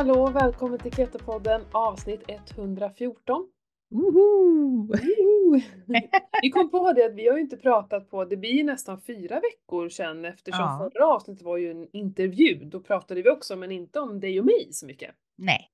hallå 0.00 0.30
välkommen 0.30 0.78
till 0.78 0.92
Keto-podden 0.92 1.60
avsnitt 1.72 2.22
114. 2.28 3.50
Woho! 3.90 4.86
Woho! 4.86 5.60
Vi 6.42 6.50
kom 6.50 6.70
på 6.70 6.92
det 6.92 7.06
att 7.06 7.14
vi 7.14 7.28
har 7.28 7.36
ju 7.36 7.42
inte 7.42 7.56
pratat 7.56 8.10
på, 8.10 8.24
det 8.24 8.36
blir 8.36 8.50
ju 8.50 8.64
nästan 8.64 9.00
fyra 9.00 9.40
veckor 9.40 9.88
sedan 9.88 10.24
eftersom 10.24 10.60
Ja. 10.60 10.90
förra 10.92 11.06
avsnittet 11.06 11.42
var 11.42 11.56
ju 11.56 11.70
en 11.70 11.88
intervju. 11.92 12.64
Då 12.64 12.80
pratade 12.80 13.22
vi 13.22 13.30
också 13.30 13.56
men 13.56 13.70
inte 13.70 14.00
om 14.00 14.20
dig 14.20 14.40
och 14.40 14.46
mig 14.46 14.68
så 14.72 14.86
mycket. 14.86 15.14
Nej, 15.36 15.70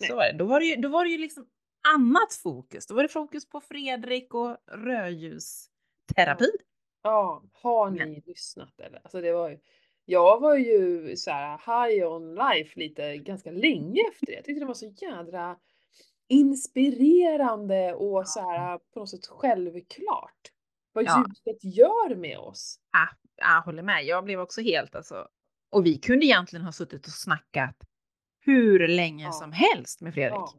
Nej. 0.00 0.10
så 0.10 0.16
var 0.16 0.22
det. 0.22 0.38
Då 0.38 0.44
var 0.44 0.60
det, 0.60 0.66
ju, 0.66 0.76
då 0.76 0.88
var 0.88 1.04
det 1.04 1.10
ju 1.10 1.18
liksom 1.18 1.46
annat 1.94 2.34
fokus. 2.42 2.86
Då 2.86 2.94
var 2.94 3.02
det 3.02 3.08
fokus 3.08 3.48
på 3.48 3.60
Fredrik 3.60 4.34
och 4.34 4.56
rödljusterapi. 4.72 6.50
Ja, 7.02 7.42
har 7.52 7.90
ni 7.90 8.22
lyssnat 8.26 8.80
eller? 8.80 9.00
Alltså 9.04 9.20
det 9.20 9.32
var 9.32 9.50
ju, 9.50 9.58
jag 10.08 10.40
var 10.40 10.56
ju 10.56 11.16
så 11.16 11.30
här 11.30 11.58
high 11.88 12.06
on 12.06 12.34
life 12.34 12.78
lite 12.80 13.16
ganska 13.16 13.50
länge 13.50 14.00
efter 14.12 14.26
det. 14.26 14.32
Jag 14.32 14.44
tyckte 14.44 14.60
det 14.60 14.66
var 14.66 14.74
så 14.74 14.86
jädra 14.86 15.56
inspirerande 16.28 17.94
och 17.94 18.28
så 18.28 18.40
här 18.50 18.78
på 18.78 19.00
något 19.00 19.10
sätt 19.10 19.26
självklart. 19.26 20.52
Vad 20.92 21.04
Ja. 21.04 21.24
ljuset 21.28 21.64
gör 21.76 22.14
med 22.14 22.38
oss. 22.38 22.78
Ah, 22.90 23.14
jag 23.36 23.62
håller 23.62 23.82
med. 23.82 24.04
Jag 24.04 24.24
blev 24.24 24.40
också 24.40 24.60
helt 24.60 24.94
alltså. 24.94 25.28
Och 25.70 25.86
vi 25.86 25.98
kunde 25.98 26.26
egentligen 26.26 26.64
ha 26.64 26.72
suttit 26.72 27.06
och 27.06 27.12
snackat 27.12 27.76
hur 28.40 28.88
länge 28.88 29.24
Ja. 29.24 29.32
som 29.32 29.52
helst 29.52 30.00
med 30.00 30.14
Fredrik. 30.14 30.32
Ja. 30.38 30.52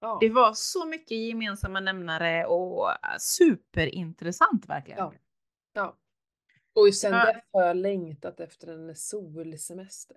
Ja. 0.00 0.18
Det 0.20 0.28
var 0.28 0.52
så 0.54 0.86
mycket 0.86 1.10
gemensamma 1.18 1.80
nämnare 1.80 2.46
och 2.46 2.88
superintressant 3.18 4.68
verkligen. 4.68 4.98
Ja. 5.72 5.96
Och 6.74 6.94
sen 6.94 7.12
Ja. 7.12 7.26
dess 7.32 7.42
har 7.52 7.62
jag 7.66 7.76
längtat 7.76 8.40
efter 8.40 8.66
en 8.68 8.96
solsemester. 8.96 10.16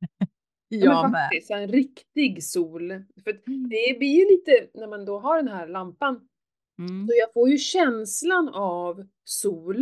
Ja, 0.70 0.84
Jag 0.84 1.10
med. 1.10 1.30
en 1.50 1.68
riktig 1.68 2.44
sol. 2.44 2.88
För 3.24 3.30
Mm. 3.46 3.68
det 3.68 3.98
blir 3.98 4.08
ju 4.18 4.30
lite, 4.30 4.68
när 4.74 4.86
man 4.86 5.04
då 5.04 5.18
har 5.18 5.36
den 5.36 5.48
här 5.48 5.68
lampan, 5.68 6.28
Mm. 6.78 7.06
så 7.06 7.12
jag 7.16 7.32
får 7.32 7.48
ju 7.48 7.58
känslan 7.58 8.48
av 8.48 9.06
sol, 9.24 9.76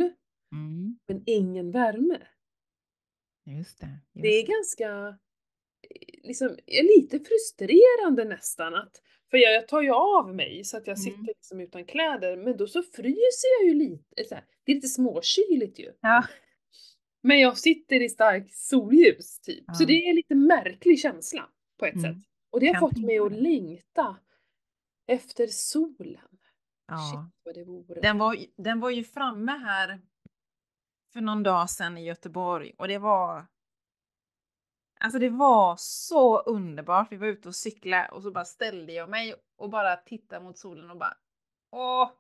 Mm. 0.53 0.99
men 1.09 1.23
ingen 1.27 1.71
värme. 1.71 2.19
Just 3.47 3.81
det. 3.81 3.87
Just 3.87 4.23
Det 4.23 4.29
är 4.29 4.47
ganska, 4.47 4.89
eh, 5.91 6.21
liksom, 6.23 6.57
lite 6.67 7.19
frustrerande 7.21 8.25
nästan 8.25 8.75
att, 8.75 9.03
för 9.31 9.37
jag, 9.39 9.53
jag 9.55 9.69
tar 9.69 9.83
ju 9.83 9.91
av 9.91 10.35
mig 10.35 10.65
så 10.65 10.77
att 10.77 10.87
jag 10.87 10.99
Mm. 10.99 11.05
sitter 11.05 11.27
liksom 11.27 11.61
utan 11.61 11.85
kläder, 11.85 12.37
men 12.37 12.57
då 12.57 12.67
så 12.67 12.83
fryser 12.83 13.49
jag 13.61 13.69
ju 13.69 13.75
lite, 13.75 14.25
så 14.29 14.35
här, 14.35 14.45
det 14.65 14.73
är 14.73 14.75
lite 14.75 14.89
småkyligt 14.89 15.79
ju. 15.79 15.93
Ja. 16.01 16.25
Men 17.23 17.41
jag 17.41 17.59
sitter 17.59 18.03
i 18.03 18.09
starkt 18.09 18.55
solljus 18.55 19.41
typ, 19.41 19.65
så 19.75 19.83
Ja. 19.83 19.87
det 19.87 19.93
är 19.93 20.11
en 20.11 20.17
lite 20.17 20.35
märklig 20.35 21.01
känsla 21.01 21.49
på 21.79 21.87
ett 21.87 21.95
Mm. 21.95 22.05
sätt. 22.15 22.23
Och 22.51 22.61
det 22.61 22.67
har 22.67 22.81
fått 22.81 22.99
mig 23.05 23.19
att 23.19 23.33
längta 23.33 24.17
efter 25.07 25.47
solen. 25.47 26.39
Ja. 26.89 26.97
Shit 26.99 27.41
vad 27.45 27.55
det 27.55 27.65
vore. 27.65 28.01
Den 28.01 28.19
var, 28.19 28.37
den 28.57 28.81
var 28.81 28.91
ju 28.91 29.05
framme 29.05 29.53
här 29.53 30.01
för 31.13 31.21
någon 31.21 31.43
dag 31.43 31.71
sedan 31.71 31.99
i 31.99 32.05
Göteborg 32.05 32.73
och 32.79 32.89
det 32.89 32.99
var 32.99 33.47
Alltså 35.01 35.19
det 35.19 35.29
var 35.29 35.75
så 35.79 36.39
underbart. 36.41 37.13
Vi 37.13 37.17
var 37.17 37.27
ute 37.27 37.49
och 37.49 37.55
cykla 37.55 38.07
och 38.13 38.23
så 38.23 38.31
bara 38.31 38.45
ställde 38.45 38.93
jag 38.93 39.09
mig 39.11 39.35
och 39.59 39.71
bara 39.71 39.97
tittade 39.97 40.45
mot 40.45 40.59
solen 40.59 40.91
och 40.91 40.97
bara 40.99 41.15
Åh, 41.73 42.11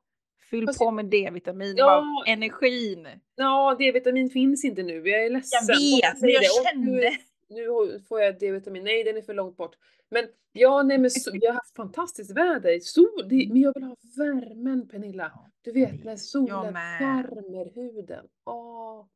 fyll 0.50 0.66
Fast 0.66 0.78
på 0.78 0.90
med 0.90 1.04
D-vitamin, 1.06 1.74
Ja. 1.76 1.86
bara 1.86 2.32
energin. 2.32 3.08
Ja, 3.34 3.76
D-vitamin 3.78 4.30
finns 4.30 4.64
inte 4.64 4.82
nu. 4.82 5.08
Jag 5.08 5.24
är 5.24 5.30
ledsen. 5.30 5.58
Jag 5.68 5.76
vet, 5.76 6.20
men 6.20 6.30
jag 6.30 6.42
det. 6.42 6.70
Kände. 6.70 7.18
Nu, 7.48 7.66
nu 7.90 8.00
får 8.08 8.20
jag 8.20 8.38
D-vitamin. 8.38 8.84
Nej, 8.84 9.04
den 9.04 9.16
är 9.16 9.22
för 9.22 9.34
långt 9.34 9.56
bort. 9.56 9.76
Men 10.08 10.28
ja, 10.52 10.82
nej, 10.82 10.98
men 10.98 11.10
so- 11.10 11.30
vi 11.40 11.46
har 11.46 11.54
haft 11.54 11.76
fantastiskt 11.76 12.30
väder. 12.30 12.80
Sol, 12.80 13.28
det, 13.28 13.48
men 13.48 13.60
jag 13.60 13.74
vill 13.74 13.82
ha 13.82 13.96
värmen 14.16 14.88
Pernilla. 14.88 15.32
Du 15.62 15.72
vet 15.72 16.04
när 16.04 16.16
solen 16.16 16.74
värmer 16.74 17.74
huden. 17.74 18.26
Åh. 18.44 19.06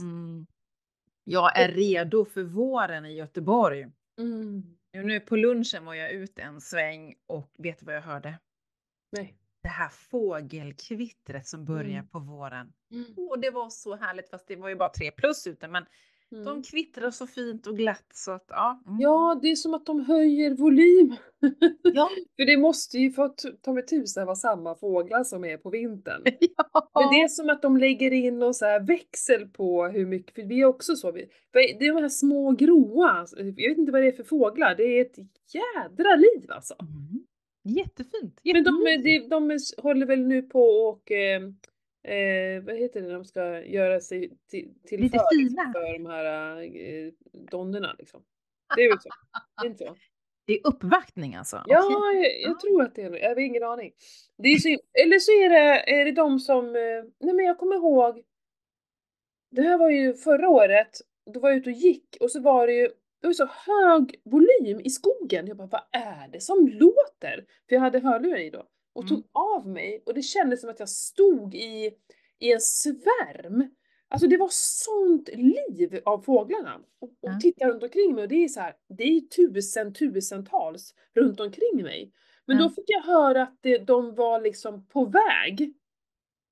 Mm. 0.00 0.46
Jag 1.24 1.58
är 1.58 1.68
redo 1.68 2.24
för 2.24 2.42
våren 2.42 3.04
i 3.06 3.14
Göteborg. 3.14 3.86
Mm. 4.18 4.76
Nu, 4.92 5.02
nu 5.04 5.20
på 5.20 5.36
lunchen 5.36 5.84
var 5.84 5.94
jag 5.94 6.12
ute 6.12 6.42
en 6.42 6.60
sväng 6.60 7.14
och 7.26 7.50
vet 7.58 7.78
du 7.78 7.86
vad 7.86 7.94
jag 7.94 8.02
hörde? 8.02 8.38
Nej. 9.12 9.34
Det 9.62 9.68
här 9.68 9.88
fågelkvittret 9.88 11.46
som 11.46 11.64
börjar 11.64 11.90
Mm. 11.90 12.06
på 12.08 12.18
våren. 12.18 12.72
Mm. 12.90 13.28
Och 13.30 13.38
det 13.38 13.50
var 13.50 13.70
så 13.70 13.96
härligt 13.96 14.30
fast 14.30 14.48
det 14.48 14.56
var 14.56 14.68
ju 14.68 14.76
bara 14.76 14.88
tre 14.88 15.10
plus 15.10 15.46
ute 15.46 15.68
men 15.68 15.86
Mm. 16.34 16.44
de 16.44 16.62
kvittrar 16.62 17.10
så 17.10 17.26
fint 17.26 17.66
och 17.66 17.76
glatt 17.76 18.06
så 18.14 18.32
att 18.32 18.44
ja. 18.48 18.82
mm. 18.86 19.00
Ja, 19.00 19.38
det 19.42 19.50
är 19.50 19.56
som 19.56 19.74
att 19.74 19.86
de 19.86 20.00
höjer 20.04 20.50
volym. 20.54 21.16
Ja. 21.82 22.08
För 22.36 22.44
det 22.46 22.56
måste 22.56 22.98
ju 22.98 23.10
få 23.12 23.28
t- 23.28 23.48
ta 23.62 23.72
med 23.72 23.86
tusan 23.88 24.26
vara 24.26 24.36
samma 24.36 24.74
fåglar 24.74 25.24
som 25.24 25.44
är 25.44 25.56
på 25.56 25.70
vintern. 25.70 26.22
ja. 26.72 26.90
Men 26.94 27.08
det 27.10 27.22
är 27.22 27.28
som 27.28 27.50
att 27.50 27.62
de 27.62 27.76
lägger 27.76 28.10
in 28.12 28.38
någon 28.38 28.54
så 28.54 28.64
här 28.64 28.80
växel 28.80 29.48
på 29.48 29.86
hur 29.86 30.06
mycket, 30.06 30.34
för 30.34 30.42
vi 30.42 30.60
är 30.60 30.64
också 30.66 30.96
så. 30.96 31.12
vi- 31.12 31.28
för 31.52 31.78
Det 31.78 31.86
är 31.86 31.94
de 31.94 32.00
här 32.02 32.08
små 32.08 32.50
gråa, 32.50 33.26
jag 33.36 33.44
vet 33.44 33.78
inte 33.78 33.92
vad 33.92 34.02
det 34.02 34.08
är 34.08 34.12
för 34.12 34.24
fåglar, 34.24 34.74
det 34.74 34.84
är 34.84 35.00
ett 35.02 35.16
jädra 35.54 36.16
liv 36.16 36.50
alltså. 36.50 36.74
Mm. 36.80 37.24
Jättefint. 37.76 38.40
Men 38.44 38.64
de, 38.64 38.84
de, 39.02 39.18
de 39.28 39.58
håller 39.82 40.06
väl 40.06 40.20
nu 40.26 40.42
på 40.42 40.60
och, 40.62 41.12
eh, 41.12 41.40
eh, 42.04 42.62
vad 42.62 42.76
heter 42.76 43.00
det 43.00 43.06
när 43.06 43.14
de 43.14 43.24
ska 43.24 43.62
göra 43.62 44.00
sig 44.00 44.38
till, 44.50 44.74
till 44.86 45.00
Lite 45.00 45.18
för, 45.18 45.36
fina. 45.36 45.72
för 45.72 45.92
de 45.92 46.06
här 46.06 46.62
eh, 46.62 47.12
donnorna 47.50 47.94
liksom. 47.98 48.24
Det 48.76 48.82
är 48.82 48.88
väl 48.88 49.00
så? 49.00 49.08
Det 49.60 49.66
är 49.66 49.70
inte 49.70 49.84
så? 49.84 49.96
Det 50.46 50.52
är 50.52 50.66
uppvaktning 50.66 51.34
alltså? 51.34 51.62
Ja, 51.66 51.84
Okej. 51.86 52.40
jag, 52.42 52.50
jag 52.50 52.60
tror 52.60 52.82
att 52.82 52.94
det 52.94 53.02
är 53.02 53.16
Jag 53.16 53.28
har 53.28 53.38
ingen 53.38 53.62
aning. 53.62 53.92
Det 54.38 54.48
är 54.48 54.58
så, 54.58 54.68
eller 55.04 55.18
så 55.18 55.32
är 55.32 55.48
det, 55.50 55.92
är 56.00 56.04
det 56.04 56.12
de 56.12 56.40
som, 56.40 56.66
eh, 56.66 57.04
nej 57.20 57.34
men 57.34 57.44
jag 57.44 57.58
kommer 57.58 57.76
ihåg, 57.76 58.22
det 59.50 59.62
här 59.62 59.78
var 59.78 59.90
ju 59.90 60.14
förra 60.14 60.48
året, 60.48 60.90
då 61.32 61.40
var 61.40 61.48
jag 61.50 61.58
ute 61.58 61.70
och 61.70 61.76
gick 61.76 62.16
och 62.20 62.30
så 62.30 62.40
var 62.40 62.66
det 62.66 62.72
ju, 62.72 62.88
det 63.20 63.26
var 63.26 63.32
så 63.32 63.46
hög 63.46 64.20
volym 64.24 64.80
i 64.84 64.90
skogen. 64.90 65.46
Jag 65.46 65.56
bara, 65.56 65.68
vad 65.68 65.82
är 65.92 66.28
det 66.28 66.40
som 66.40 66.68
låter? 66.68 67.44
För 67.68 67.74
jag 67.74 67.80
hade 67.80 67.98
hörlurar 67.98 68.38
i 68.38 68.50
då 68.50 68.66
och 68.94 69.08
tog 69.08 69.18
Mm. 69.18 69.28
av 69.32 69.68
mig 69.68 70.02
och 70.06 70.14
det 70.14 70.22
kändes 70.22 70.60
som 70.60 70.70
att 70.70 70.78
jag 70.80 70.88
stod 70.88 71.54
i, 71.54 71.94
i 72.38 72.52
en 72.52 72.60
svärm. 72.60 73.70
Alltså 74.08 74.28
det 74.28 74.36
var 74.36 74.48
sånt 74.52 75.28
liv 75.28 76.00
av 76.04 76.22
fåglarna. 76.22 76.74
Och, 76.98 77.08
och 77.08 77.14
Ja. 77.20 77.38
tittar 77.42 77.66
runt 77.68 77.82
omkring 77.82 78.14
mig 78.14 78.22
och 78.22 78.28
det 78.28 78.44
är 78.44 78.48
så 78.48 78.60
här, 78.60 78.74
det 78.88 79.04
är 79.04 79.20
tusen, 79.20 79.94
tusentals 79.94 80.94
runt 81.14 81.40
omkring 81.40 81.82
mig. 81.82 82.12
Men 82.46 82.56
Ja. 82.56 82.62
då 82.62 82.70
fick 82.70 82.84
jag 82.86 83.02
höra 83.02 83.42
att 83.42 83.58
det, 83.60 83.78
de 83.78 84.14
var 84.14 84.40
liksom 84.40 84.86
på 84.86 85.04
väg. 85.04 85.74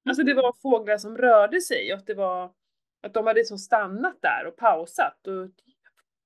Alltså 0.09 0.23
det 0.23 0.35
var 0.35 0.53
fåglar 0.63 0.99
som 0.99 1.17
rörde 1.19 1.61
sig 1.61 1.93
och 1.93 1.99
att 1.99 2.07
det 2.07 2.15
var 2.15 2.53
att 3.03 3.15
de 3.15 3.27
hade 3.27 3.41
liksom 3.41 3.59
stannat 3.59 4.23
där 4.23 4.47
och 4.47 4.57
pausat. 4.57 5.27
Och, 5.27 5.47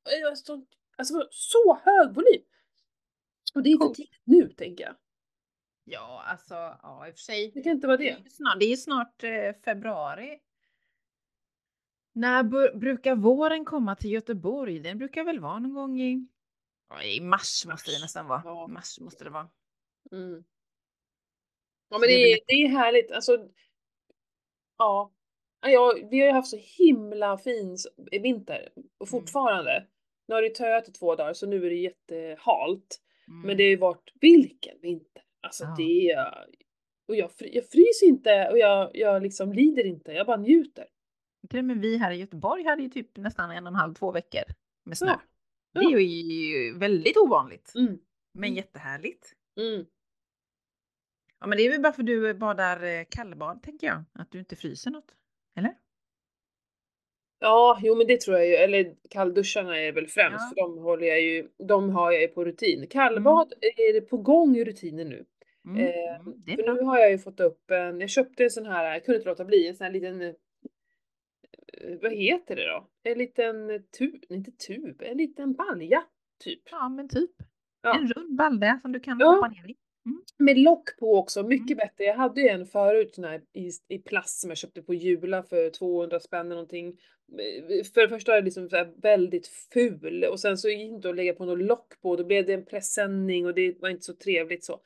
det 0.04 0.24
var 0.24 0.34
så, 0.34 0.64
alltså 0.96 1.28
så 1.30 1.78
hög 1.84 2.14
volym. 2.14 2.42
Och 3.54 3.62
det 3.62 3.72
är 3.72 3.76
Coolt. 3.78 3.94
tidigt 3.96 4.20
nu 4.24 4.48
tänker 4.48 4.84
jag. 4.84 4.94
Ja, 5.88 6.22
alltså 6.26 6.54
ja, 6.54 7.08
i 7.08 7.10
och 7.10 7.14
för 7.14 7.20
sig. 7.20 7.50
Det 7.54 7.62
kan 7.62 7.72
inte 7.72 7.86
vara 7.86 7.96
Det 7.96 8.10
är 8.10 8.16
det. 8.16 8.22
ju 8.24 8.30
snart, 8.30 8.62
är 8.62 8.66
ju 8.66 8.76
snart 8.76 9.24
eh, 9.24 9.52
februari. 9.64 10.38
När 12.12 12.42
brukar 12.78 13.14
våren 13.16 13.64
komma 13.64 13.96
till 13.96 14.10
Göteborg? 14.12 14.78
Den 14.80 14.98
brukar 14.98 15.24
väl 15.24 15.40
vara 15.40 15.58
någon 15.58 15.74
gång 15.74 16.00
i, 16.00 16.26
i 17.04 17.20
mars 17.20 17.66
måste 17.66 17.90
det 17.90 17.98
nästan 18.02 18.26
vara. 18.26 18.42
ja. 18.44 18.66
Mars 18.66 19.00
måste 19.00 19.24
det 19.24 19.30
vara. 19.30 19.48
Mm. 20.12 20.44
Ja 21.88 21.98
men 21.98 22.08
det 22.08 22.14
är 22.14 22.24
det 22.24 22.32
är, 22.32 22.40
det 22.46 22.52
är 22.52 22.68
härligt. 22.68 23.10
Alltså, 23.12 23.48
ja. 24.78 25.12
Ja, 25.60 25.94
vi 26.10 26.20
har 26.20 26.26
ju 26.26 26.32
haft 26.32 26.50
så 26.50 26.58
himla 26.78 27.38
fin 27.38 27.76
vinter 28.22 28.68
och 28.98 29.08
Mm. 29.12 29.20
fortfarande. 29.20 29.86
Nu 30.28 30.34
har 30.34 30.42
det 30.42 30.54
töat 30.54 30.88
i 30.88 30.92
två 30.92 31.14
dagar 31.16 31.32
så 31.34 31.46
nu 31.46 31.66
är 31.66 31.70
det 31.70 31.76
jättehalt. 31.76 33.00
Men 33.26 33.44
Mm. 33.44 33.56
det 33.56 33.62
har 33.64 33.68
ju 33.70 33.76
varit 33.76 34.12
vilken 34.20 34.80
vinter. 34.80 35.22
Alltså 35.46 35.64
Ja. 35.64 35.74
det 35.78 36.10
är... 36.10 36.46
Och 37.08 37.16
jag, 37.16 37.32
fry, 37.32 37.50
jag 37.52 37.64
fryser 37.68 38.06
inte 38.06 38.48
och 38.50 38.58
jag, 38.58 38.90
jag 38.94 39.22
liksom 39.22 39.52
lider 39.52 39.86
inte, 39.86 40.12
jag 40.12 40.26
bara 40.26 40.36
njuter. 40.36 40.86
Till 41.50 41.58
och 41.58 41.64
med 41.64 41.78
vi 41.80 41.96
här 41.96 42.10
i 42.12 42.16
Göteborg 42.16 42.64
hade 42.64 42.82
ju 42.82 42.88
typ 42.88 43.16
nästan 43.16 43.50
en 43.50 43.64
och 43.66 43.68
en 43.70 43.74
halv, 43.74 43.94
två 43.94 44.12
veckor 44.12 44.42
med 44.84 44.98
snö. 44.98 45.16
Ja. 45.72 45.80
Det 45.80 45.86
är 45.86 45.98
ju 46.00 46.78
väldigt 46.78 47.16
ovanligt. 47.16 47.72
Mm. 47.74 47.98
Men 48.34 48.44
Mm. 48.44 48.56
jättehärligt. 48.56 49.32
Mm. 49.60 49.86
Ja, 51.40 51.46
men 51.46 51.58
det 51.58 51.64
är 51.66 51.70
väl 51.70 51.80
bara 51.82 51.92
för 51.92 52.02
du 52.02 52.34
badar 52.34 52.82
eh, 52.84 53.04
kallbad 53.10 53.62
tänker 53.62 53.86
jag. 53.86 54.04
Att 54.12 54.30
du 54.30 54.38
inte 54.38 54.56
fryser 54.56 54.90
något. 54.90 55.14
Eller? 55.58 55.74
Ja, 57.38 57.78
jo 57.82 57.94
men 57.94 58.06
det 58.06 58.20
tror 58.20 58.36
jag 58.36 58.46
ju. 58.48 58.54
Eller 58.54 58.96
kallduscharna 59.10 59.78
är 59.80 59.92
väl 59.92 60.06
främst 60.06 60.38
Ja. 60.40 60.48
för 60.48 60.56
de 60.56 60.78
håller 60.78 61.06
jag 61.06 61.20
ju, 61.22 61.48
de 61.68 61.90
har 61.90 62.12
jag 62.12 62.22
ju 62.22 62.28
på 62.28 62.44
rutin. 62.44 62.86
Kallbad 62.86 63.52
är 63.60 63.92
det 63.92 64.00
på 64.00 64.16
gång 64.16 64.56
i 64.56 64.64
rutinen 64.64 65.08
nu. 65.08 65.24
Mm. 65.66 65.78
Eh, 65.86 66.20
Mm. 66.20 66.56
För 66.56 66.62
bra. 66.64 66.74
nu 66.74 66.80
har 66.82 66.98
jag 66.98 67.10
ju 67.10 67.18
fått 67.18 67.40
upp 67.40 67.70
en, 67.70 68.00
jag 68.00 68.10
köpte 68.10 68.44
en 68.44 68.50
sån 68.50 68.66
här, 68.66 68.92
jag 68.92 69.04
kunde 69.04 69.16
inte 69.16 69.28
låta 69.28 69.44
bli, 69.44 69.68
en 69.68 69.74
sån 69.76 69.84
här 69.84 69.92
liten, 69.92 70.22
eh, 70.22 70.32
vad 72.02 72.12
heter 72.12 72.56
det 72.56 72.66
då? 72.66 72.88
En 73.02 73.18
liten 73.18 73.54
tub, 73.98 74.24
inte 74.28 74.50
tub, 74.50 75.02
en 75.02 75.16
liten 75.16 75.52
balja. 75.52 76.02
typ. 76.44 76.62
Ja, 76.70 76.88
men 76.88 77.08
typ. 77.08 77.30
Ja. 77.82 77.98
En 77.98 78.08
rund 78.08 78.36
balde 78.36 78.78
som 78.82 78.92
du 78.92 79.00
kan 79.00 79.18
Ja. 79.20 79.26
hoppa 79.34 79.48
ner 79.48 79.70
i. 79.70 79.76
Med 80.38 80.58
lock 80.58 80.98
på 80.98 81.16
också, 81.18 81.40
Mm. 81.40 81.48
mycket 81.48 81.76
bättre. 81.76 82.04
Jag 82.04 82.14
hade 82.14 82.40
ju 82.40 82.48
en 82.48 82.66
förut 82.66 83.14
sån 83.14 83.24
här 83.24 83.42
i, 83.52 83.70
i 83.88 83.98
plast 83.98 84.40
som 84.40 84.50
jag 84.50 84.56
köpte 84.58 84.82
på 84.82 84.94
Jula 84.94 85.42
för 85.42 85.70
200 85.70 86.20
spänn 86.20 86.46
eller 86.46 86.54
någonting. 86.54 86.88
Eh, 86.88 87.84
För 87.94 88.00
det 88.00 88.08
första 88.08 88.32
är 88.36 88.40
det 88.40 88.44
liksom 88.44 88.68
så 88.70 88.84
väldigt 89.02 89.46
ful 89.72 90.24
och 90.30 90.40
sen 90.40 90.58
så 90.58 90.68
gick 90.68 90.78
det 90.78 90.84
inte 90.94 91.08
att 91.10 91.16
lägga 91.16 91.34
på 91.34 91.44
något 91.44 91.58
lock 91.64 92.00
på. 92.02 92.16
Då 92.16 92.24
blev 92.24 92.46
det 92.46 92.52
en 92.54 92.64
presenning 92.66 93.46
och 93.46 93.54
det 93.54 93.80
var 93.80 93.88
inte 93.88 94.04
så 94.04 94.14
trevligt 94.14 94.64
så. 94.64 94.80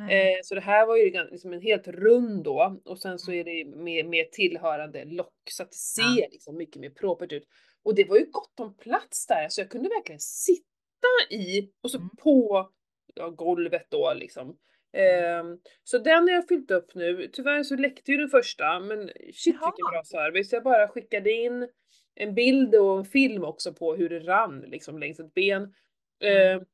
Eh, 0.00 0.38
så 0.44 0.54
det 0.54 0.60
här 0.60 0.86
var 0.86 0.96
ju 0.96 1.10
liksom 1.30 1.52
en 1.52 1.60
helt 1.60 1.88
rund 1.88 2.44
då 2.44 2.80
och 2.84 2.98
sen 2.98 3.18
så 3.18 3.30
Mm. 3.32 3.40
är 3.40 3.44
det 3.44 3.76
med, 3.76 4.06
med 4.06 4.32
tillhörande 4.32 5.04
lock 5.04 5.34
så 5.50 5.62
att 5.62 5.70
det 5.70 5.76
ser 5.76 6.20
Ja. 6.22 6.28
liksom 6.30 6.56
mycket 6.56 6.80
mer 6.80 6.90
propert 6.90 7.32
ut. 7.32 7.44
Och 7.82 7.94
det 7.94 8.04
var 8.08 8.16
ju 8.16 8.24
gott 8.30 8.60
om 8.60 8.76
plats 8.76 9.26
där 9.26 9.48
så 9.48 9.60
jag 9.60 9.70
kunde 9.70 9.88
verkligen 9.88 10.20
sitta 10.20 10.66
i 11.30 11.70
och 11.82 11.90
så 11.90 11.98
Mm. 11.98 12.08
på 12.22 12.70
ja, 13.14 13.30
golvet 13.30 13.86
då 13.90 14.14
liksom. 14.14 14.56
Ehm, 14.92 15.58
så 15.84 15.98
den 15.98 16.22
har 16.28 16.30
jag 16.34 16.48
fyllt 16.48 16.70
upp 16.70 16.94
nu. 16.94 17.30
Tyvärr 17.32 17.62
så 17.62 17.76
läckte 17.76 18.12
ju 18.12 18.18
den 18.18 18.28
första 18.28 18.80
men 18.80 19.06
shit 19.08 19.46
vilken 19.46 19.60
Jaha. 19.60 19.90
bra 19.92 20.02
service. 20.04 20.52
Jag 20.52 20.62
bara 20.62 20.88
skickade 20.88 21.32
in 21.32 21.68
en 22.14 22.34
bild 22.34 22.74
och 22.74 22.98
en 22.98 23.04
film 23.04 23.44
också 23.44 23.74
på 23.74 23.94
hur 23.94 24.08
det 24.08 24.18
rann 24.20 24.60
liksom 24.60 24.98
längs 24.98 25.20
ett 25.20 25.34
ben. 25.34 25.74
Mm. 26.20 26.56
Ehm, 26.58 26.64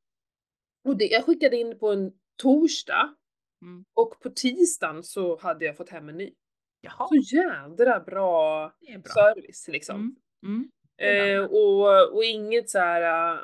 och 0.84 0.96
det 0.98 1.04
jag 1.06 1.24
skickade 1.24 1.56
in 1.56 1.78
på 1.78 1.88
en 1.92 2.12
torsdag 2.42 3.14
Mm. 3.62 3.84
och 3.94 4.20
på 4.20 4.30
tisdagen 4.30 5.02
så 5.02 5.38
hade 5.38 5.64
jag 5.64 5.76
fått 5.76 5.88
hem 5.90 6.08
en 6.08 6.16
ny. 6.16 6.34
Jaha, 6.80 7.08
Så 7.08 7.36
jädra 7.36 8.00
bra 8.00 8.72
bra. 9.02 9.12
service 9.14 9.68
liksom. 9.68 10.16
Mm. 10.46 10.70
Mm. 11.00 11.36
Eh, 11.40 11.44
och, 11.44 12.14
och 12.14 12.24
inget 12.24 12.70
så 12.70 12.78
här 12.78 13.32
äh, 13.34 13.40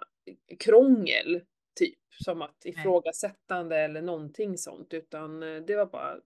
krångel 0.58 1.40
typ 1.78 1.98
som 2.24 2.42
att 2.42 2.64
ifrågasättande 2.64 3.76
eller 3.76 4.02
någonting 4.02 4.58
sånt 4.58 4.94
utan 4.94 5.42
eh, 5.42 5.62
det 5.62 5.76
var 5.76 5.86
bara 5.86 6.16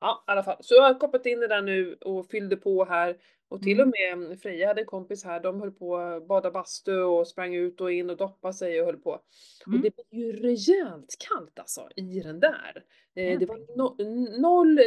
Ja 0.00 0.24
i 0.28 0.30
alla 0.30 0.42
fall. 0.42 0.56
Så 0.60 0.74
jag 0.74 0.82
har 0.82 0.94
kopplat 0.94 1.26
in 1.26 1.40
det 1.40 1.48
där 1.48 1.62
nu 1.62 1.94
och 2.00 2.26
fyllde 2.26 2.56
på 2.56 2.84
här 2.84 3.16
och 3.48 3.62
till 3.62 3.80
och 3.80 3.86
Mm. 3.98 4.28
med 4.28 4.40
Freja 4.40 4.66
hade 4.68 4.80
en 4.80 4.86
kompis 4.86 5.24
här, 5.24 5.40
de 5.40 5.60
höll 5.60 5.72
på 5.72 5.96
att 5.96 6.28
bada 6.28 6.50
bastu 6.50 6.96
och 7.02 7.28
sprang 7.28 7.54
ut 7.54 7.80
och 7.80 7.92
in 7.92 8.10
och 8.10 8.16
doppa 8.16 8.52
sig 8.52 8.80
och 8.80 8.86
höll 8.86 8.96
på. 8.96 9.10
Och 9.10 9.22
Mm. 9.66 9.80
det 9.82 9.94
blev 10.10 10.24
ju 10.24 10.32
rejält 10.32 11.16
kallt 11.28 11.58
alltså 11.58 11.88
i 11.96 12.20
den 12.20 12.40
där. 12.40 12.84
Jag 13.14 13.40
det 13.40 13.46
var 13.46 13.76
no 13.76 13.96
noll, 14.40 14.78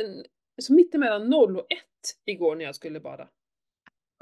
så 0.62 0.74
mittemellan 0.74 1.30
0 1.30 1.58
och 1.58 1.66
1 1.72 1.80
igår 2.26 2.56
när 2.56 2.66
jag 2.66 2.76
skulle 2.76 3.00
bada. 3.00 3.30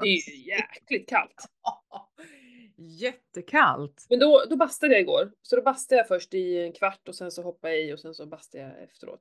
Det 0.02 0.08
är 0.08 0.30
ju 0.30 0.36
jäkligt 0.48 1.08
kallt. 1.08 1.44
Jättekallt. 2.76 4.06
Men 4.10 4.18
då, 4.18 4.44
då 4.50 4.56
bastade 4.56 4.92
jag 4.92 5.00
igår. 5.02 5.32
Så 5.42 5.56
då 5.56 5.62
bastade 5.62 5.98
jag 5.98 6.08
först 6.08 6.34
i 6.34 6.58
en 6.58 6.72
kvart 6.72 7.08
och 7.08 7.14
sen 7.14 7.30
så 7.30 7.42
hoppade 7.42 7.74
jag 7.76 7.84
i 7.84 7.92
och 7.94 8.00
sen 8.00 8.14
så 8.14 8.26
bastade 8.26 8.64
jag 8.64 8.82
efteråt. 8.82 9.20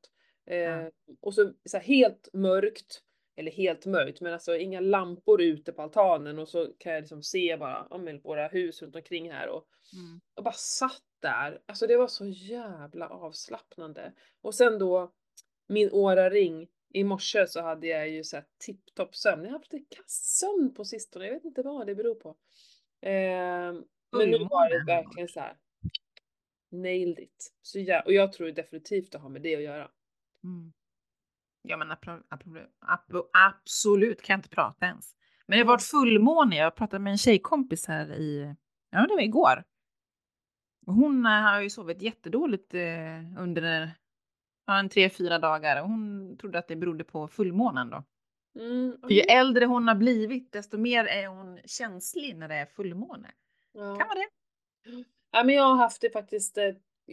Eh. 0.51 0.87
Och 1.21 1.33
så, 1.33 1.53
så 1.65 1.77
här 1.77 1.83
helt 1.83 2.29
mörkt, 2.33 3.03
eller 3.35 3.51
helt 3.51 3.85
mörkt, 3.85 4.21
men 4.21 4.33
alltså 4.33 4.57
inga 4.57 4.79
lampor 4.79 5.41
ute 5.41 5.71
på 5.71 5.81
altanen 5.81 6.39
och 6.39 6.49
så 6.49 6.73
kan 6.77 6.93
jag 6.93 7.01
liksom 7.01 7.23
se 7.23 7.57
bara 7.57 7.97
men 7.97 8.21
våra 8.21 8.47
hus 8.47 8.81
runt 8.81 8.95
omkring 8.95 9.31
här 9.31 9.49
och 9.49 9.67
Mm. 9.93 10.21
jag 10.35 10.43
bara 10.43 10.53
satt 10.53 11.03
där. 11.19 11.61
Alltså 11.65 11.87
det 11.87 11.97
var 11.97 12.07
så 12.07 12.25
jävla 12.27 13.09
avslappnande. 13.09 14.13
Och 14.41 14.55
sen 14.55 14.79
då 14.79 15.11
min 15.67 15.89
Oura-ring. 15.91 16.67
I 16.93 17.03
morse 17.03 17.47
så 17.47 17.61
hade 17.61 17.87
jag 17.87 18.09
ju 18.09 18.23
så 18.23 18.35
här 18.35 18.45
tipptopp 18.57 19.15
sömn. 19.15 19.43
Jag 19.43 19.51
har 19.51 19.57
haft 19.59 19.73
lite 19.73 19.95
kass 19.95 20.39
sömn 20.39 20.73
på 20.73 20.85
sistone. 20.85 21.25
Jag 21.25 21.33
vet 21.33 21.45
inte 21.45 21.61
vad 21.61 21.87
det 21.87 21.95
beror 21.95 22.15
på. 22.15 22.35
Ehm, 23.01 23.83
men 24.11 24.29
nu 24.29 24.37
var 24.37 24.69
det 24.69 24.93
verkligen 24.93 25.27
så 25.27 25.39
här. 25.39 25.57
Nailed 26.69 27.19
it. 27.19 27.53
Så 27.61 27.79
ja, 27.79 28.01
och 28.01 28.13
jag 28.13 28.33
tror 28.33 28.51
definitivt 28.51 29.11
det 29.11 29.17
har 29.17 29.29
med 29.29 29.41
det 29.41 29.55
att 29.55 29.61
göra. 29.63 29.91
Mm. 30.43 30.73
Ja 31.61 31.77
men 31.77 31.91
absolut, 33.31 34.21
kan 34.21 34.33
jag 34.33 34.37
inte 34.37 34.49
prata 34.49 34.85
ens. 34.85 35.15
Men 35.45 35.57
det 35.57 35.63
har 35.63 35.67
varit 35.67 35.83
fullmåne, 35.83 36.55
jag 36.55 36.75
pratade 36.75 37.03
med 37.03 37.11
en 37.11 37.17
tjejkompis 37.17 37.87
här 37.87 38.13
i, 38.13 38.55
ja 38.89 39.07
det 39.07 39.13
var 39.13 39.21
igår. 39.21 39.63
Hon 40.85 41.25
eh, 41.25 41.31
har 41.31 41.61
ju 41.61 41.69
sovit 41.69 42.01
jättedåligt 42.01 42.73
eh, 42.73 43.39
under 43.39 43.91
en 44.71 44.89
tre, 44.89 45.09
fyra 45.09 45.39
dagar 45.39 45.81
och 45.81 45.89
hon 45.89 46.37
trodde 46.37 46.59
att 46.59 46.67
det 46.67 46.75
berodde 46.75 47.03
på 47.03 47.27
fullmånen 47.27 47.89
då. 47.89 48.03
Mm, 48.59 48.97
För 49.01 49.09
ju 49.09 49.19
äldre 49.19 49.65
hon 49.65 49.87
har 49.87 49.95
blivit 49.95 50.51
desto 50.51 50.77
mer 50.77 51.05
är 51.05 51.27
hon 51.27 51.59
känslig 51.65 52.37
när 52.37 52.47
det 52.47 52.55
är 52.55 52.65
fullmåne. 52.65 53.31
ja. 53.71 53.95
Kan 53.95 54.07
vara 54.07 54.19
det? 54.19 54.29
Ja, 55.31 55.43
men 55.43 55.55
jag 55.55 55.63
har 55.63 55.75
haft 55.75 56.01
det 56.01 56.09
faktiskt. 56.09 56.57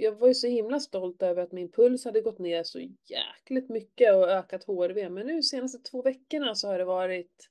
Jag 0.02 0.12
var 0.12 0.28
ju 0.28 0.34
så 0.34 0.46
himla 0.46 0.80
stolt 0.80 1.22
över 1.22 1.42
att 1.42 1.52
min 1.52 1.70
puls 1.72 2.04
hade 2.04 2.20
gått 2.20 2.38
ner 2.38 2.62
så 2.62 2.80
jäkligt 3.04 3.68
mycket 3.68 4.14
och 4.14 4.28
ökat 4.28 4.64
HRV. 4.64 5.10
Men 5.10 5.26
nu 5.26 5.42
senaste 5.42 5.78
två 5.78 6.02
veckorna 6.02 6.54
så 6.54 6.68
har 6.68 6.78
det 6.78 6.84
varit. 6.84 7.48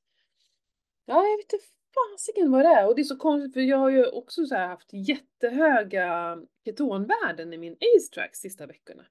Ja, 1.06 1.24
jag 1.28 1.38
vet 1.38 1.54
inte 1.54 1.66
fasiken 1.94 2.52
vad 2.52 2.66
det 2.66 2.70
är. 2.70 2.88
Och 2.88 2.96
det 2.96 3.02
är 3.02 3.04
så 3.04 3.18
konstigt 3.18 3.54
för 3.54 3.62
jag 3.62 3.78
har 3.78 3.90
ju 3.90 4.06
också 4.06 4.46
så 4.46 4.56
haft 4.56 4.90
jättehöga 4.94 6.38
ketonvärden 6.66 7.54
i 7.54 7.58
min 7.58 7.74
ACE-track 7.74 8.36
sista 8.36 8.66
veckorna. 8.66 9.06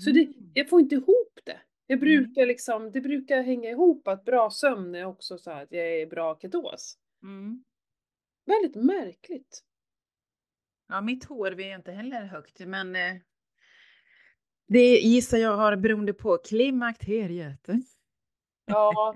Så 0.00 0.10
det, 0.10 0.26
Mhm. 0.26 0.50
jag 0.54 0.68
får 0.68 0.80
inte 0.80 0.94
ihop 0.94 1.38
det. 1.44 1.60
Jag 1.86 2.02
Mm. 2.02 2.24
brukar 2.24 2.46
liksom, 2.46 2.92
det 2.92 3.00
brukar 3.00 3.42
hänga 3.42 3.70
ihop 3.70 4.08
att 4.08 4.24
bra 4.24 4.50
sömn 4.50 4.94
är 4.94 5.04
också 5.04 5.38
så 5.38 5.50
att 5.50 5.72
jag 5.72 5.86
är 5.86 6.00
i 6.00 6.06
bra 6.06 6.38
ketos. 6.42 6.98
Mm. 7.22 7.64
Väldigt 8.46 8.74
märkligt. 8.74 9.64
Ja, 10.88 11.00
mitt 11.00 11.24
HRV 11.24 11.60
är 11.70 11.74
inte 11.74 11.92
heller 11.92 12.24
högt, 12.24 12.58
men 12.60 12.96
eh, 12.96 13.14
det 14.68 14.98
gissar 14.98 15.38
jag 15.38 15.56
har 15.56 15.76
beroende 15.76 16.12
på 16.14 16.38
klimakteriet. 16.38 17.66
Ja, 18.66 19.14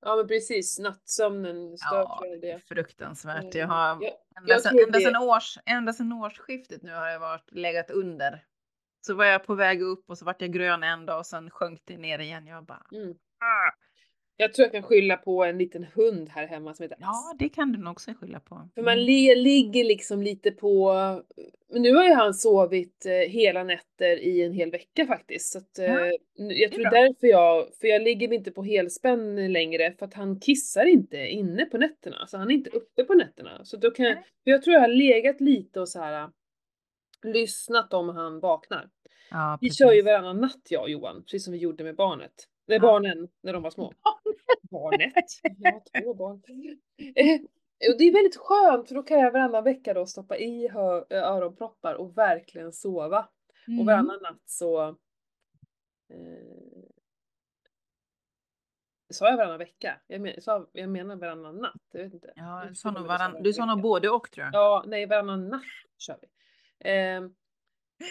ja 0.00 0.16
men 0.16 0.28
precis. 0.28 0.78
Nattsömnen 0.78 1.78
stör 1.78 1.96
Ja, 1.96 2.20
det 2.22 2.48
är 2.48 2.54
det. 2.54 2.60
fruktansvärt. 2.68 3.54
Jag 3.54 3.66
har 3.66 3.88
jag- 3.88 4.12
ända 4.38 4.52
jag 4.52 4.62
sedan, 4.62 4.78
ända, 5.06 5.20
års, 5.20 5.58
ända 5.66 5.92
sedan 5.92 6.12
årsskiftet 6.12 6.82
nu 6.82 6.92
har 6.94 7.08
jag 7.08 7.20
varit 7.20 7.52
legat 7.52 7.90
under. 7.90 8.44
Så 9.06 9.14
var 9.14 9.24
jag 9.24 9.44
på 9.46 9.54
väg 9.54 9.82
upp 9.82 10.10
och 10.10 10.18
så 10.18 10.24
vart 10.24 10.40
jag 10.40 10.52
grön 10.52 10.82
en 10.82 11.06
dag 11.06 11.18
och 11.18 11.26
sen 11.26 11.50
sjönk 11.50 11.80
det 11.84 11.96
ner 11.98 12.18
igen. 12.18 12.46
Jag 12.46 12.64
bara, 12.64 12.86
Mm. 12.92 13.10
ah. 13.40 13.85
Jag 14.36 14.52
tror 14.52 14.64
jag 14.64 14.72
kan 14.72 14.82
skylla 14.82 15.16
på 15.16 15.44
en 15.44 15.58
liten 15.58 15.84
hund 15.94 16.28
här 16.28 16.46
hemma 16.46 16.74
som 16.74 16.82
heter 16.82 16.98
ja, 17.00 17.34
det 17.38 17.48
kan 17.48 17.72
du 17.72 17.78
nog 17.78 17.92
också 17.92 18.10
skylla 18.20 18.40
på. 18.40 18.68
För 18.74 18.82
man 18.82 18.92
Mm. 18.98 19.04
ligger 19.42 19.84
liksom 19.84 20.22
lite 20.22 20.50
på... 20.50 20.92
Men 21.72 21.82
nu 21.82 21.94
har 21.94 22.04
ju 22.04 22.12
han 22.14 22.34
sovit 22.34 23.06
eh, 23.06 23.12
hela 23.30 23.64
nätter 23.64 24.16
i 24.16 24.42
en 24.42 24.52
hel 24.52 24.70
vecka 24.70 25.06
faktiskt. 25.06 25.52
Så 25.52 25.58
att, 25.58 25.78
eh, 25.78 25.94
nu- 26.38 26.54
jag 26.54 26.60
är 26.62 26.68
tror 26.68 26.82
bra. 26.82 26.90
därför 26.90 27.26
jag... 27.26 27.74
För 27.80 27.88
jag 27.88 28.02
ligger 28.02 28.32
inte 28.32 28.50
på 28.50 28.62
helspänn 28.62 29.52
längre 29.52 29.92
för 29.98 30.06
att 30.06 30.14
han 30.14 30.40
kissar 30.40 30.84
inte 30.86 31.26
inne 31.26 31.64
på 31.64 31.78
nätterna. 31.78 32.26
Så 32.26 32.38
han 32.38 32.50
är 32.50 32.54
inte 32.54 32.70
uppe 32.70 33.04
på 33.04 33.14
nätterna. 33.14 33.64
Så 33.64 33.76
då 33.76 33.90
kan 33.90 34.06
jag... 34.06 34.14
För 34.14 34.50
jag 34.50 34.62
tror 34.62 34.74
jag 34.74 34.80
har 34.80 34.88
legat 34.88 35.40
lite 35.40 35.80
och 35.80 35.88
så 35.88 35.98
här 36.00 36.22
äh, 36.22 36.28
lyssnat 37.32 37.92
om 37.94 38.08
han 38.08 38.40
vaknar. 38.40 38.88
Ja, 39.30 39.58
Vi 39.60 39.70
kör 39.70 39.92
ju 39.92 40.02
varannan 40.02 40.40
natt 40.40 40.66
jag 40.70 40.82
och 40.82 40.90
Johan, 40.90 41.22
precis 41.22 41.44
som 41.44 41.52
vi 41.52 41.58
gjorde 41.58 41.84
med 41.84 41.96
barnet. 41.96 42.32
Nej, 42.68 42.76
Ja. 42.78 42.82
barnen 42.82 43.28
när 43.42 43.52
de 43.52 43.62
var 43.62 43.70
små. 43.70 43.92
Barnet? 44.70 45.14
Jag 45.58 45.72
har 45.72 46.02
två 46.02 46.14
barn. 46.14 46.42
Eh, 47.14 47.40
och 47.92 47.98
det 47.98 48.04
är 48.04 48.12
väldigt 48.12 48.36
skönt 48.36 48.88
för 48.88 48.94
då 48.94 49.02
kan 49.02 49.18
jag 49.20 49.32
varannan 49.32 49.64
vecka 49.64 49.94
då 49.94 50.06
stoppa 50.06 50.36
i 50.38 50.68
ö- 50.68 51.04
öronproppar 51.10 51.94
och 51.94 52.18
verkligen 52.18 52.72
sova. 52.72 53.18
Och 53.66 53.72
Mm. 53.72 53.86
varannan 53.86 54.22
natt 54.22 54.42
så... 54.44 54.88
Eh, 56.08 56.84
sa 59.10 59.28
jag 59.30 59.36
varannan 59.36 59.58
vecka? 59.58 60.00
Jag, 60.06 60.20
men, 60.20 60.40
sa, 60.42 60.66
jag 60.72 60.88
menar 60.88 61.16
varannan 61.16 61.56
natt, 61.56 61.80
jag 61.92 62.02
vet 62.04 62.14
inte. 62.14 62.32
Ja, 62.36 62.64
du 63.42 63.52
sa 63.52 63.66
nog 63.66 63.82
både 63.82 64.10
och 64.10 64.30
tror 64.30 64.44
jag. 64.44 64.54
Ja, 64.54 64.84
nej 64.86 65.06
varannan 65.06 65.48
natt 65.48 65.62
kör 65.98 66.18
vi. 66.22 66.28
Ehm, 66.90 67.34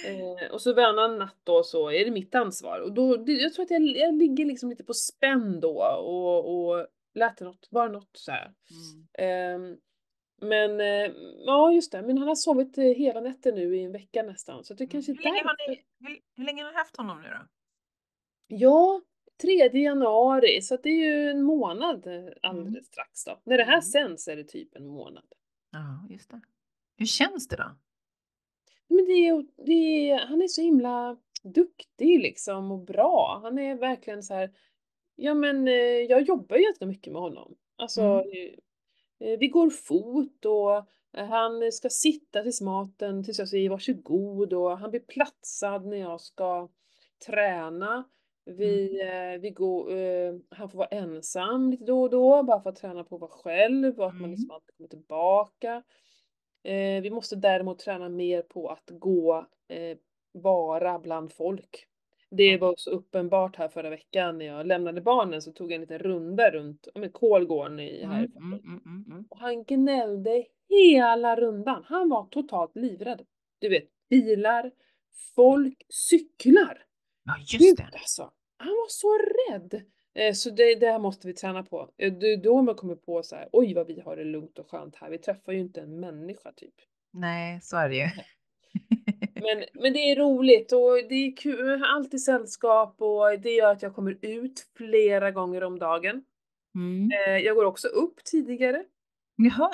eh, 0.06 0.52
och 0.52 0.62
så 0.62 0.74
varannan 0.74 1.18
natt 1.18 1.38
då 1.44 1.64
så 1.64 1.92
är 1.92 2.06
det 2.06 2.12
mitt 2.12 2.36
ansvar. 2.36 2.80
Och 2.80 2.94
då, 2.94 3.16
det, 3.18 3.32
jag 3.32 3.54
tror 3.54 3.64
att 3.66 3.72
jag, 3.72 3.82
jag 3.82 4.14
ligger 4.16 4.46
liksom 4.46 4.70
lite 4.70 4.84
på 4.84 4.94
spänn 4.94 5.60
då 5.60 5.84
och, 5.84 6.56
och 6.70 6.88
lät 7.14 7.40
något, 7.40 7.68
var 7.72 7.90
något 7.90 8.10
så 8.14 8.32
här. 8.32 8.54
Mm. 8.72 9.08
Ehm, 9.64 9.78
men 10.42 10.80
eh, 10.82 11.12
ja 11.46 11.72
just 11.74 11.92
det, 11.92 12.02
men 12.02 12.18
han 12.18 12.28
har 12.28 12.36
sovit 12.36 12.78
eh, 12.78 12.84
hela 12.84 13.22
nätter 13.22 13.52
nu 13.54 13.78
i 13.78 13.84
en 13.84 13.92
vecka 13.92 14.24
nästan. 14.24 14.64
Så 14.64 14.74
det 14.74 14.88
kanske 14.88 15.12
är 15.12 15.16
Hur, 15.16 15.24
länge 15.24 15.44
har 15.44 15.56
därför. 15.58 15.72
ni, 15.72 15.84
hur, 16.10 16.20
hur 16.36 16.46
länge 16.46 16.64
har 16.64 16.72
ni 16.72 16.78
haft 16.78 16.98
honom 16.98 17.22
nu 17.22 17.28
då? 17.30 17.48
Ja, 18.48 19.02
3 19.42 19.52
januari, 19.80 20.62
så 20.62 20.78
det 20.78 20.90
är 20.90 21.06
ju 21.24 21.30
en 21.30 21.42
månad 21.44 22.08
eh, 22.08 22.26
alldeles 22.42 22.68
Mm. 22.74 22.84
strax 22.84 23.24
då. 23.26 23.40
När 23.44 23.58
det 23.58 23.64
här 23.64 23.72
Mm. 23.74 23.82
sänds 23.82 24.28
är 24.28 24.36
det 24.36 24.44
typ 24.44 24.76
en 24.76 24.88
månad. 24.88 25.26
Ja, 25.72 26.08
just 26.14 26.30
det. 26.30 26.42
Hur 26.98 27.06
känns 27.06 27.48
det 27.48 27.56
då? 27.56 27.76
Men 28.88 29.06
det 29.06 29.12
är, 29.28 29.46
det 29.66 30.10
är, 30.12 30.18
han 30.20 30.42
är 30.42 30.48
så 30.48 30.62
himla 30.62 31.18
duktig 31.44 32.20
liksom 32.22 32.72
och 32.72 32.80
bra. 32.80 33.40
Han 33.44 33.58
är 33.60 33.76
verkligen 33.76 34.24
så 34.24 34.34
här. 34.34 34.52
Ja 35.16 35.34
men 35.34 35.68
eh, 35.68 35.74
jag 35.76 36.22
jobbar 36.22 36.56
ju 36.58 36.64
ganska 36.64 36.86
mycket 36.86 37.14
med 37.14 37.22
honom. 37.22 37.56
Alltså 37.76 38.02
Mm. 38.02 38.26
eh, 39.20 39.30
eh, 39.30 39.40
vi 39.40 39.48
går 39.48 39.70
fot 39.70 40.46
och 40.46 40.86
Han 41.18 41.72
ska 41.72 41.90
sitta 41.90 42.44
tills 42.44 42.62
maten, 42.62 43.24
tills 43.24 43.40
jag 43.40 43.50
säger 43.50 43.70
varsågod 43.70 44.54
och 44.54 44.78
han 44.78 44.92
blir 44.92 45.00
platsad 45.00 45.86
när 45.86 45.98
jag 45.98 46.22
ska 46.22 46.70
träna. 47.28 48.04
Vi, 48.46 49.02
Mm. 49.02 49.42
vi 49.42 49.50
går, 49.50 49.90
han 50.56 50.70
får 50.70 50.78
vara 50.78 50.88
ensam 50.88 51.72
lite 51.72 51.84
då 51.86 52.02
och 52.02 52.10
då, 52.10 52.44
bara 52.44 52.62
för 52.62 52.70
att 52.70 52.76
träna 52.76 53.04
på 53.04 53.16
att 53.16 53.22
vara 53.22 53.32
själv 53.32 54.00
och 54.00 54.08
att 54.08 54.22
man 54.22 54.30
liksom 54.32 54.46
Mm. 54.46 54.56
alltid 54.56 54.76
kommer 54.78 54.88
tillbaka. 54.90 55.84
Eh, 56.66 57.02
vi 57.02 57.10
måste 57.10 57.36
däremot 57.36 57.80
träna 57.80 58.10
mer 58.10 58.42
på 58.42 58.70
att 58.70 58.90
gå, 58.90 59.46
eh, 59.68 59.98
vara 60.32 61.00
bland 61.00 61.34
folk. 61.34 61.88
Det 62.32 62.58
var 62.58 62.74
så 62.78 62.90
uppenbart 62.90 63.56
här 63.56 63.68
förra 63.68 63.90
veckan 63.90 64.38
när 64.38 64.46
jag 64.46 64.66
lämnade 64.66 65.02
barnen 65.02 65.42
så 65.42 65.52
tog 65.52 65.72
jag 65.72 65.76
en 65.76 65.82
liten 65.82 66.00
runda 66.00 66.52
runt, 66.52 66.88
ja 66.94 67.00
men 67.02 67.12
Kolgården 67.12 67.80
i 67.80 68.06
här 68.06 68.20
Mm, 68.20 68.36
mm, 68.38 68.54
mm, 68.54 68.82
mm, 68.86 69.06
mm. 69.12 69.26
Och 69.30 69.40
han 69.40 69.64
gnällde 69.64 70.46
hela 70.70 71.36
rundan. 71.36 71.84
Han 71.88 72.10
var 72.10 72.26
totalt 72.26 72.76
livrädd. 72.76 73.26
Du 73.60 73.70
vet, 73.70 73.90
bilar, 74.10 74.72
folk, 75.36 75.86
cyklar. 75.90 76.86
Ja, 77.26 77.38
just 77.38 77.60
Gud 77.60 77.78
det. 77.78 77.84
alltså. 77.84 78.32
Han 78.58 78.68
var 78.68 78.90
så 78.90 79.18
rädd. 79.18 79.82
Eh, 80.16 80.34
Så 80.34 80.50
det, 80.50 80.76
det 80.76 80.92
här 80.92 81.00
måste 81.00 81.28
vi 81.28 81.34
träna 81.34 81.64
på. 81.64 81.90
Eh, 81.98 82.14
Det 82.14 82.34
är 82.34 82.38
då 82.38 82.62
man 82.62 82.76
kommer 82.76 82.96
på 82.96 83.24
så 83.24 83.36
här, 83.36 83.50
oj 83.52 83.74
vad 83.74 83.88
vi 83.88 84.00
har 84.00 84.16
det 84.16 84.24
lugnt 84.24 84.60
och 84.60 84.70
skönt 84.72 84.96
här. 84.96 85.10
Vi 85.10 85.18
träffar 85.18 85.52
ju 85.54 85.60
inte 85.60 85.82
en 85.82 86.00
människa 86.00 86.52
typ. 86.52 86.74
Nej, 87.14 87.60
så 87.62 87.78
är 87.78 87.90
det 87.90 87.96
ju. 87.96 88.08
Men, 89.34 89.64
men 89.74 89.94
det 89.94 90.00
är 90.00 90.16
roligt 90.16 90.72
och 90.72 90.96
det 91.10 91.16
är 91.16 91.36
kul, 91.38 91.84
alltid 91.84 92.22
sällskap 92.24 92.96
och 93.02 93.40
det 93.40 93.52
gör 93.52 93.72
att 93.72 93.82
jag 93.82 93.96
kommer 93.96 94.18
ut 94.22 94.68
flera 94.78 95.32
gånger 95.32 95.64
om 95.64 95.80
dagen. 95.80 96.24
Mm. 96.76 97.10
Eh, 97.12 97.38
Jag 97.38 97.56
går 97.56 97.66
också 97.66 97.88
upp 97.88 98.24
tidigare. 98.24 98.84
Jaha. 99.36 99.72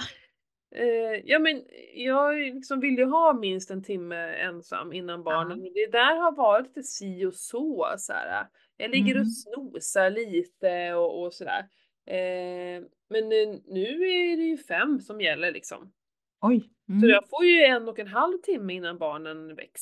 Ja 1.24 1.40
men 1.40 1.64
jag 1.96 2.36
liksom 2.38 2.80
vill 2.80 2.98
ju 2.98 3.06
ha 3.06 3.34
minst 3.34 3.72
en 3.72 3.84
timme 3.84 4.16
ensam 4.34 4.94
innan 4.94 5.24
barnen. 5.24 5.64
Ja. 5.66 5.72
Det 5.76 5.92
där 5.92 6.16
har 6.16 6.32
varit 6.32 6.68
lite 6.68 6.84
si 6.84 7.26
och 7.26 7.34
så. 7.34 7.94
så 7.98 8.14
här. 8.14 8.48
Jag 8.82 8.92
ligger 8.92 9.16
och 9.16 9.22
Mm. 9.22 9.30
snosar 9.30 10.10
lite 10.10 10.94
och, 10.94 11.22
och 11.24 11.34
sådär. 11.34 11.60
Eh, 12.06 12.84
men 13.10 13.24
eh, 13.24 13.60
nu 13.68 13.86
är 14.10 14.38
det 14.38 14.44
ju 14.44 14.58
fem 14.58 15.00
som 15.00 15.22
gäller 15.22 15.52
liksom. 15.52 15.94
Oj. 16.42 16.60
Så 16.86 16.92
Mm. 16.92 17.10
jag 17.10 17.30
får 17.30 17.46
ju 17.46 17.64
en 17.64 17.90
och 17.90 18.00
en 18.00 18.08
halv 18.08 18.38
timme 18.38 18.74
innan 18.74 18.98
barnen 18.98 19.56
väcks. 19.56 19.82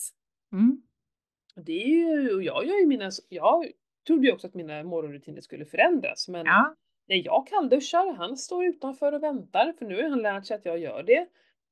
Mm. 0.52 0.82
Det 1.66 1.84
är 1.84 1.88
ju, 2.22 2.36
och 2.36 2.44
jag 2.44 2.66
gör 2.66 2.80
ju 2.80 2.86
mina, 2.86 3.10
jag 3.30 3.66
trodde 4.08 4.28
ju 4.28 4.34
också 4.34 4.48
att 4.48 4.54
mina 4.54 4.84
morgonrutiner 4.84 5.42
skulle 5.42 5.66
förändras 5.66 6.28
men 6.28 6.46
Ja. 6.46 6.76
när 7.08 7.26
jag 7.26 7.48
kallduschar, 7.48 8.14
han 8.14 8.38
står 8.38 8.66
utanför 8.66 9.12
och 9.12 9.24
väntar 9.24 9.74
för 9.80 9.86
nu 9.86 9.96
har 10.04 10.10
han 10.10 10.22
lärt 10.22 10.46
sig 10.46 10.56
att 10.56 10.66
jag 10.66 10.80
gör 10.80 11.04
det. 11.04 11.22
Och 11.22 11.28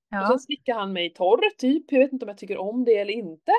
sen 0.10 0.20
Ja. 0.32 0.38
slickar 0.40 0.74
han 0.74 0.94
mig 0.94 1.14
torr 1.14 1.50
typ, 1.58 1.92
jag 1.92 2.00
vet 2.00 2.14
inte 2.14 2.26
om 2.26 2.30
jag 2.30 2.38
tycker 2.38 2.58
om 2.58 2.86
det 2.86 2.96
eller 2.98 3.14
inte. 3.14 3.52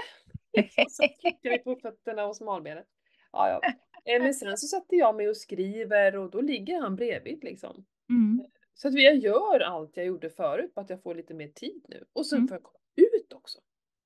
Så 0.89 1.03
slickar 1.21 1.51
vi 1.51 1.59
på 1.59 1.77
fötterna 1.77 2.27
och 2.27 2.37
smalbenet. 2.37 2.87
Ja, 3.33 3.49
ja. 3.49 3.61
Eh, 4.05 4.23
Men 4.23 4.35
sen 4.35 4.57
så 4.57 4.67
sätter 4.67 4.97
jag 4.97 5.17
mig 5.17 5.29
och 5.29 5.37
skriver 5.37 6.17
och 6.17 6.31
då 6.31 6.41
ligger 6.41 6.81
han 6.81 6.97
bredvid 6.97 7.45
liksom. 7.45 7.85
Mm. 8.11 8.47
Så 8.75 8.89
att 8.89 8.95
jag 9.03 9.17
gör 9.17 9.61
allt 9.61 9.97
jag 9.97 10.07
gjorde 10.07 10.31
förut, 10.31 10.75
bara 10.75 10.81
att 10.81 10.91
jag 10.91 11.03
får 11.03 11.15
lite 11.15 11.35
mer 11.35 11.49
tid 11.49 11.85
nu. 11.89 12.05
Och 12.13 12.27
sen 12.27 12.37
Mm. 12.39 12.49
får 12.49 12.55
jag 12.55 12.63
komma 12.63 12.79
ut 12.97 13.33
också. 13.33 13.59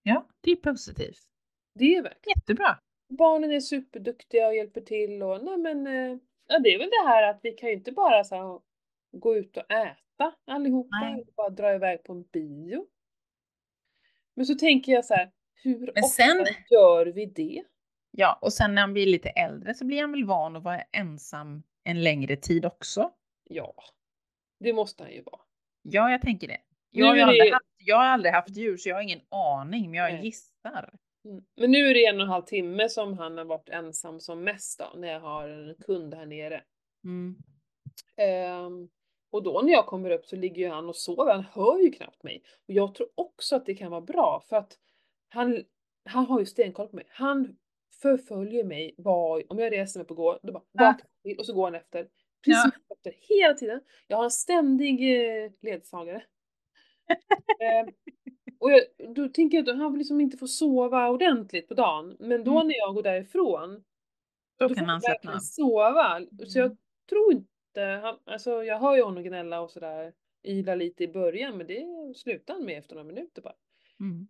Ja, 0.03 0.27
det 0.41 0.51
är 0.51 0.57
positivt. 0.57 1.23
Det 1.75 1.95
är 1.97 2.03
verkligen. 2.03 2.35
Jättebra. 2.39 2.79
Barnen 3.19 3.51
är 3.53 3.61
superduktiga 3.61 4.47
och 4.47 4.55
hjälper 4.55 4.81
till 4.81 5.23
och 5.23 5.45
nej 5.45 5.57
men, 5.59 5.87
eh, 5.87 6.19
ja 6.49 6.59
det 6.59 6.75
är 6.75 6.79
väl 6.79 6.91
det 6.91 7.09
här 7.09 7.23
att 7.31 7.41
vi 7.43 7.53
kan 7.53 7.69
ju 7.69 7.75
inte 7.75 7.93
bara 7.93 8.25
så 8.25 8.35
här, 8.35 8.61
gå 9.13 9.37
ut 9.37 9.57
och 9.57 9.71
äta 9.71 10.35
allihopa, 10.45 10.97
Nej. 11.01 11.25
bara 11.37 11.51
dra 11.51 11.75
iväg 11.75 12.03
på 12.05 12.13
en 12.13 12.23
bio. 12.23 12.87
Men 14.35 14.47
så 14.47 14.55
tänker 14.55 14.93
jag 14.93 15.05
så 15.05 15.15
här, 15.15 15.31
hur 15.55 15.79
Men 15.81 15.89
ofta 15.89 16.03
sen- 16.09 16.47
gör 16.71 17.07
vi 17.07 17.27
det? 17.27 17.65
Ja, 18.15 18.39
och 18.43 18.53
sen 18.53 18.75
när 18.75 18.83
han 18.83 18.93
blir 18.93 19.07
lite 19.07 19.29
äldre 19.29 19.75
så 19.75 19.85
blir 19.85 20.01
han 20.01 20.13
väl 20.13 20.25
van 20.25 20.57
att 20.57 20.63
vara 20.63 20.81
ensam 20.83 21.63
en 21.85 22.03
längre 22.03 22.37
tid 22.37 22.65
också. 22.65 23.11
Ja, 23.45 23.75
det 24.61 24.73
måste 24.73 25.03
han 25.03 25.13
ju 25.13 25.23
vara. 25.23 25.41
Ja, 25.83 26.11
jag 26.11 26.23
tänker 26.23 26.49
det. 26.49 26.59
Jag 26.91 27.07
har, 27.07 27.17
är 27.17 27.23
aldrig 27.23 27.41
det- 27.51 27.53
haft, 27.55 27.65
jag 27.77 27.97
har 27.97 28.05
aldrig 28.05 28.35
haft 28.35 28.57
djur 28.57 28.77
så 28.77 28.89
jag 28.89 28.97
har 28.97 29.03
ingen 29.03 29.21
aning, 29.29 29.91
men 29.91 30.01
jag 30.01 30.13
Nej. 30.13 30.25
gissar. 30.25 30.95
Mm. 31.25 31.45
Men 31.57 31.71
nu 31.71 31.79
är 31.87 31.95
det 31.95 32.07
en 32.07 32.17
och 32.17 32.23
en 32.23 32.29
halv 32.29 32.43
timme 32.43 32.89
som 32.89 33.19
han 33.19 33.39
har 33.39 33.45
varit 33.45 33.69
ensam 33.69 34.21
som 34.21 34.45
mest 34.45 34.79
då, 34.79 34.99
när 35.01 35.09
jag 35.09 35.21
har 35.21 35.49
en 35.49 35.75
kund 35.75 36.15
här 36.15 36.27
nere. 36.27 36.63
Mm. 37.05 37.37
Ehm, 38.17 38.89
och 39.31 39.43
då 39.43 39.61
när 39.65 39.73
jag 39.73 39.87
kommer 39.87 40.11
upp 40.11 40.27
så 40.27 40.37
ligger 40.37 40.63
ju 40.63 40.69
han 40.69 40.89
och 40.89 40.97
sover, 40.97 41.33
han 41.35 41.45
hör 41.53 41.79
ju 41.79 41.91
knappt 41.91 42.23
mig. 42.23 42.43
Och 42.69 42.75
jag 42.75 42.95
tror 42.95 43.09
också 43.15 43.57
att 43.57 43.67
det 43.67 43.75
kan 43.75 43.91
vara 43.91 44.01
bra 44.01 44.43
för 44.49 44.57
att 44.57 44.79
han, 45.29 45.65
han 46.05 46.27
har 46.27 46.41
ju 46.41 46.47
stenkoll 46.47 46.89
på 46.89 46.97
mig. 46.97 47.05
Han 47.09 47.57
förföljer 48.03 48.65
mig 48.65 48.95
var, 48.99 49.43
om 49.53 49.59
jag 49.59 49.73
reser 49.73 50.01
mig 50.01 50.07
på 50.07 50.15
gå, 50.15 50.39
då 50.43 50.53
bara 50.53 50.63
Ja. 50.73 50.95
till 51.23 51.39
och 51.39 51.47
så 51.47 51.55
går 51.55 51.65
han 51.65 51.75
efter. 51.75 52.09
Precis 52.45 52.73
Ja. 52.89 52.97
efter, 52.97 53.15
hela 53.21 53.55
tiden. 53.55 53.81
Jag 54.09 54.17
har 54.17 54.25
en 54.25 54.31
ständig 54.31 55.21
eh, 55.45 55.51
ledsagare. 55.63 56.23
Ehm, 57.63 57.89
och 58.59 58.71
jag, 58.73 58.81
då 59.15 59.29
tänker 59.29 59.59
jag 59.59 59.69
att 59.71 59.77
han 59.79 59.93
vill 59.93 59.99
liksom 59.99 60.21
inte 60.21 60.37
få 60.37 60.47
sova 60.47 61.09
ordentligt 61.11 61.69
på 61.69 61.75
dagen. 61.75 62.17
Men 62.21 62.45
då 62.45 62.51
Mm. 62.55 62.67
när 62.67 62.75
jag 62.75 62.95
går 62.95 63.03
därifrån 63.03 63.85
Då 64.59 64.69
då 64.69 64.75
kan 64.75 64.85
får 64.85 64.87
han 64.91 65.01
slappna 65.01 65.35
av. 65.35 65.39
sova. 65.39 66.21
Så 66.47 66.59
jag 66.59 66.67
Mm. 66.67 66.79
tror 67.09 67.33
inte, 67.33 67.81
han, 67.81 68.19
alltså 68.25 68.65
jag 68.65 68.79
hör 68.79 68.97
ju 68.97 69.03
honom 69.03 69.23
gnälla 69.23 69.61
och 69.61 69.71
sådär, 69.71 70.13
yla 70.45 70.75
lite 70.75 71.05
i 71.05 71.09
början 71.09 71.57
men 71.59 71.67
det 71.67 71.85
slutar 72.17 72.55
han 72.55 72.65
med 72.65 72.79
efter 72.79 72.95
några 72.95 73.07
minuter 73.07 73.43
bara. 73.43 73.55
Mm. 74.01 74.27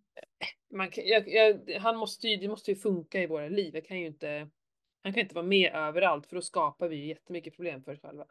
Man 0.75 0.91
kan, 0.91 1.05
jag, 1.07 1.29
jag, 1.29 1.71
han 1.81 1.97
måste 1.97 2.29
ju, 2.29 2.37
det 2.37 2.49
måste 2.49 2.71
ju 2.71 2.77
funka 2.77 3.23
i 3.23 3.27
våra 3.27 3.49
liv. 3.49 3.75
Jag 3.75 3.85
kan 3.87 4.01
ju 4.01 4.07
inte, 4.07 4.49
han 5.03 5.13
kan 5.13 5.23
inte 5.23 5.35
vara 5.35 5.47
med 5.47 5.73
överallt 5.75 6.27
för 6.27 6.37
då 6.37 6.43
skapar 6.43 6.89
vi 6.89 6.97
ju 6.97 7.07
jättemycket 7.07 7.57
problem 7.57 7.83
för 7.83 7.93
oss 7.93 8.01
själva. 8.01 8.25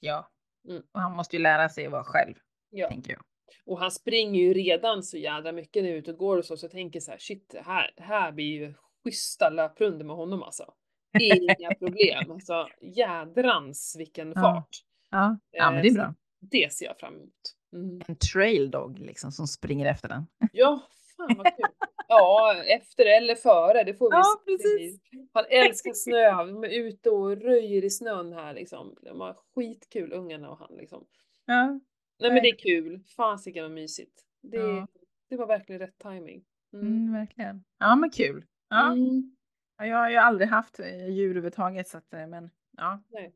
Ja. 0.00 0.30
Mm. 0.68 0.82
Och 0.92 1.00
han 1.00 1.12
måste 1.16 1.36
ju 1.36 1.42
lära 1.42 1.68
sig 1.68 1.86
att 1.86 1.92
vara 1.92 2.04
själv, 2.04 2.34
Ja. 2.70 2.88
tänker 2.88 3.12
jag. 3.12 3.22
Och 3.66 3.78
han 3.78 3.90
springer 3.90 4.40
ju 4.40 4.54
redan 4.54 5.02
så 5.02 5.16
jädra 5.18 5.52
mycket 5.52 5.82
när 5.82 5.90
jag 5.90 5.96
är 5.96 6.00
ute 6.00 6.10
och 6.12 6.18
går 6.18 6.38
och 6.38 6.44
så, 6.44 6.56
så 6.56 6.64
jag 6.64 6.72
tänker 6.72 7.00
så 7.00 7.10
här, 7.10 7.18
shit, 7.18 7.54
här, 7.64 7.90
här 7.96 8.32
blir 8.32 8.46
ju 8.46 8.74
schyssta 9.04 9.50
löprunder 9.50 10.04
med 10.04 10.16
honom 10.16 10.42
alltså. 10.42 10.74
Inga 11.20 11.74
problem. 11.78 12.30
Alltså 12.30 12.68
jädrans 12.80 13.96
vilken 13.98 14.32
Ja. 14.36 14.40
fart. 14.42 14.68
Ja, 15.10 15.38
ja 15.50 15.70
men 15.70 15.82
det 15.82 15.88
är 15.88 15.90
Eh, 15.90 15.94
bra. 15.94 16.14
Det 16.40 16.72
ser 16.72 16.86
jag 16.86 16.98
fram 16.98 17.14
emot. 17.14 17.54
Mm. 17.72 18.00
En 18.08 18.16
trail 18.16 18.70
dog 18.70 18.98
liksom 18.98 19.32
som 19.32 19.46
springer 19.46 19.86
efter 19.86 20.08
den. 20.08 20.26
Ja, 20.52 20.82
fan 21.16 21.36
vad 21.36 21.46
kul. 21.56 21.66
Ja, 22.08 22.62
efter 22.66 23.06
eller 23.06 23.34
före, 23.34 23.84
det 23.84 23.94
får 23.94 24.10
vi 24.10 24.16
Ja, 24.16 24.22
se. 24.46 24.52
Precis. 24.52 25.00
Han 25.32 25.44
älskar 25.50 25.92
snö, 25.94 26.30
de 26.44 26.64
är 26.64 26.68
ute 26.68 27.10
och 27.10 27.36
röjer 27.36 27.84
i 27.84 27.90
snön 27.90 28.32
här 28.32 28.54
liksom. 28.54 28.96
De 29.02 29.20
har 29.20 29.36
skitkul 29.54 30.12
ungarna 30.12 30.50
och 30.50 30.58
han 30.58 30.74
liksom. 30.76 31.06
Ja. 31.46 31.80
Nej 32.20 32.30
men 32.32 32.42
det 32.42 32.48
är 32.48 32.56
kul, 32.58 33.00
fasiken 33.16 33.62
vad 33.64 33.72
mysigt. 33.72 34.22
Det, 34.42 34.56
Ja. 34.56 34.86
det 35.30 35.36
var 35.36 35.46
verkligen 35.46 35.78
rätt 35.78 35.98
timing. 35.98 36.44
Mm. 36.72 36.86
Mm, 36.86 37.12
verkligen. 37.12 37.64
Ja, 37.78 37.96
men 37.96 38.10
kul. 38.10 38.44
Ja. 38.68 38.92
Mm. 38.92 39.36
Ja, 39.78 39.86
Jag 39.86 39.96
har 39.96 40.10
ju 40.10 40.16
aldrig 40.16 40.48
haft 40.48 40.78
eh, 40.80 41.08
djur 41.08 41.24
överhuvudtaget 41.30 41.88
så 41.88 41.98
att, 41.98 42.14
eh, 42.14 42.26
men 42.26 42.50
ja, 42.76 43.02
Nej. 43.08 43.32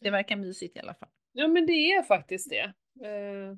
det 0.00 0.10
verkar 0.10 0.36
mysigt 0.36 0.76
i 0.76 0.80
alla 0.80 0.94
fall. 0.94 1.08
Ja 1.32 1.48
men 1.48 1.66
det 1.66 1.72
är 1.92 2.02
faktiskt 2.02 2.50
det. 2.50 2.72
Eh, 3.06 3.56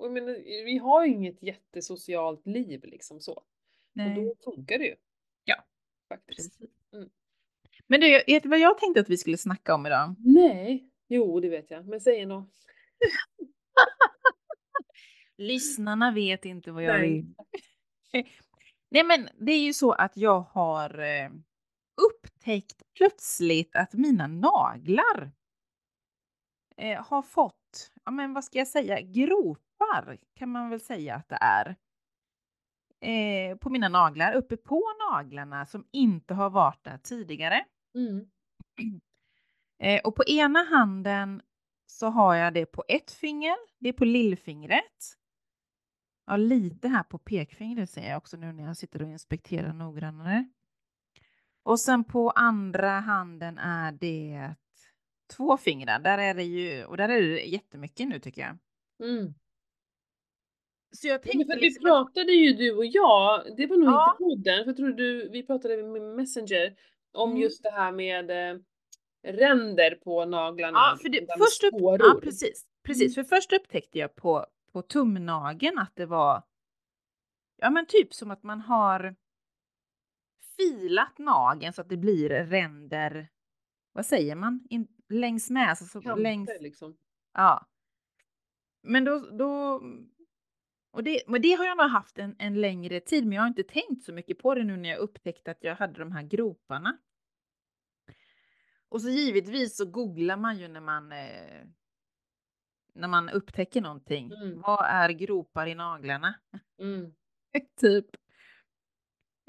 och 0.00 0.06
jag 0.06 0.12
menar, 0.12 0.64
vi 0.64 0.78
har 0.78 1.06
ju 1.06 1.12
inget 1.12 1.42
jättesocialt 1.42 2.46
liv 2.46 2.84
liksom 2.84 3.20
så. 3.20 3.32
Och 3.32 3.44
Nej, 3.92 4.14
då 4.14 4.34
funkar 4.44 4.78
det 4.78 4.84
ju. 4.84 4.96
Ja, 5.44 5.64
Faktiskt. 6.08 6.60
Mm. 6.92 7.10
Men 7.86 8.00
du, 8.00 8.22
vet 8.26 8.42
du 8.42 8.48
vad 8.48 8.58
jag 8.58 8.78
tänkte 8.78 9.00
att 9.00 9.08
vi 9.08 9.16
skulle 9.16 9.38
snacka 9.38 9.74
om 9.74 9.86
idag? 9.86 10.14
Nej, 10.18 10.90
jo 11.08 11.40
det 11.40 11.48
vet 11.48 11.70
jag. 11.70 11.88
Men 11.88 12.00
säg 12.00 12.26
nå. 12.26 12.46
Lyssnarna 15.36 16.12
vet 16.12 16.44
inte 16.44 16.70
vad 16.70 16.82
jag 16.82 17.00
Nej. 17.00 17.10
vill. 17.10 17.34
Nej, 18.90 19.04
men 19.04 19.28
det 19.40 19.52
är 19.52 19.64
ju 19.64 19.72
så 19.72 19.92
att 19.92 20.16
jag 20.16 20.40
har 20.40 20.98
eh, 20.98 21.30
upptäckt 22.02 22.82
plötsligt 22.94 23.76
att 23.76 23.92
mina 23.92 24.26
naglar 24.26 25.30
eh, 26.76 27.06
har 27.06 27.22
fått, 27.22 27.92
ja 28.04 28.10
men 28.10 28.34
vad 28.34 28.44
ska 28.44 28.58
jag 28.58 28.68
säga, 28.68 29.00
gropar 29.80 30.18
kan 30.34 30.48
man 30.48 30.70
väl 30.70 30.80
säga 30.80 31.14
att 31.14 31.28
det 31.28 31.38
är. 31.40 31.76
Eh, 33.02 33.56
på 33.56 33.70
mina 33.70 33.88
naglar, 33.88 34.32
uppe 34.32 34.56
på 34.56 34.82
naglarna 35.10 35.66
som 35.66 35.86
inte 35.92 36.34
har 36.34 36.50
varit 36.50 36.84
där 36.84 36.98
tidigare. 36.98 37.64
Mm. 37.94 38.30
Eh, 39.82 40.00
och 40.04 40.16
på 40.16 40.24
ena 40.24 40.64
handen 40.64 41.42
så 41.86 42.06
har 42.06 42.34
jag 42.34 42.54
det 42.54 42.66
på 42.66 42.84
ett 42.88 43.10
finger, 43.10 43.56
det 43.78 43.88
är 43.88 43.92
på 43.92 44.04
lillfingret. 44.04 45.16
Ja, 46.26 46.36
lite 46.36 46.88
här 46.88 47.02
på 47.02 47.18
pekfingret 47.18 47.90
ser 47.90 48.08
jag 48.08 48.16
också 48.16 48.36
nu 48.36 48.52
när 48.52 48.64
jag 48.64 48.76
sitter 48.76 49.02
och 49.02 49.08
inspekterar 49.08 49.72
noggrannare. 49.72 50.48
Och 51.62 51.80
sen 51.80 52.04
på 52.04 52.30
andra 52.30 52.90
handen 52.90 53.58
är 53.58 53.92
det 53.92 54.54
två 55.36 55.56
fingrar. 55.56 55.98
Där 55.98 56.18
är 56.18 56.34
det 56.34 56.44
ju, 56.44 56.84
och 56.84 56.96
där 56.96 57.08
är 57.08 57.22
det 57.22 57.44
jättemycket 57.44 58.08
nu 58.08 58.18
tycker 58.18 58.42
jag. 58.42 58.58
Mm. 59.08 59.34
Så 60.92 61.08
jag 61.08 61.20
Men 61.24 61.32
tänkte 61.32 61.46
för 61.46 61.56
att 61.56 61.60
liksom 61.62 61.84
pratade 61.84 62.32
ju 62.32 62.52
du 62.52 62.76
och 62.76 62.86
jag, 62.86 63.56
det 63.56 63.66
var 63.66 63.76
nog 63.76 63.88
Ja. 63.88 64.10
inte 64.10 64.24
podden, 64.24 64.64
för 64.64 64.66
jag 64.70 64.76
tror 64.76 64.88
du, 64.88 65.28
vi 65.28 65.42
pratade 65.46 65.82
med 65.82 66.02
Messenger 66.02 66.74
om 67.12 67.30
Mm. 67.30 67.42
just 67.42 67.62
det 67.62 67.70
här 67.70 67.92
med 67.92 68.30
eh, 68.30 68.60
ränder 69.22 69.94
på 69.94 70.24
naglarna. 70.24 70.78
ja, 70.78 70.98
för 71.02 71.08
det, 71.08 71.20
det 71.20 71.34
först 71.38 71.64
upp, 71.64 71.74
ja 72.00 72.18
precis, 72.22 72.64
precis, 72.82 73.14
för 73.14 73.24
först 73.24 73.52
upptäckte 73.52 73.98
jag 73.98 74.14
på, 74.16 74.46
på 74.72 74.82
tumnageln 74.82 75.78
att 75.78 75.92
det 75.96 76.06
var, 76.06 76.42
ja 77.56 77.70
men 77.70 77.86
typ 77.86 78.14
som 78.14 78.30
att 78.30 78.42
man 78.42 78.60
har 78.60 79.16
filat 80.56 81.18
nageln 81.18 81.72
så 81.72 81.80
att 81.80 81.88
det 81.88 81.96
blir 81.96 82.28
ränder, 82.28 83.28
vad 83.92 84.06
säger 84.06 84.34
man, 84.34 84.66
In, 84.70 84.88
längs 85.08 85.50
med, 85.50 85.68
alltså 85.68 85.84
så, 85.84 86.00
Kanter 86.02 86.22
längs, 86.22 86.50
liksom. 86.60 86.96
ja. 87.34 87.66
Men 88.82 89.04
då, 89.04 89.18
då 89.18 89.82
och 90.90 91.04
det, 91.04 91.22
men 91.26 91.42
det 91.42 91.52
har 91.52 91.64
jag 91.64 91.76
nog 91.76 91.90
haft 91.90 92.18
en, 92.18 92.36
en 92.38 92.60
längre 92.60 93.00
tid, 93.00 93.26
men 93.26 93.32
jag 93.36 93.42
har 93.42 93.48
inte 93.48 93.62
tänkt 93.62 94.02
så 94.02 94.12
mycket 94.12 94.38
på 94.38 94.54
det 94.54 94.64
nu 94.64 94.76
när 94.76 94.88
jag 94.88 94.98
upptäckte 94.98 95.50
att 95.50 95.64
jag 95.64 95.76
hade 95.76 95.98
de 95.98 96.12
här 96.12 96.22
groparna. 96.22 96.98
Och 98.88 99.02
så 99.02 99.08
givetvis 99.08 99.76
så 99.76 99.84
googlar 99.84 100.36
man 100.36 100.58
ju 100.58 100.68
när 100.68 100.80
man 100.80 101.12
eh, 101.12 101.66
när 102.94 103.08
man 103.08 103.28
upptäcker 103.28 103.80
någonting. 103.80 104.32
Mm. 104.32 104.60
Vad 104.60 104.86
är 104.86 105.08
gropar 105.08 105.66
i 105.66 105.74
naglarna? 105.74 106.34
Mm. 106.78 107.14
typ. 107.80 108.06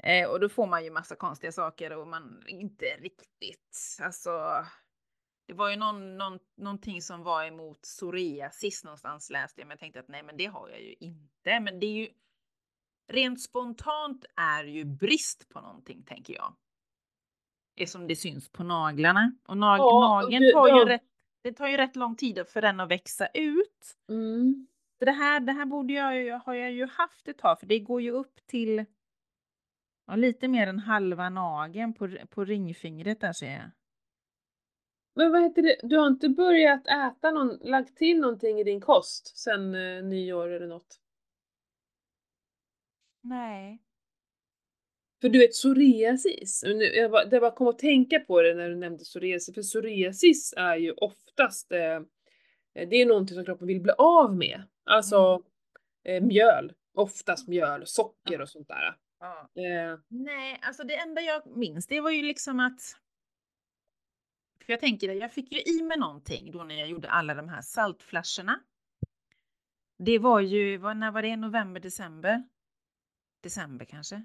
Eh, 0.02 0.30
och 0.30 0.40
då 0.40 0.48
får 0.48 0.66
man 0.66 0.84
ju 0.84 0.90
massa 0.90 1.16
konstiga 1.16 1.52
saker 1.52 1.96
och 1.96 2.06
man 2.06 2.44
inte 2.46 2.84
riktigt, 2.84 3.98
alltså. 4.02 4.30
Det 5.46 5.52
var 5.52 5.70
ju 5.70 5.76
någon, 5.76 6.18
någon, 6.18 6.38
någonting 6.56 7.02
som 7.02 7.22
var 7.22 7.44
emot 7.44 7.82
psoriasis 7.82 8.84
någonstans 8.84 9.30
läste 9.30 9.60
jag, 9.60 9.66
men 9.68 9.72
jag 9.72 9.78
tänkte 9.80 10.00
att 10.00 10.08
nej, 10.08 10.22
men 10.22 10.36
det 10.36 10.46
har 10.46 10.68
jag 10.68 10.80
ju 10.82 10.94
inte. 11.00 11.60
Men 11.60 11.80
det 11.80 11.86
är 11.86 11.92
ju 11.94 12.08
rent 13.12 13.40
spontant 13.40 14.24
är 14.36 14.64
ju 14.64 14.84
brist 14.84 15.48
på 15.48 15.60
någonting, 15.60 16.02
tänker 16.02 16.34
jag. 16.34 16.54
Det 17.76 17.86
som 17.86 18.06
det 18.06 18.16
syns 18.16 18.48
på 18.48 18.64
naglarna 18.64 19.32
och 19.46 19.56
nag, 19.56 19.78
Ja, 19.78 20.00
nageln 20.22 20.42
det- 20.42 20.52
tar 20.52 20.68
ju 20.68 20.74
ja. 20.82 20.88
rätt. 20.88 21.02
Det 21.42 21.52
tar 21.52 21.66
ju 21.68 21.76
rätt 21.76 21.96
lång 21.96 22.16
tid 22.16 22.46
för 22.48 22.62
den 22.62 22.80
att 22.80 22.88
växa 22.90 23.26
ut. 23.26 23.96
Mm. 24.08 24.66
Så 24.98 25.04
det 25.04 25.12
här, 25.12 25.40
det 25.40 25.52
här 25.52 25.66
borde 25.66 25.92
jag 25.92 26.16
ju, 26.16 26.30
har 26.30 26.54
jag 26.54 26.72
ju 26.72 26.86
haft 26.86 27.28
ett 27.28 27.38
tag, 27.38 27.60
för 27.60 27.66
det 27.66 27.78
går 27.78 28.00
ju 28.02 28.10
upp 28.10 28.46
till 28.46 28.84
ja, 30.06 30.16
lite 30.16 30.48
mer 30.48 30.66
än 30.66 30.78
halva 30.78 31.28
nageln 31.30 31.94
på, 31.94 32.16
på 32.30 32.44
ringfingret 32.44 33.20
där 33.20 33.32
ser 33.32 33.52
jag. 33.52 33.70
Men 35.14 35.32
vad 35.32 35.42
heter 35.42 35.62
det, 35.62 35.76
du 35.82 35.98
har 35.98 36.06
inte 36.06 36.28
börjat 36.28 36.86
äta 36.86 37.30
någon, 37.30 37.58
lagt 37.62 37.96
till 37.96 38.20
någonting 38.20 38.60
i 38.60 38.64
din 38.64 38.80
kost 38.80 39.38
sen 39.38 39.74
eh, 39.74 40.04
nyår 40.04 40.48
eller 40.48 40.66
något? 40.66 40.98
Nej. 43.22 43.82
För 45.20 45.28
du 45.28 45.38
vet 45.38 45.52
psoriasis, 45.52 46.62
nu, 46.66 46.84
jag 46.84 47.10
bara, 47.10 47.24
det 47.24 47.40
bara 47.40 47.50
kom 47.50 47.68
att 47.68 47.78
tänka 47.78 48.20
på 48.20 48.42
det 48.42 48.54
när 48.54 48.68
du 48.68 48.76
nämnde 48.76 49.04
psoriasis, 49.04 49.54
för 49.54 49.62
psoriasis 49.62 50.54
är 50.56 50.76
ju 50.76 50.92
oftast, 50.92 51.72
eh, 51.72 52.00
det 52.72 52.96
är 52.96 53.06
någonting 53.06 53.34
som 53.34 53.44
kroppen 53.44 53.66
vill 53.66 53.80
bli 53.80 53.92
av 53.98 54.36
med. 54.36 54.62
Alltså 54.84 55.42
eh, 56.04 56.22
mjöl, 56.22 56.72
oftast 56.94 57.48
mjöl, 57.48 57.86
socker 57.86 58.40
och 58.40 58.48
sånt 58.48 58.68
där. 58.68 58.96
Ja. 59.20 59.50
Eh, 59.62 59.98
Nej, 60.08 60.58
alltså 60.62 60.84
det 60.84 60.96
enda 60.96 61.20
jag 61.20 61.56
minns 61.56 61.86
det 61.86 62.00
var 62.00 62.10
ju 62.10 62.22
liksom 62.22 62.60
att 62.60 62.80
för 64.64 64.72
jag 64.72 64.80
tänker 64.80 65.12
jag 65.12 65.32
fick 65.32 65.52
ju 65.52 65.62
i 65.62 65.82
mig 65.82 65.98
någonting 65.98 66.50
då 66.50 66.64
när 66.64 66.74
jag 66.74 66.88
gjorde 66.88 67.10
alla 67.10 67.34
de 67.34 67.48
här 67.48 67.62
saltflaskorna. 67.62 68.60
Det 69.98 70.18
var 70.18 70.40
ju, 70.40 70.78
när 70.94 71.10
var 71.10 71.22
det? 71.22 71.36
November, 71.36 71.80
december? 71.80 72.48
December 73.40 73.84
kanske? 73.84 74.24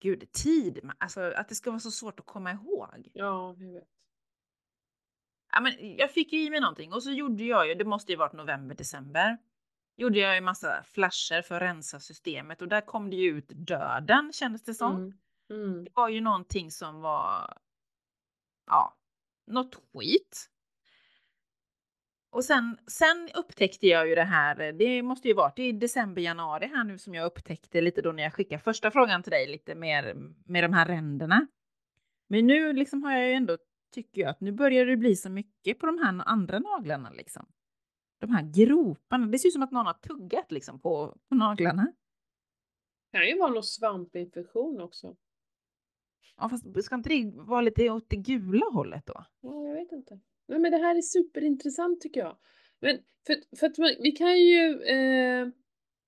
Gud, 0.00 0.32
tid, 0.32 0.90
alltså 0.98 1.20
att 1.20 1.48
det 1.48 1.54
ska 1.54 1.70
vara 1.70 1.80
så 1.80 1.90
svårt 1.90 2.20
att 2.20 2.26
komma 2.26 2.52
ihåg. 2.52 3.10
ja, 3.12 3.56
jag 3.58 3.72
vet. 3.72 3.88
Ja, 5.52 5.60
men 5.60 5.96
jag 5.96 6.10
fick 6.10 6.32
ju 6.32 6.40
i 6.40 6.50
mig 6.50 6.60
någonting 6.60 6.92
och 6.92 7.02
så 7.02 7.10
gjorde 7.10 7.44
jag 7.44 7.68
ju, 7.68 7.74
det 7.74 7.84
måste 7.84 8.12
ju 8.12 8.18
varit 8.18 8.32
november, 8.32 8.74
december. 8.74 9.38
Gjorde 9.96 10.18
jag 10.18 10.34
ju 10.34 10.40
massa 10.40 10.82
flasher 10.82 11.42
för 11.42 11.54
att 11.54 11.62
rensa 11.62 12.00
systemet 12.00 12.62
och 12.62 12.68
där 12.68 12.80
kom 12.80 13.10
det 13.10 13.16
ju 13.16 13.28
ut 13.38 13.48
döden 13.48 14.32
kändes 14.32 14.62
det 14.62 14.74
som. 14.74 14.96
Mm. 14.96 15.18
Mm. 15.50 15.84
Det 15.84 15.90
var 15.94 16.08
ju 16.08 16.20
någonting 16.20 16.70
som 16.70 17.00
var, 17.00 17.58
ja, 18.68 18.96
något 19.46 19.74
skit. 19.74 20.50
Och 22.30 22.44
sen, 22.44 22.78
sen 22.86 23.28
upptäckte 23.34 23.86
jag 23.86 24.08
ju 24.08 24.14
det 24.14 24.24
här, 24.24 24.72
det 24.72 25.02
måste 25.02 25.28
ju 25.28 25.34
varit 25.34 25.58
i 25.58 25.72
december, 25.72 26.22
januari 26.22 26.66
här 26.66 26.84
nu 26.84 26.98
som 26.98 27.14
jag 27.14 27.26
upptäckte 27.26 27.80
lite 27.80 28.02
då 28.02 28.12
när 28.12 28.22
jag 28.22 28.34
skickade 28.34 28.62
första 28.62 28.90
frågan 28.90 29.22
till 29.22 29.30
dig 29.30 29.46
lite 29.46 29.74
mer 29.74 30.14
med 30.46 30.64
de 30.64 30.72
här 30.72 30.86
ränderna. 30.86 31.46
Men 32.28 32.46
nu 32.46 32.72
liksom 32.72 33.02
har 33.02 33.12
jag 33.12 33.28
ju 33.28 33.32
ändå, 33.32 33.58
tycker 33.94 34.20
jag 34.20 34.30
att 34.30 34.40
nu 34.40 34.52
börjar 34.52 34.86
det 34.86 34.96
bli 34.96 35.16
så 35.16 35.30
mycket 35.30 35.78
på 35.78 35.86
de 35.86 35.98
här 35.98 36.22
andra 36.26 36.58
naglarna 36.58 37.10
liksom. 37.10 37.46
De 38.20 38.30
här 38.30 38.42
groparna, 38.42 39.26
det 39.26 39.38
ser 39.38 39.48
ut 39.48 39.52
som 39.52 39.62
att 39.62 39.70
någon 39.70 39.86
har 39.86 39.94
tuggat 39.94 40.52
liksom 40.52 40.80
på, 40.80 41.16
på 41.28 41.34
naglarna. 41.34 41.92
kan 43.12 43.26
ju 43.26 43.38
vara 43.38 43.50
någon 43.50 43.62
svampinfektion 43.62 44.80
också. 44.80 45.16
Ja, 46.36 46.48
fast 46.48 46.84
ska 46.84 46.94
inte 46.94 47.08
det 47.08 47.30
vara 47.34 47.60
lite 47.60 47.90
åt 47.90 48.10
det 48.10 48.16
gula 48.16 48.66
hållet 48.72 49.06
då? 49.06 49.24
Ja, 49.40 49.66
jag 49.68 49.74
vet 49.74 49.92
inte. 49.92 50.20
Nej, 50.48 50.58
men 50.58 50.70
det 50.72 50.78
här 50.78 50.96
är 50.96 51.00
superintressant 51.02 52.00
tycker 52.00 52.20
jag. 52.20 52.36
Men 52.80 52.98
för, 53.26 53.56
för 53.58 53.66
att 53.66 53.78
man, 53.78 53.90
vi 54.00 54.12
kan 54.12 54.38
ju... 54.38 54.82
Eh, 54.82 55.48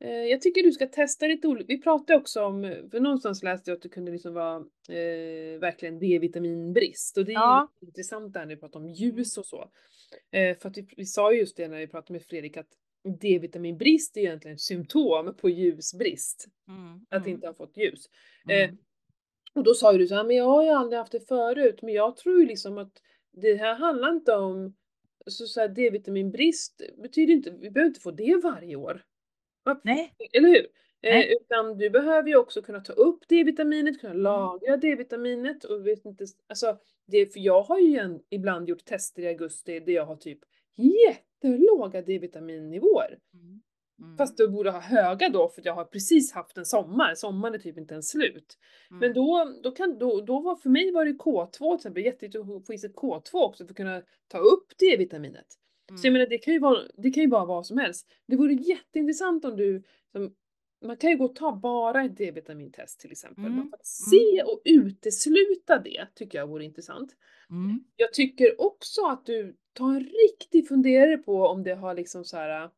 eh, 0.00 0.10
jag 0.24 0.40
tycker 0.40 0.62
du 0.62 0.72
ska 0.72 0.86
testa 0.86 1.26
lite 1.26 1.48
olika. 1.48 1.64
Vi 1.68 1.80
pratade 1.82 2.18
också 2.18 2.44
om, 2.44 2.62
för 2.90 3.00
någonstans 3.00 3.42
läste 3.42 3.70
jag 3.70 3.76
att 3.76 3.82
det 3.82 3.88
kunde 3.88 4.12
liksom 4.12 4.34
vara 4.34 4.56
eh, 4.88 5.58
verkligen 5.60 5.98
D-vitaminbrist. 5.98 7.16
Och 7.18 7.24
det 7.24 7.32
är 7.32 7.34
Ja. 7.34 7.72
ju 7.80 7.86
intressant 7.86 8.32
där 8.32 8.40
när 8.40 8.54
vi 8.54 8.60
pratar 8.60 8.80
om 8.80 8.88
ljus 8.88 9.38
och 9.38 9.46
så. 9.46 9.70
Eh, 10.30 10.56
för 10.58 10.68
att 10.68 10.76
vi, 10.78 10.86
vi 10.96 11.04
sa 11.06 11.32
ju 11.32 11.38
just 11.38 11.56
det 11.56 11.68
när 11.68 11.78
vi 11.78 11.86
pratade 11.86 12.12
med 12.12 12.22
Fredrik 12.22 12.56
att 12.56 12.68
D-vitaminbrist 13.20 14.16
är 14.16 14.20
egentligen 14.20 14.54
ett 14.54 14.60
symptom 14.60 15.34
på 15.36 15.48
ljusbrist. 15.50 16.46
Mm, 16.68 17.06
Att 17.10 17.22
mm, 17.22 17.28
inte 17.34 17.46
ha 17.46 17.54
fått 17.54 17.76
ljus. 17.76 18.06
mm. 18.48 18.70
Eh, 18.70 18.74
och 19.54 19.62
då 19.62 19.74
sa 19.74 19.92
ju 19.92 19.98
du 19.98 20.06
så 20.06 20.14
här, 20.14 20.24
men 20.24 20.36
jag 20.36 20.44
har 20.44 20.62
ju 20.62 20.68
aldrig 20.68 20.98
haft 20.98 21.12
det 21.12 21.28
förut. 21.28 21.82
Men 21.82 21.94
jag 21.94 22.16
tror 22.16 22.40
ju 22.40 22.46
liksom 22.46 22.78
att 22.78 22.92
det 23.32 23.54
här 23.54 23.74
handlar 23.74 24.10
inte 24.10 24.34
om 24.34 24.74
så, 25.26 25.46
så 25.46 25.60
här, 25.60 25.68
D-vitaminbrist 25.68 26.82
betyder 27.02 27.34
inte, 27.34 27.50
vi 27.50 27.70
behöver 27.70 27.88
inte 27.88 28.00
få 28.00 28.10
det 28.10 28.40
varje 28.42 28.76
år. 28.76 29.04
Nej. 29.84 30.14
Eller 30.32 30.48
hur? 30.48 30.66
Eh, 31.02 31.24
utan 31.30 31.78
du 31.78 31.90
behöver 31.90 32.28
ju 32.28 32.36
också 32.36 32.62
kunna 32.62 32.80
ta 32.80 32.92
upp 32.92 33.28
D-vitaminet, 33.28 34.00
kunna 34.00 34.12
lagra 34.12 34.76
D-vitaminet 34.76 35.64
och 35.64 35.86
vet 35.86 36.04
inte, 36.04 36.26
alltså 36.48 36.78
det, 37.06 37.26
för 37.32 37.40
jag 37.40 37.62
har 37.62 37.78
ju 37.78 37.98
en, 37.98 38.20
ibland 38.30 38.68
gjort 38.68 38.84
tester 38.84 39.22
i 39.22 39.28
augusti 39.28 39.80
där 39.80 39.92
jag 39.92 40.06
har 40.06 40.16
typ 40.16 40.38
jättelåga 40.76 42.02
D-vitaminnivåer. 42.02 43.18
Mm. 43.34 43.62
Mm. 44.00 44.16
Fast 44.16 44.36
du 44.36 44.48
borde 44.48 44.70
ha 44.70 44.80
höga 44.80 45.28
då 45.28 45.48
för 45.48 45.62
jag 45.64 45.74
har 45.74 45.84
precis 45.84 46.32
haft 46.32 46.58
en 46.58 46.64
sommar, 46.64 47.14
sommaren 47.14 47.54
är 47.54 47.58
typ 47.58 47.78
inte 47.78 47.94
ens 47.94 48.08
slut. 48.10 48.58
Men 48.90 49.02
Mm. 49.02 49.14
då, 49.14 49.52
då, 49.62 49.70
kan, 49.70 49.98
då, 49.98 50.20
då 50.20 50.40
var 50.40 50.56
för 50.56 50.70
mig 50.70 50.92
var 50.92 51.04
det 51.04 51.12
K2 51.12 51.50
till 51.70 51.74
exempel, 51.76 52.04
jätteviktigt 52.04 52.40
att 52.40 52.66
få 52.66 52.74
i 52.74 52.78
sig 52.78 52.90
K2 52.92 53.30
också 53.32 53.64
för 53.64 53.72
att 53.72 53.76
kunna 53.76 54.02
ta 54.28 54.38
upp 54.38 54.78
D-vitaminet. 54.78 55.46
Så 55.88 55.94
jag 55.94 56.04
Mm. 56.06 56.12
menar 56.12 56.26
det 56.26 56.38
kan 56.38 56.54
ju 56.54 56.60
vara, 56.60 56.78
det 56.96 57.10
kan 57.10 57.22
ju 57.22 57.30
vara 57.30 57.44
vad 57.44 57.66
som 57.66 57.78
helst. 57.78 58.06
Det 58.26 58.36
vore 58.36 58.52
jätteintressant 58.54 59.44
om 59.44 59.56
du, 59.56 59.82
som, 60.12 60.34
man 60.84 60.96
kan 60.96 61.10
ju 61.10 61.16
gå 61.16 61.24
och 61.24 61.34
ta 61.34 61.52
bara 61.56 62.04
ett 62.04 62.16
D-vitamintest 62.16 63.00
till 63.00 63.12
exempel. 63.12 63.44
Mm, 63.46 63.68
att 63.72 63.86
se 63.86 64.42
och 64.42 64.62
utesluta 64.64 65.78
det 65.84 66.06
tycker 66.14 66.38
jag 66.38 66.46
vore 66.46 66.64
intressant. 66.64 67.16
Mm. 67.50 67.84
Jag 67.96 68.12
tycker 68.12 68.60
också 68.60 69.06
att 69.06 69.26
du 69.26 69.56
tar 69.72 69.88
en 69.88 70.00
riktig 70.28 70.68
funderare 70.68 71.18
på 71.18 71.46
om 71.46 71.62
det 71.62 71.74
har 71.74 71.94
liksom 71.94 72.24
så 72.24 72.36
här. 72.36 72.70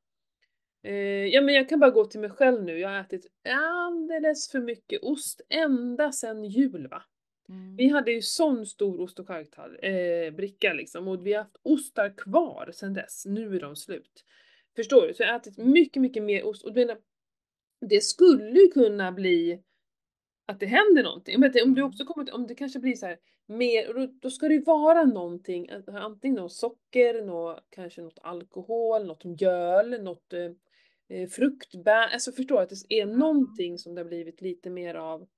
Eh, 0.82 1.26
ja 1.26 1.40
men 1.40 1.54
jag 1.54 1.68
kan 1.68 1.80
bara 1.80 1.90
gå 1.90 2.04
till 2.04 2.20
mig 2.20 2.30
själv 2.30 2.62
nu, 2.64 2.78
jag 2.78 2.88
har 2.88 3.00
ätit 3.00 3.26
alldeles 3.48 4.50
för 4.50 4.60
mycket 4.60 5.02
ost 5.02 5.40
ända 5.48 6.12
sedan 6.12 6.44
jul 6.44 6.88
va. 6.88 7.02
Mm. 7.48 7.76
Vi 7.76 7.88
hade 7.88 8.12
ju 8.12 8.22
sån 8.22 8.66
stor 8.66 9.00
ost 9.00 9.18
och 9.18 9.26
charktall, 9.26 9.78
eh, 9.82 10.74
liksom 10.74 11.08
och 11.08 11.26
vi 11.26 11.32
har 11.32 11.42
haft 11.42 11.56
ostar 11.62 12.14
kvar 12.16 12.70
sedan 12.72 12.94
dess, 12.94 13.26
nu 13.26 13.56
är 13.56 13.60
de 13.60 13.76
slut. 13.76 14.24
Förstår 14.76 15.06
du? 15.06 15.14
Så 15.14 15.22
jag 15.22 15.28
har 15.28 15.36
ätit 15.36 15.58
mycket, 15.58 16.02
mycket 16.02 16.22
mer 16.22 16.46
ost 16.46 16.64
och 16.64 16.72
du 16.72 16.80
menar, 16.80 16.98
det 17.80 18.00
skulle 18.00 18.60
ju 18.60 18.68
kunna 18.68 19.12
bli 19.12 19.62
att 20.46 20.60
det 20.60 20.66
händer 20.66 21.02
någonting. 21.02 21.40
Men 21.40 21.48
om 21.64 21.74
du 21.74 21.80
Mm. 21.80 21.88
också 21.88 22.04
kommer 22.04 22.24
till, 22.24 22.34
om 22.34 22.46
det 22.46 22.54
kanske 22.54 22.78
blir 22.78 22.94
så 22.94 23.06
här 23.06 23.18
mer, 23.46 23.88
och 23.88 23.94
då, 23.94 24.06
då 24.20 24.30
ska 24.30 24.48
det 24.48 24.54
ju 24.54 24.62
vara 24.62 25.04
någonting, 25.04 25.70
att- 25.70 25.88
antingen 25.88 26.36
något 26.36 26.52
socker, 26.52 27.22
något, 27.22 27.66
kanske 27.70 28.02
något 28.02 28.18
alkohol, 28.22 29.06
något 29.06 29.24
mjöl, 29.24 30.02
något 30.02 30.32
eh, 30.32 30.50
eh, 31.08 31.28
fruktbär, 31.28 32.08
alltså 32.08 32.32
förstår 32.32 32.56
du 32.56 32.62
att 32.62 32.70
det 32.88 33.00
är 33.00 33.06
någonting 33.06 33.78
som 33.78 33.94
det 33.94 34.00
har 34.00 34.08
blivit 34.08 34.40
lite 34.40 34.70
mer 34.70 34.94
av. 34.94 35.28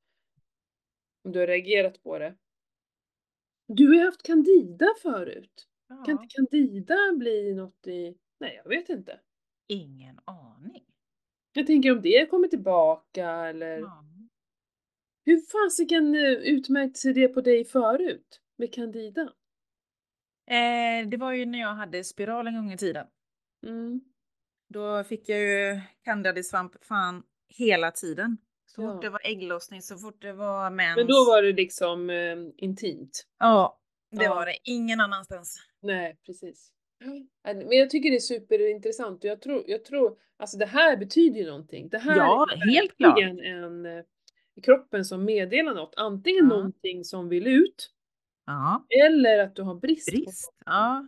Om 1.24 1.33
du 1.33 1.38
har 1.40 1.46
reagerat 1.46 2.03
på 2.03 2.18
det. 2.18 2.37
Du 3.68 3.87
har 3.88 3.94
ju 3.94 4.00
haft 4.05 4.22
candida 4.22 4.87
förut. 5.03 5.66
Kan 5.88 6.05
Ja. 6.07 6.12
inte 6.12 6.27
candida 6.37 6.96
bli 7.18 7.55
något 7.55 7.87
i, 7.87 8.18
nej 8.40 8.61
jag 8.64 8.68
vet 8.68 8.88
inte. 8.88 9.20
Ingen 9.68 10.20
aning. 10.24 10.85
Jag 11.53 11.66
tänker 11.66 11.92
om 11.92 12.03
det 12.03 12.27
kommer 12.31 12.48
tillbaka 12.48 13.29
eller 13.31 13.79
Ja. 13.79 14.05
hur 15.24 15.40
fasiken 15.40 16.14
eh, 16.14 16.31
utmärkte 16.33 17.00
sig 17.00 17.12
det 17.14 17.29
på 17.29 17.40
dig 17.40 17.64
förut 17.64 18.40
med 18.57 18.74
candida? 18.74 19.22
Eh, 20.46 21.09
det 21.09 21.16
var 21.16 21.33
ju 21.33 21.46
när 21.46 21.59
jag 21.61 21.74
hade 21.74 22.05
spiral 22.05 22.46
en 22.46 22.55
gång 22.55 22.72
i 22.72 22.77
tiden. 22.79 23.07
Mm. 23.66 24.00
Då 24.68 25.05
fick 25.05 25.29
jag 25.29 25.38
ju 25.40 25.81
candidasvamp 26.05 26.85
fan 26.85 27.22
hela 27.48 27.90
tiden. 27.90 28.37
Så 28.66 28.83
Ja. 28.83 28.92
fort 28.92 29.03
det 29.03 29.11
var 29.11 29.20
ägglossning, 29.24 29.83
så 29.83 29.98
fort 29.98 30.22
det 30.22 30.33
var 30.33 30.70
mens. 30.70 30.96
Men 30.96 31.07
då 31.07 31.14
var 31.24 31.42
det 31.42 31.53
liksom 31.53 32.11
eh, 32.11 32.37
intimt. 32.57 33.27
Ja, 33.38 33.81
det 34.11 34.24
Ja. 34.24 34.35
var 34.35 34.46
det. 34.46 34.57
Ingen 34.64 35.00
annanstans. 35.00 35.59
Nej, 35.83 36.18
precis. 36.27 36.70
Ja, 37.42 37.55
Men 37.55 37.72
jag 37.72 37.90
tycker 37.90 38.11
det 38.11 38.16
är 38.16 38.20
superintressant 38.20 39.24
och 39.24 39.31
jag 39.31 39.40
tror, 39.42 39.64
jag 39.66 39.85
tror, 39.85 40.18
alltså 40.37 40.57
det 40.59 40.66
här 40.66 40.96
betyder 40.96 41.40
ju 41.40 41.46
någonting. 41.46 41.88
Det 41.88 41.98
här 41.98 42.16
Ja, 42.16 42.46
är 42.53 42.70
helt 42.74 42.96
klart. 42.96 43.16
verkligen 43.22 43.40
en 43.40 43.87
eh, 43.87 44.05
kroppen 44.62 45.05
som 45.05 45.24
meddelar 45.24 45.74
något. 45.74 45.94
Antingen 45.96 46.44
Ja. 46.50 46.57
någonting 46.57 47.05
som 47.05 47.29
vill 47.29 47.46
ut 47.46 47.90
Ja, 48.46 48.87
eller 49.07 49.38
att 49.38 49.57
du 49.57 49.62
har 49.62 49.74
brist. 49.74 50.11
brist. 50.11 50.55
Ja. 50.64 51.07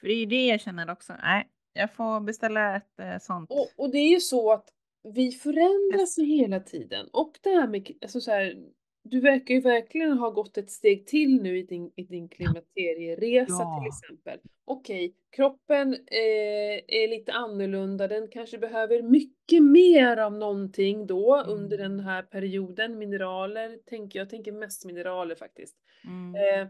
För 0.00 0.06
det 0.06 0.12
är 0.12 0.18
ju 0.18 0.26
det 0.26 0.46
jag 0.46 0.60
känner 0.60 0.90
också. 0.90 1.12
Nej, 1.22 1.48
jag 1.72 1.94
får 1.94 2.20
beställa 2.20 2.76
ett 2.76 2.98
eh, 3.00 3.18
sånt. 3.20 3.50
Och, 3.50 3.68
och 3.76 3.90
det 3.90 3.98
är 3.98 4.10
ju 4.10 4.20
så 4.20 4.52
att 4.52 4.68
vi 5.14 5.32
förändras 5.32 6.18
ju 6.18 6.24
hela 6.24 6.60
tiden. 6.60 7.08
Och 7.12 7.38
det 7.42 7.50
här 7.50 7.68
med, 7.68 7.90
alltså 8.02 8.20
så 8.20 8.30
här, 8.30 8.54
du 9.02 9.20
verkar 9.20 9.54
ju 9.54 9.60
verkligen 9.60 10.18
ha 10.18 10.30
gått 10.30 10.58
ett 10.58 10.70
steg 10.70 11.06
till 11.06 11.42
nu 11.42 11.58
i 11.58 11.62
din, 11.62 11.92
i 11.96 12.02
din 12.02 12.28
klimakterieresa 12.28 13.52
Ja. 13.52 13.80
till 13.82 13.88
exempel. 13.88 14.40
Okej, 14.64 15.14
kroppen 15.30 15.94
eh, 15.94 16.80
är 16.88 17.08
lite 17.08 17.32
annorlunda, 17.32 18.08
den 18.08 18.28
kanske 18.28 18.58
behöver 18.58 19.02
mycket 19.02 19.62
mer 19.62 20.16
av 20.16 20.32
någonting 20.32 21.06
då 21.06 21.42
under 21.46 21.78
Mm. 21.78 21.90
den 21.96 22.00
här 22.06 22.22
perioden. 22.22 22.98
Mineraler, 22.98 23.78
tänker 23.86 24.18
jag, 24.18 24.30
tänker 24.30 24.52
mest 24.52 24.84
mineraler 24.84 25.34
faktiskt. 25.34 25.76
Mm. 26.04 26.34
Eh, 26.34 26.68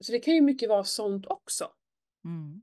så 0.00 0.12
det 0.12 0.18
kan 0.18 0.34
ju 0.34 0.40
mycket 0.40 0.68
vara 0.68 0.84
sånt 0.84 1.26
också. 1.26 1.64
Mm. 2.24 2.62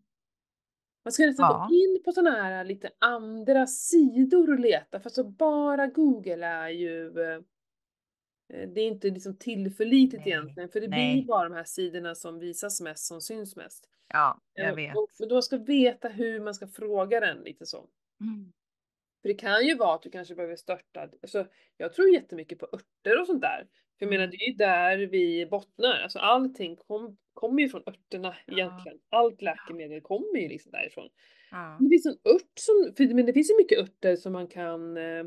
Man 1.06 1.12
ska 1.12 1.26
nästan 1.26 1.46
Ja. 1.52 1.68
gå 1.70 1.76
in 1.76 2.04
på 2.06 2.12
sådana 2.12 2.44
här 2.44 2.64
lite 2.66 2.90
andra 3.00 3.68
sidor 3.68 4.50
och 4.54 4.60
leta, 4.60 5.00
för 5.00 5.10
så 5.10 5.24
bara 5.24 5.88
Google 5.88 6.46
är 6.46 6.70
ju 6.70 7.08
eh, 7.08 7.40
det 8.48 8.82
är 8.82 8.88
inte 8.88 9.10
liksom 9.10 9.38
tillförlitligt 9.38 10.26
Nej, 10.26 10.34
egentligen, 10.34 10.70
för 10.70 10.82
det 10.82 10.88
nej. 10.88 11.14
blir 11.16 11.26
bara 11.28 11.50
de 11.50 11.56
här 11.56 11.64
sidorna 11.64 12.16
som 12.16 12.40
visas 12.40 12.82
mest, 12.82 13.06
som 13.06 13.22
syns 13.22 13.56
mest. 13.56 13.90
Ja, 14.08 14.42
jag 14.54 14.70
Eh, 14.70 14.76
vet. 14.76 14.96
Och 14.98 15.08
för 15.18 15.26
då 15.26 15.42
ska 15.42 15.58
veta 15.58 16.08
hur 16.08 16.40
man 16.40 16.54
ska 16.54 16.68
fråga 16.68 17.20
den 17.20 17.38
lite 17.38 17.66
så. 17.66 17.78
Mm. 18.22 18.52
För 19.22 19.28
det 19.30 19.34
kan 19.36 19.66
ju 19.66 19.76
vara 19.76 19.96
att 19.96 20.02
du 20.02 20.10
kanske 20.10 20.36
behöver 20.36 20.56
störta, 20.56 21.10
alltså 21.22 21.48
jag 21.78 21.94
tror 21.94 22.10
jättemycket 22.10 22.60
på 22.60 22.66
örter 22.74 23.20
och 23.22 23.28
sånt 23.28 23.42
där. 23.42 23.68
För 24.00 24.06
jag 24.06 24.10
menar 24.10 24.24
Mm. 24.24 24.32
det 24.32 24.44
är 24.46 24.48
ju 24.50 24.54
där 24.56 24.98
vi 24.98 25.46
bottnar, 25.46 26.00
alltså 26.04 26.20
allting 26.20 26.76
kom, 26.76 27.18
kommer 27.34 27.62
ju 27.62 27.70
från 27.70 27.84
örterna 27.86 28.36
Ja. 28.46 28.54
egentligen. 28.54 29.00
Allt 29.10 29.41
läkemedel 29.41 30.02
kommer 30.02 30.39
ju 30.39 30.48
liksom 30.48 30.72
därifrån. 30.72 31.10
Ja. 31.52 31.78
Det 31.80 31.89
finns 31.89 32.06
en 32.06 32.20
ört 32.24 32.52
som, 32.60 32.94
för, 32.98 33.13
men 33.13 33.26
det 33.26 33.34
finns 33.34 33.50
ju 33.52 33.58
mycket 33.58 33.80
örter 33.80 34.15
som 34.15 34.34
man 34.34 34.48
kan 34.48 34.98
eh, 34.98 35.26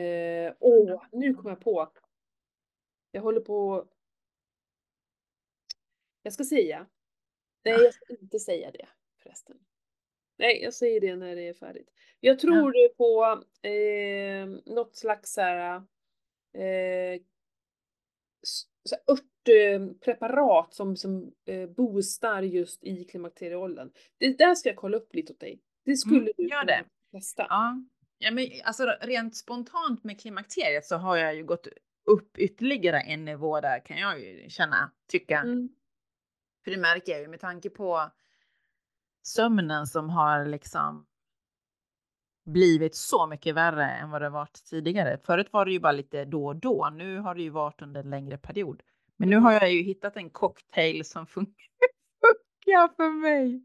eh, 0.00 0.54
Åh, 0.60 1.04
nu 1.12 1.34
kom 1.34 1.46
jag 1.50 1.60
på. 1.60 1.92
Jag 3.10 3.22
håller 3.22 3.40
på. 3.40 3.88
Jag 6.22 6.32
ska 6.32 6.44
säga. 6.44 6.86
Nej, 7.64 7.74
jag 7.74 7.94
ska 7.94 8.04
inte 8.20 8.38
säga 8.38 8.70
det 8.70 8.88
förresten. 9.22 9.56
Nej, 10.38 10.62
jag 10.62 10.74
säger 10.74 11.00
det 11.00 11.16
när 11.16 11.36
det 11.36 11.48
är 11.48 11.54
färdigt. 11.54 11.90
Jag 12.20 12.38
tror 12.38 12.72
det 12.72 12.96
på 12.96 13.42
eh, 13.68 14.74
något 14.74 14.96
slags 14.96 15.32
så 15.32 15.40
här, 15.40 15.82
eh, 16.52 17.20
så 18.84 18.94
här 18.96 19.14
örtpreparat 19.14 20.74
som, 20.74 20.96
som 20.96 21.32
eh, 21.46 21.68
boostar 21.68 22.42
just 22.42 22.84
i 22.84 23.04
klimakterieåldern. 23.04 23.90
Det 24.18 24.38
där 24.38 24.54
ska 24.54 24.68
jag 24.68 24.76
kolla 24.76 24.96
upp 24.96 25.14
lite 25.14 25.32
åt 25.32 25.40
dig. 25.40 25.60
Det 25.84 25.96
skulle 25.96 26.20
Mm, 26.20 26.32
du 26.36 26.48
gör 26.48 26.64
det. 26.64 26.84
testa. 27.12 27.46
Ja. 27.48 27.82
ja, 28.18 28.30
men 28.30 28.46
alltså 28.64 28.84
rent 29.00 29.36
spontant 29.36 30.04
med 30.04 30.20
klimakteriet 30.20 30.86
så 30.86 30.96
har 30.96 31.16
jag 31.16 31.34
ju 31.34 31.44
gått 31.44 31.68
upp 32.04 32.38
ytterligare 32.38 33.00
en 33.00 33.24
nivå 33.24 33.60
där 33.60 33.84
kan 33.86 33.96
jag 33.98 34.20
ju 34.20 34.48
känna, 34.50 34.90
tycka. 35.08 35.38
Mm. 35.38 35.68
För 36.64 36.70
det 36.70 36.76
märker 36.76 37.12
jag 37.12 37.20
ju 37.20 37.28
med 37.28 37.40
tanke 37.40 37.70
på 37.70 38.10
sömnen 39.22 39.86
som 39.86 40.10
har 40.10 40.46
liksom 40.46 41.06
blivit 42.48 42.94
så 42.94 43.26
mycket 43.26 43.54
värre 43.54 43.84
än 43.84 44.10
vad 44.10 44.22
det 44.22 44.28
varit 44.30 44.52
tidigare. 44.64 45.18
Förut 45.24 45.48
var 45.52 45.64
det 45.64 45.72
ju 45.72 45.80
bara 45.80 45.92
lite 45.92 46.24
då 46.24 46.46
och 46.46 46.56
då. 46.56 46.90
Nu 46.92 47.18
har 47.18 47.34
det 47.34 47.42
ju 47.42 47.50
varit 47.50 47.82
under 47.82 48.00
en 48.00 48.10
längre 48.10 48.38
period. 48.38 48.82
Men 49.16 49.28
nu 49.28 49.34
Mm. 49.36 49.44
har 49.44 49.52
jag 49.52 49.72
ju 49.72 49.82
hittat 49.82 50.16
en 50.16 50.30
cocktail 50.30 51.04
som 51.04 51.26
funkar 51.26 51.66
funkar 52.20 52.96
för 52.96 53.10
mig. 53.20 53.62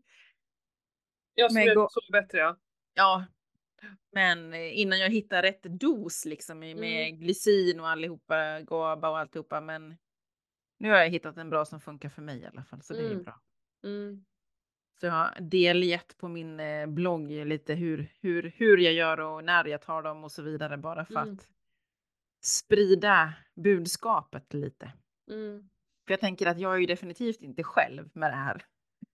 Jag 1.35 1.51
skulle 1.51 1.75
gå- 1.75 1.89
sova 1.91 2.21
bättre 2.21 2.37
ja. 2.37 2.57
Ja, 2.93 3.25
men 4.11 4.53
eh, 4.53 4.79
innan 4.79 4.99
jag 4.99 5.09
hittar 5.09 5.41
rätt 5.41 5.63
dos 5.63 6.25
liksom 6.25 6.59
med 6.59 6.71
Mm. 6.77 7.19
glycin 7.19 7.79
och 7.79 7.87
allihopa, 7.89 8.59
GABA 8.61 9.09
och 9.09 9.17
alltihopa. 9.19 9.61
Men 9.61 9.97
nu 10.79 10.89
har 10.89 10.97
jag 10.97 11.09
hittat 11.09 11.37
en 11.37 11.49
bra 11.49 11.65
som 11.65 11.81
funkar 11.81 12.09
för 12.09 12.21
mig 12.21 12.39
i 12.41 12.45
alla 12.45 12.63
fall, 12.63 12.81
så 12.81 12.93
det 12.93 12.99
är 12.99 13.03
ju 13.03 13.11
Mm. 13.11 13.23
bra. 13.23 13.39
Mm. 13.83 14.25
Så 14.99 15.05
jag 15.05 15.13
har 15.13 15.37
delgett 15.41 16.17
på 16.17 16.27
min 16.27 16.59
eh, 16.59 16.87
blogg 16.87 17.31
lite 17.31 17.73
hur, 17.73 18.13
hur, 18.21 18.53
hur 18.57 18.77
jag 18.77 18.93
gör 18.93 19.19
och 19.19 19.43
när 19.43 19.65
jag 19.65 19.81
tar 19.81 20.01
dem 20.03 20.23
och 20.23 20.31
så 20.31 20.41
vidare 20.41 20.77
bara 20.77 21.05
för 21.05 21.15
Mm. 21.15 21.33
att 21.33 21.47
sprida 22.43 23.33
budskapet 23.55 24.53
lite. 24.53 24.91
Mm. 25.29 25.69
För 26.07 26.13
jag 26.13 26.19
tänker 26.19 26.45
att 26.47 26.59
jag 26.59 26.73
är 26.75 26.77
ju 26.77 26.85
definitivt 26.85 27.41
inte 27.41 27.63
själv 27.63 28.09
med 28.13 28.31
det 28.31 28.35
här. 28.35 28.65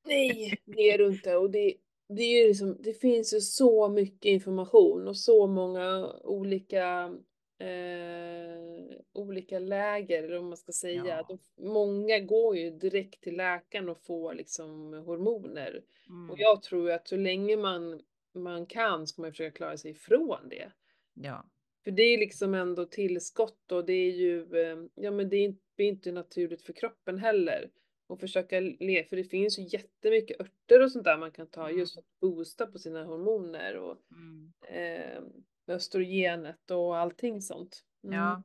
Nej, 0.05 0.57
det 0.65 0.81
är 0.81 0.97
du 0.97 1.07
inte. 1.07 1.35
Och 1.35 1.51
det, 1.51 1.73
det, 2.09 2.23
är 2.23 2.41
ju 2.41 2.47
liksom, 2.47 2.77
det 2.79 2.93
finns 2.93 3.33
ju 3.33 3.39
så 3.41 3.89
mycket 3.89 4.29
information 4.29 5.07
och 5.07 5.17
så 5.17 5.47
många 5.47 6.11
olika, 6.23 7.11
eh, 7.59 8.97
olika 9.13 9.59
läger, 9.59 10.23
eller 10.23 10.35
vad 10.35 10.43
man 10.43 10.57
ska 10.57 10.71
säga. 10.71 11.03
Ja. 11.05 11.25
De, 11.27 11.39
många 11.67 12.19
går 12.19 12.57
ju 12.57 12.69
direkt 12.71 13.21
till 13.23 13.37
läkaren 13.37 13.89
och 13.89 14.01
får 14.05 14.33
liksom 14.33 14.93
hormoner. 14.93 15.81
Mm. 16.09 16.31
Och 16.31 16.39
jag 16.39 16.61
tror 16.63 16.91
att 16.91 17.07
så 17.07 17.15
länge 17.17 17.57
man, 17.57 18.01
man 18.33 18.65
kan 18.65 19.07
ska 19.07 19.21
man 19.21 19.31
försöka 19.31 19.57
klara 19.57 19.77
sig 19.77 19.91
ifrån 19.91 20.49
det. 20.49 20.71
Ja. 21.13 21.45
För 21.83 21.91
det 21.91 22.03
är 22.03 22.17
liksom 22.17 22.53
ändå 22.53 22.85
tillskott 22.85 23.71
och 23.71 23.85
det 23.85 23.93
är 23.93 24.11
ju, 24.11 24.41
eh, 24.61 24.77
ja 24.95 25.11
men 25.11 25.29
det 25.29 25.35
är 25.37 25.43
inte, 25.45 25.61
det 25.75 25.83
är 25.83 25.87
inte 25.87 26.11
naturligt 26.11 26.61
för 26.61 26.73
kroppen 26.73 27.17
heller. 27.19 27.69
Och 28.07 28.19
försöka 28.19 28.59
le, 28.59 29.03
för 29.03 29.15
det 29.15 29.23
finns 29.23 29.59
ju 29.59 29.63
jättemycket 29.63 30.41
örter 30.41 30.83
och 30.83 30.91
sånt 30.91 31.03
där 31.05 31.17
man 31.17 31.31
kan 31.31 31.47
ta 31.47 31.65
Mm. 31.67 31.79
just 31.79 31.93
för 31.93 32.01
att 32.01 32.19
boosta 32.21 32.65
på 32.67 32.79
sina 32.79 33.03
hormoner 33.03 33.77
och 33.77 33.97
Mm. 34.11 34.51
eh, 34.61 35.23
östrogenet 35.69 36.71
och 36.71 36.97
allting 36.97 37.41
sånt. 37.41 37.83
Mm. 38.03 38.15
Ja. 38.19 38.43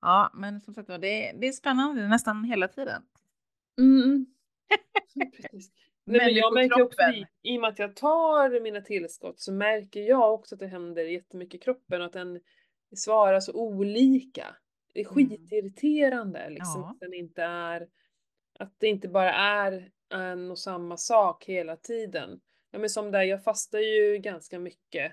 Ja, 0.00 0.30
men 0.34 0.60
som 0.60 0.74
sagt 0.74 0.86
det, 0.88 1.32
det 1.40 1.46
är 1.48 1.52
spännande 1.52 2.08
nästan 2.08 2.44
hela 2.44 2.68
tiden. 2.68 3.02
Mm. 3.78 4.26
Precis. 5.36 5.72
Nej, 6.04 6.26
men 6.26 6.34
jag 6.34 6.54
märker 6.54 6.82
också 6.82 7.02
i, 7.02 7.26
i 7.42 7.56
och 7.56 7.60
med 7.60 7.70
att 7.70 7.78
jag 7.78 7.96
tar 7.96 8.60
mina 8.60 8.80
tillskott 8.80 9.40
så 9.40 9.52
märker 9.52 10.00
jag 10.00 10.34
också 10.34 10.54
att 10.54 10.58
det 10.58 10.66
händer 10.66 11.04
jättemycket 11.04 11.54
i 11.54 11.58
kroppen 11.58 12.00
och 12.00 12.06
att 12.06 12.12
den 12.12 12.40
svarar 12.96 13.40
så 13.40 13.52
olika. 13.52 14.56
Det 14.94 15.00
är 15.00 15.04
Mm. 15.04 15.14
skitirriterande 15.14 16.50
liksom 16.50 16.80
Ja. 16.80 16.90
att 16.90 17.00
den 17.00 17.14
inte 17.14 17.42
är 17.42 17.88
att 18.58 18.74
det 18.78 18.86
inte 18.86 19.08
bara 19.08 19.32
är 19.34 19.90
en 20.14 20.50
och 20.50 20.58
samma 20.58 20.96
sak 20.96 21.44
hela 21.44 21.76
tiden. 21.76 22.40
Ja 22.70 22.78
men 22.78 22.90
som 22.90 23.10
där, 23.10 23.22
jag 23.22 23.44
fastar 23.44 23.78
ju 23.78 24.18
ganska 24.18 24.58
mycket. 24.58 25.12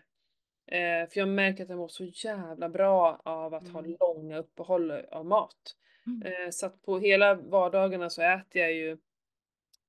Eh, 0.71 1.09
för 1.09 1.19
jag 1.19 1.27
märker 1.27 1.63
att 1.63 1.69
jag 1.69 1.77
mår 1.77 1.87
så 1.87 2.03
jävla 2.03 2.69
bra 2.69 3.21
av 3.25 3.53
att 3.53 3.67
ha 3.69 3.79
Mm. 3.79 3.95
långa 3.99 4.37
uppehåll 4.37 4.91
av 4.91 5.25
mat. 5.25 5.75
Mm. 6.07 6.21
Eh, 6.21 6.49
så 6.51 6.65
att 6.65 6.81
på 6.81 6.99
hela 6.99 7.35
vardagarna 7.35 8.09
så 8.09 8.21
äter 8.21 8.61
jag 8.61 8.73
ju 8.73 8.97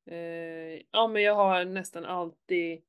eh, 0.07 0.83
Ja 0.91 1.09
men 1.09 1.23
jag 1.23 1.35
har 1.35 1.65
nästan 1.65 2.05
alltid 2.05 2.83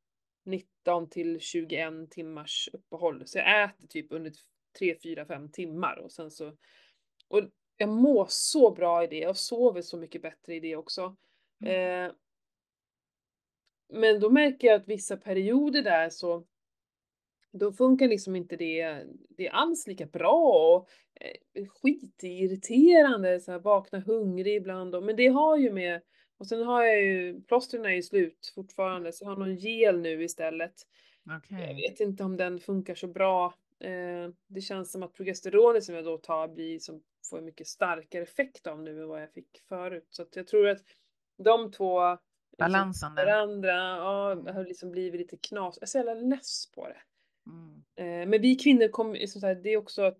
19 0.45 1.10
till 1.10 1.39
21 1.39 2.12
timmars 2.12 2.69
uppehåll. 2.73 3.23
Så 3.25 3.38
jag 3.38 3.63
äter 3.63 3.88
typ 3.88 4.08
under 4.12 4.32
3, 4.80 4.95
4, 5.04 5.25
5 5.25 5.51
timmar 5.51 5.95
och 5.97 6.12
sen 6.12 6.32
så 6.32 6.58
och 7.27 7.41
jag 7.77 7.89
mår 7.89 8.25
så 8.30 8.71
bra 8.71 9.04
i 9.04 9.08
det 9.08 9.27
och 9.27 9.38
sover 9.38 9.82
så 9.82 9.97
mycket 9.97 10.21
bättre 10.21 10.56
i 10.56 10.60
det 10.60 10.75
också. 10.75 11.15
Mm. 11.65 12.06
Eh, 12.06 12.12
men 13.89 14.19
då 14.19 14.30
märker 14.30 14.67
jag 14.67 14.82
att 14.82 14.88
vissa 14.88 15.17
perioder 15.17 15.82
där 15.84 16.10
så 16.10 16.45
då 17.51 17.73
funkar 17.73 18.07
liksom 18.07 18.35
inte 18.35 18.55
det, 18.55 19.03
det 19.29 19.47
är 19.47 19.51
alls 19.51 19.87
lika 19.87 20.05
bra 20.05 20.75
och 20.75 20.89
eh, 21.21 21.67
skitirriterande, 21.67 23.39
så 23.39 23.51
här, 23.51 23.59
vakna 23.59 23.99
hungrig 23.99 24.55
ibland. 24.55 24.95
Och, 24.95 25.03
men 25.03 25.15
det 25.15 25.27
har 25.27 25.57
ju 25.57 25.71
med 25.71 26.01
Och 26.37 26.47
sen 26.47 26.63
har 26.63 26.83
jag 26.83 27.03
ju, 27.03 27.41
plåstren 27.41 27.85
är 27.85 27.89
ju 27.89 28.01
slut 28.01 28.51
fortfarande, 28.55 29.11
så 29.13 29.23
jag 29.23 29.29
har 29.29 29.37
någon 29.37 29.55
gel 29.55 30.01
nu 30.01 30.23
istället. 30.23 30.73
Jag 31.23 31.37
Okej. 31.37 31.75
vet 31.75 31.99
inte 31.99 32.23
om 32.23 32.37
den 32.37 32.59
funkar 32.59 32.95
så 32.95 33.07
bra. 33.07 33.53
Eh, 33.79 34.29
det 34.47 34.61
känns 34.61 34.91
som 34.91 35.03
att 35.03 35.13
progesteronet 35.13 35.83
som 35.83 35.95
jag 35.95 36.05
då 36.05 36.17
tar 36.17 36.47
blir 36.47 36.79
som 36.79 37.01
får 37.29 37.37
en 37.37 37.45
mycket 37.45 37.67
starkare 37.67 38.23
effekt 38.23 38.67
av 38.67 38.81
nu 38.81 39.01
än 39.01 39.07
vad 39.07 39.21
jag 39.21 39.33
fick 39.33 39.61
förut. 39.69 40.07
Så 40.09 40.21
att 40.21 40.35
jag 40.35 40.47
tror 40.47 40.67
att 40.67 40.81
de 41.37 41.71
två 41.71 42.17
liksom 42.51 42.57
Balansen 42.57 43.15
där. 43.15 43.25
varandra, 43.25 43.71
ja, 43.71 44.51
har 44.53 44.65
liksom 44.65 44.91
blivit 44.91 45.21
lite 45.21 45.37
knas. 45.37 45.77
Jag 45.77 45.83
är 45.83 45.87
så 45.87 45.97
jävla 45.97 46.13
less 46.13 46.71
på 46.75 46.87
det. 46.87 46.97
Mm. 47.51 47.83
Eh, 48.23 48.29
men 48.29 48.41
vi 48.41 48.55
kvinnor 48.55 48.87
kommer, 48.87 49.25
så 49.27 49.47
här, 49.47 49.55
det 49.55 49.69
är 49.69 49.77
också 49.77 50.01
att 50.01 50.19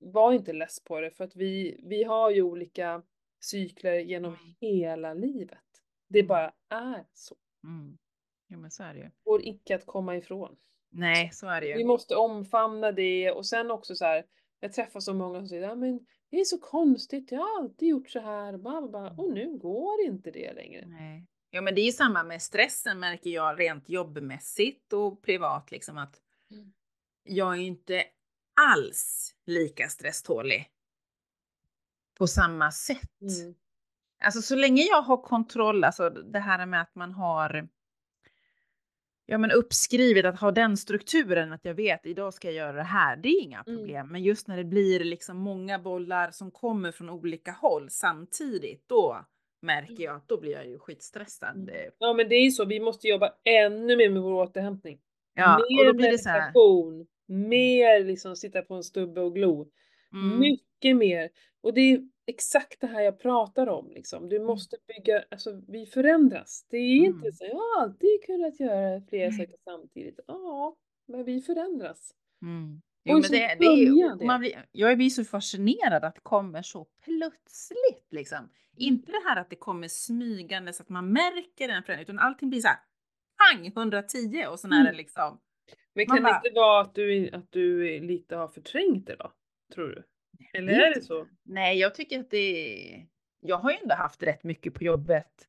var 0.00 0.32
inte 0.32 0.52
less 0.52 0.84
på 0.84 1.00
det 1.00 1.10
för 1.10 1.24
att 1.24 1.36
vi, 1.36 1.80
vi 1.84 2.04
har 2.04 2.30
ju 2.30 2.42
olika 2.42 3.02
cykler 3.40 3.98
genom 3.98 4.34
Mm. 4.34 4.54
hela 4.60 5.14
livet. 5.14 5.58
Det 6.08 6.18
Mm. 6.18 6.28
bara 6.28 6.52
är 6.70 7.04
så. 7.14 7.36
Mm. 7.64 7.98
Jo 8.48 8.58
men 8.58 8.70
så 8.70 8.82
är 8.82 8.94
det 8.94 9.00
ju. 9.00 9.10
Går 9.24 9.42
icke 9.44 9.74
att 9.74 9.86
komma 9.86 10.16
ifrån. 10.16 10.56
Nej, 10.90 11.30
så 11.32 11.46
är 11.48 11.60
det 11.60 11.72
Vi 11.74 11.78
ju. 11.80 11.86
måste 11.86 12.14
omfamna 12.16 12.92
det 12.92 13.30
och 13.32 13.46
sen 13.46 13.70
också 13.70 13.94
så 13.94 14.04
här. 14.04 14.24
Jag 14.60 14.72
träffar 14.72 15.00
så 15.00 15.14
många 15.14 15.38
som 15.38 15.48
säger 15.48 15.62
ja, 15.62 15.74
men 15.74 16.06
det 16.30 16.40
är 16.40 16.44
så 16.44 16.58
konstigt. 16.58 17.32
Jag 17.32 17.38
har 17.40 17.58
alltid 17.58 17.88
gjort 17.88 18.10
så 18.10 18.20
här. 18.20 18.56
Bla. 18.56 19.14
Och 19.18 19.32
nu 19.32 19.58
går 19.58 20.00
inte 20.04 20.30
det 20.30 20.52
längre. 20.52 20.86
Nej. 20.86 21.26
Ja 21.50 21.60
men 21.60 21.74
det 21.74 21.80
är 21.80 21.84
ju 21.86 21.92
samma 21.92 22.24
med 22.24 22.42
stressen 22.42 23.00
märker 23.00 23.30
jag 23.30 23.60
rent 23.60 23.88
jobbmässigt 23.88 24.92
och 24.92 25.22
privat 25.22 25.70
liksom 25.70 25.98
att 25.98 26.16
Mm. 26.16 26.27
Jag 27.22 27.52
är 27.56 27.60
inte 27.60 28.04
alls 28.60 29.34
lika 29.46 29.88
stresstålig. 29.88 30.70
På 32.18 32.26
samma 32.26 32.70
sätt. 32.70 33.20
Mm. 33.20 33.54
Alltså 34.24 34.42
så 34.42 34.56
länge 34.56 34.82
jag 34.82 35.02
har 35.02 35.16
kontroll, 35.22 35.84
alltså 35.84 36.10
det 36.10 36.38
här 36.38 36.66
med 36.66 36.82
att 36.82 36.94
man 36.94 37.12
har 37.12 37.68
ja, 39.26 39.38
men 39.38 39.50
uppskrivet 39.50 40.24
att 40.24 40.40
ha 40.40 40.50
den 40.52 40.76
strukturen 40.76 41.52
att 41.52 41.64
jag 41.64 41.74
vet 41.74 42.06
idag 42.06 42.34
ska 42.34 42.48
jag 42.48 42.54
göra 42.54 42.76
det 42.76 42.82
här. 42.82 43.16
Det 43.16 43.28
är 43.28 43.42
inga 43.42 43.64
Mm. 43.66 43.78
problem. 43.78 44.08
Men 44.08 44.22
just 44.22 44.48
när 44.48 44.56
det 44.56 44.64
blir 44.64 45.04
liksom 45.04 45.36
många 45.36 45.78
bollar 45.78 46.30
som 46.30 46.50
kommer 46.50 46.92
från 46.92 47.10
olika 47.10 47.52
håll 47.52 47.90
samtidigt, 47.90 48.88
då 48.88 49.26
märker 49.62 50.04
jag 50.04 50.16
att 50.16 50.28
då 50.28 50.40
blir 50.40 50.52
jag 50.52 50.66
ju 50.66 50.78
skitstressad. 50.78 51.68
Mm. 51.68 51.90
Ja 51.98 52.12
men 52.12 52.28
det 52.28 52.34
är 52.34 52.44
ju 52.44 52.50
så. 52.50 52.64
Vi 52.64 52.80
måste 52.80 53.08
jobba 53.08 53.34
ännu 53.44 53.96
mer 53.96 54.10
med 54.10 54.22
vår 54.22 54.32
återhämtning. 54.32 55.00
Ja, 55.38 55.58
mer 55.70 55.88
och 55.88 55.94
då 55.94 55.96
blir 55.98 56.10
det 56.10 56.18
så 56.18 56.28
här. 56.28 56.38
meditation. 56.40 57.06
Mer 57.26 58.04
liksom 58.04 58.36
sitta 58.36 58.62
på 58.62 58.74
en 58.74 58.82
stubbe 58.82 59.20
och 59.20 59.34
glo. 59.34 59.68
Mm, 60.12 60.38
Mycket 60.40 60.96
mer. 60.96 61.30
Och 61.60 61.74
det 61.74 61.80
är 61.80 62.00
exakt 62.26 62.80
det 62.80 62.86
här 62.86 63.00
jag 63.00 63.20
pratar 63.20 63.66
om 63.66 63.90
liksom. 63.90 64.28
Du 64.28 64.40
måste 64.40 64.76
bygga, 64.86 65.24
alltså 65.30 65.62
vi 65.68 65.86
förändras. 65.86 66.66
Det 66.70 66.76
är 66.76 66.96
inte 66.96 67.18
Mm. 67.26 67.32
så, 67.32 67.44
jag 67.44 67.54
har 67.56 67.82
alltid 67.82 68.24
kunnat 68.26 68.60
göra 68.60 69.00
flera 69.08 69.30
saker 69.32 69.56
samtidigt. 69.64 70.20
Ja, 70.26 70.76
men 71.08 71.24
vi 71.24 71.40
förändras. 71.40 72.14
mm. 72.42 72.80
Och 73.04 73.10
Jo, 73.14 73.14
men 73.14 73.30
det, 73.30 73.56
det 73.60 73.64
är, 73.66 74.26
man 74.26 74.40
blir, 74.40 74.66
jag 74.72 74.96
blir 74.96 75.10
så 75.10 75.24
fascinerad 75.24 76.04
att 76.04 76.14
det 76.14 76.20
kommer 76.20 76.62
så 76.62 76.86
plötsligt. 77.04 78.06
Liksom. 78.10 78.38
Mm. 78.38 78.50
Inte 78.76 79.12
det 79.12 79.22
här 79.28 79.40
att 79.40 79.50
det 79.50 79.56
kommer 79.56 79.88
smygande 79.88 80.72
så 80.72 80.82
att 80.82 80.88
man 80.88 81.12
märker 81.12 81.68
en 81.68 81.82
förändring, 81.82 82.02
utan 82.02 82.18
allting 82.18 82.50
blir 82.50 82.60
så 82.60 82.68
här 82.68 82.78
pang 83.38 83.66
110 83.66 84.46
och 84.50 84.60
sen 84.60 84.72
är 84.72 84.76
det 84.82 84.88
Mm. 84.88 84.96
liksom 84.96 85.40
Men 85.94 86.06
kan 86.06 86.22
bara- 86.22 86.40
det 86.42 86.48
inte 86.48 86.60
vara 86.60 86.80
att 86.80 86.94
du, 86.94 87.30
att 87.32 87.52
du 87.52 88.00
lite 88.00 88.36
har 88.36 88.48
förträngt 88.48 89.06
det 89.06 89.16
då? 89.16 89.32
Tror 89.74 89.88
du? 89.88 90.04
Eller 90.58 90.72
är 90.72 90.94
det 90.94 91.02
så? 91.02 91.26
Nej, 91.44 91.78
jag 91.78 91.94
tycker 91.94 92.20
att 92.20 92.30
det 92.30 93.06
Jag 93.40 93.56
har 93.58 93.70
ju 93.70 93.76
ändå 93.82 93.94
haft 93.94 94.22
rätt 94.22 94.44
mycket 94.44 94.74
på 94.74 94.84
jobbet. 94.84 95.48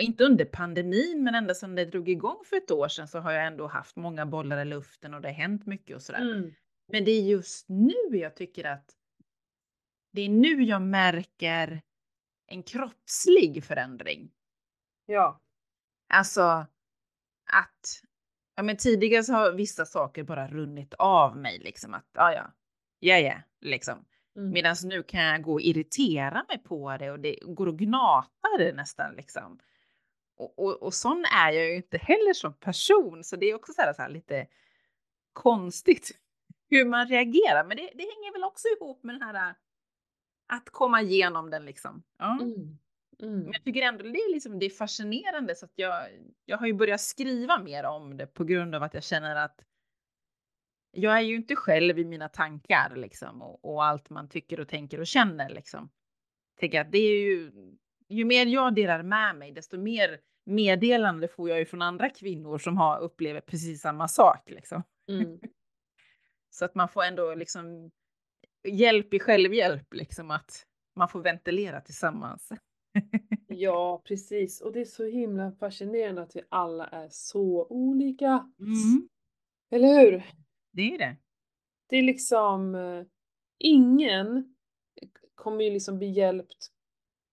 Inte 0.00 0.24
under 0.24 0.44
pandemin, 0.44 1.24
men 1.24 1.34
ända 1.34 1.54
sedan 1.54 1.74
det 1.74 1.84
drog 1.84 2.08
igång 2.08 2.44
för 2.44 2.56
ett 2.56 2.70
år 2.70 2.88
sedan 2.88 3.08
så 3.08 3.18
har 3.18 3.32
jag 3.32 3.46
ändå 3.46 3.66
haft 3.66 3.96
många 3.96 4.26
bollar 4.26 4.62
i 4.62 4.64
luften 4.64 5.14
och 5.14 5.20
det 5.20 5.28
har 5.28 5.34
hänt 5.34 5.66
mycket 5.66 5.96
och 5.96 6.02
sådär. 6.02 6.20
Mm. 6.20 6.52
Men 6.88 7.04
det 7.04 7.10
är 7.10 7.22
just 7.22 7.68
nu 7.68 7.94
jag 8.18 8.36
tycker 8.36 8.64
att 8.64 8.90
det 10.12 10.20
är 10.22 10.28
nu 10.28 10.62
jag 10.62 10.82
märker 10.82 11.82
en 12.46 12.62
kroppslig 12.62 13.64
förändring. 13.64 14.30
Ja. 15.06 15.40
Alltså 16.08 16.66
att 17.52 18.02
ja, 18.56 18.62
men 18.62 18.76
tidigare 18.76 19.24
så 19.24 19.32
har 19.32 19.52
vissa 19.52 19.86
saker 19.86 20.22
bara 20.22 20.48
runnit 20.48 20.94
av 20.94 21.36
mig 21.36 21.58
liksom 21.58 21.94
att 21.94 22.10
ja, 22.12 22.32
ja, 22.32 22.52
ja, 22.98 23.18
ja, 23.18 23.34
liksom. 23.60 24.04
Mm. 24.36 24.50
Medan 24.50 24.76
nu 24.84 25.02
kan 25.02 25.20
jag 25.20 25.42
gå 25.42 25.52
och 25.52 25.60
irritera 25.60 26.44
mig 26.48 26.58
på 26.58 26.96
det 26.96 27.10
och 27.10 27.20
det 27.20 27.38
går 27.42 27.66
och 27.66 27.78
gnata 27.78 28.48
det 28.58 28.72
nästan 28.72 29.14
liksom. 29.14 29.58
Och, 30.36 30.58
och, 30.58 30.82
och 30.82 30.94
sån 30.94 31.24
är 31.24 31.52
jag 31.52 31.68
ju 31.68 31.76
inte 31.76 31.98
heller 31.98 32.32
som 32.32 32.54
person, 32.54 33.24
så 33.24 33.36
det 33.36 33.46
är 33.46 33.54
också 33.54 33.72
så 33.72 33.82
här, 33.82 33.92
så 33.92 34.02
här 34.02 34.08
lite 34.08 34.46
konstigt 35.32 36.10
hur 36.70 36.84
man 36.84 37.08
reagerar. 37.08 37.64
Men 37.64 37.76
det, 37.76 37.82
det 37.94 38.02
hänger 38.02 38.32
väl 38.32 38.44
också 38.44 38.68
ihop 38.68 39.02
med 39.02 39.14
den 39.14 39.22
här 39.22 39.48
äh, 39.48 39.54
att 40.46 40.70
komma 40.70 41.02
igenom 41.02 41.50
den 41.50 41.64
liksom. 41.64 42.02
Ja. 42.18 42.38
Mm. 42.40 42.78
Mm. 43.22 43.38
Men 43.38 43.52
jag 43.52 43.64
tycker 43.64 43.82
ändå 43.82 44.02
det 44.02 44.18
är, 44.18 44.32
liksom, 44.32 44.58
det 44.58 44.66
är 44.66 44.70
fascinerande 44.70 45.54
så 45.54 45.64
att 45.64 45.72
jag, 45.74 46.08
jag 46.44 46.58
har 46.58 46.66
ju 46.66 46.72
börjat 46.72 47.00
skriva 47.00 47.58
mer 47.58 47.84
om 47.84 48.16
det 48.16 48.26
på 48.26 48.44
grund 48.44 48.74
av 48.74 48.82
att 48.82 48.94
jag 48.94 49.02
känner 49.02 49.36
att 49.36 49.64
jag 50.90 51.16
är 51.16 51.20
ju 51.20 51.36
inte 51.36 51.56
själv 51.56 51.98
i 51.98 52.04
mina 52.04 52.28
tankar 52.28 52.96
liksom 52.96 53.42
och, 53.42 53.64
och 53.64 53.84
allt 53.84 54.10
man 54.10 54.28
tycker 54.28 54.60
och 54.60 54.68
tänker 54.68 55.00
och 55.00 55.06
känner 55.06 55.48
liksom. 55.48 55.90
Tänker 56.60 56.80
att 56.80 56.92
det 56.92 56.98
är 56.98 57.20
ju, 57.20 57.52
ju 58.08 58.24
mer 58.24 58.46
jag 58.46 58.74
delar 58.74 59.02
med 59.02 59.36
mig, 59.36 59.52
desto 59.52 59.78
mer 59.78 60.20
meddelande 60.44 61.28
får 61.28 61.48
jag 61.48 61.58
ju 61.58 61.64
från 61.64 61.82
andra 61.82 62.10
kvinnor 62.10 62.58
som 62.58 62.76
har 62.76 63.00
upplever 63.00 63.40
precis 63.40 63.80
samma 63.80 64.08
sak 64.08 64.50
liksom. 64.50 64.82
Mm. 65.08 65.40
Så 66.50 66.64
att 66.64 66.74
man 66.74 66.88
får 66.88 67.02
ändå 67.02 67.34
liksom 67.34 67.90
hjälp 68.68 69.14
i 69.14 69.18
självhjälp 69.18 69.94
liksom 69.94 70.30
att 70.30 70.66
man 70.96 71.08
får 71.08 71.22
ventilera 71.22 71.80
tillsammans. 71.80 72.52
Ja, 73.48 74.02
precis. 74.04 74.60
Och 74.60 74.72
det 74.72 74.80
är 74.80 74.84
så 74.84 75.04
himla 75.04 75.52
fascinerande 75.52 76.22
att 76.22 76.36
vi 76.36 76.42
alla 76.48 76.86
är 76.86 77.08
så 77.10 77.66
olika. 77.70 78.50
Mm, 78.58 79.08
Eller 79.70 80.00
hur? 80.00 80.22
det 80.72 80.94
är 80.94 80.98
det. 80.98 81.16
Det 81.88 81.96
är 81.96 82.02
liksom 82.02 82.74
eh, 82.74 83.04
ingen 83.58 84.54
kommer 85.34 85.64
ju 85.64 85.70
liksom 85.70 85.98
bli 85.98 86.10
hjälpt 86.10 86.68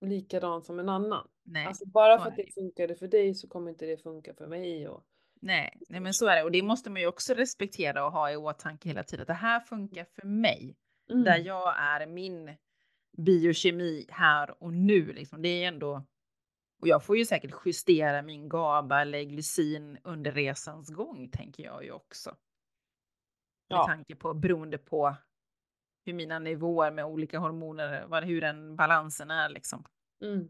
likadant 0.00 0.66
som 0.66 0.78
en 0.78 0.88
annan. 0.88 1.28
Nej, 1.42 1.66
Alltså 1.66 1.86
bara 1.86 2.18
för 2.18 2.28
att 2.28 2.36
det 2.36 2.42
det 2.42 2.52
funkade 2.52 2.94
för 2.94 3.08
dig 3.08 3.34
så 3.34 3.48
kommer 3.48 3.70
inte 3.70 3.86
det 3.86 3.96
funka 3.96 4.34
för 4.34 4.46
mig. 4.46 4.88
Och... 4.88 5.04
nej, 5.40 5.80
nej, 5.88 6.00
men 6.00 6.14
så 6.14 6.26
är 6.26 6.36
det. 6.36 6.42
Och 6.42 6.50
det 6.50 6.62
måste 6.62 6.90
man 6.90 7.00
ju 7.00 7.06
också 7.06 7.34
respektera 7.34 8.06
och 8.06 8.12
ha 8.12 8.32
i 8.32 8.36
åtanke 8.36 8.88
hela 8.88 9.04
tiden. 9.04 9.22
Att 9.22 9.28
det 9.28 9.34
här 9.34 9.60
funkar 9.60 10.04
för 10.04 10.26
mig. 10.26 10.76
Mm. 11.10 11.24
Där 11.24 11.38
jag 11.38 11.74
är 11.78 12.06
min 12.06 12.56
biokemi 13.24 14.06
här 14.08 14.62
och 14.62 14.72
nu. 14.72 15.12
Liksom. 15.12 15.42
Det 15.42 15.48
är 15.48 15.68
ändå... 15.68 16.04
Och 16.82 16.88
jag 16.88 17.04
får 17.04 17.16
ju 17.16 17.24
säkert 17.24 17.54
justera 17.64 18.22
min 18.22 18.48
GABA 18.48 19.00
eller 19.02 19.22
glycin 19.22 19.98
under 20.04 20.32
resans 20.32 20.90
gång, 20.90 21.30
tänker 21.30 21.62
jag 21.62 21.84
ju 21.84 21.90
också. 21.92 22.30
Med 22.30 23.76
Ja. 23.76 23.86
tanke 23.86 24.16
på, 24.16 24.34
beroende 24.34 24.78
på 24.78 25.16
hur 26.06 26.12
mina 26.14 26.38
nivåer 26.38 26.90
med 26.90 27.04
olika 27.04 27.38
hormoner, 27.38 28.06
vad, 28.06 28.24
hur 28.24 28.40
den 28.40 28.76
balansen 28.76 29.30
är 29.30 29.48
liksom. 29.48 29.84
Mm. 30.22 30.48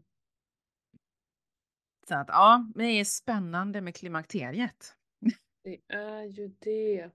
Så 2.07 2.15
att 2.15 2.27
ja, 2.27 2.65
det 2.75 2.83
är 2.83 3.05
spännande 3.05 3.81
med 3.81 3.95
klimakteriet. 3.95 4.95
Det 5.63 5.81
är 5.87 6.23
ju 6.23 6.47
det. 6.47 7.11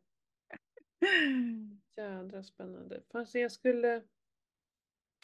Jädra 1.97 2.42
spännande. 2.42 3.03
Fast 3.12 3.35
jag 3.35 3.53
skulle 3.53 4.03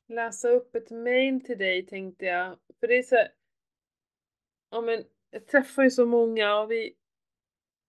läsa 0.09 0.49
upp 0.49 0.75
ett 0.75 0.91
mail 0.91 1.45
till 1.45 1.59
dig 1.59 1.87
tänkte 1.87 2.25
jag. 2.25 2.59
För 2.81 2.88
det 2.88 2.99
är 2.99 3.03
så 3.03 3.17
här, 3.17 3.29
Ja 4.71 4.81
men 4.81 5.05
jag 5.31 5.47
träffar 5.47 5.83
ju 5.83 5.91
så 5.91 6.07
många 6.07 6.59
och 6.59 6.71
vi 6.71 6.95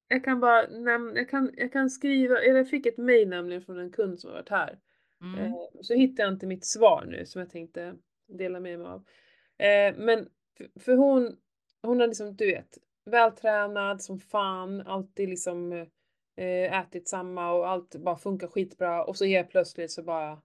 Jag 0.07 0.23
kan 0.23 0.39
bara 0.39 0.67
nämna, 0.67 1.19
jag 1.19 1.29
kan, 1.29 1.51
jag 1.57 1.71
kan 1.73 1.89
skriva, 1.89 2.39
eller 2.39 2.57
jag 2.57 2.69
fick 2.69 2.85
ett 2.85 2.97
mail 2.97 3.29
nämligen 3.29 3.61
från 3.61 3.79
en 3.79 3.91
kund 3.91 4.19
som 4.19 4.29
har 4.29 4.37
varit 4.37 4.49
här. 4.49 4.79
Mm. 5.21 5.39
Eh, 5.39 5.53
så 5.81 5.93
hittar 5.93 6.23
jag 6.23 6.33
inte 6.33 6.47
mitt 6.47 6.65
svar 6.65 7.05
nu 7.07 7.25
som 7.25 7.39
jag 7.39 7.49
tänkte 7.49 7.95
dela 8.27 8.59
med 8.59 8.79
mig 8.79 8.87
av. 8.87 9.05
Eh, 9.57 9.95
men 9.97 10.29
för, 10.57 10.79
för 10.79 10.95
hon, 10.95 11.37
hon 11.81 11.99
har 11.99 12.07
liksom, 12.07 12.35
du 12.35 12.45
vet, 12.45 12.77
vältränad 13.05 14.01
som 14.01 14.19
fan, 14.19 14.81
alltid 14.81 15.29
liksom 15.29 15.73
eh, 16.35 16.79
ätit 16.79 17.07
samma 17.07 17.51
och 17.51 17.67
allt 17.67 17.95
bara 17.95 18.17
funkar 18.17 18.47
skitbra 18.47 19.03
och 19.03 19.17
så 19.17 19.25
helt 19.25 19.49
plötsligt 19.49 19.91
så 19.91 20.03
bara 20.03 20.41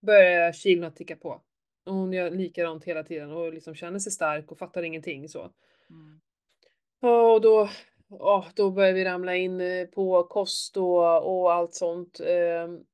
börjar 0.00 0.52
kilona 0.52 0.90
ticka 0.90 1.16
på. 1.16 1.42
Och 1.86 1.94
hon 1.94 2.12
gör 2.12 2.30
likadant 2.30 2.84
hela 2.84 3.02
tiden 3.04 3.30
och 3.32 3.52
liksom 3.52 3.74
känner 3.74 3.98
sig 3.98 4.12
stark 4.12 4.52
och 4.52 4.58
fattar 4.58 4.82
ingenting 4.82 5.28
så. 5.28 5.50
Mm. 5.90 6.20
Och 7.00 7.40
då, 7.40 7.68
ja, 8.08 8.46
då 8.54 8.70
börjar 8.70 8.92
vi 8.92 9.04
ramla 9.04 9.36
in 9.36 9.60
eh, 9.60 9.86
på 9.86 10.24
kost 10.24 10.76
och, 10.76 11.40
och 11.40 11.52
allt 11.52 11.74
sånt. 11.74 12.20
Ehm, 12.20 12.84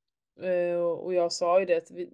eh, 0.43 0.77
och 0.81 1.15
jag 1.15 1.33
sa 1.33 1.61
ju 1.61 1.67
det 1.67 1.77
att 1.77 1.91
vi, 1.91 2.11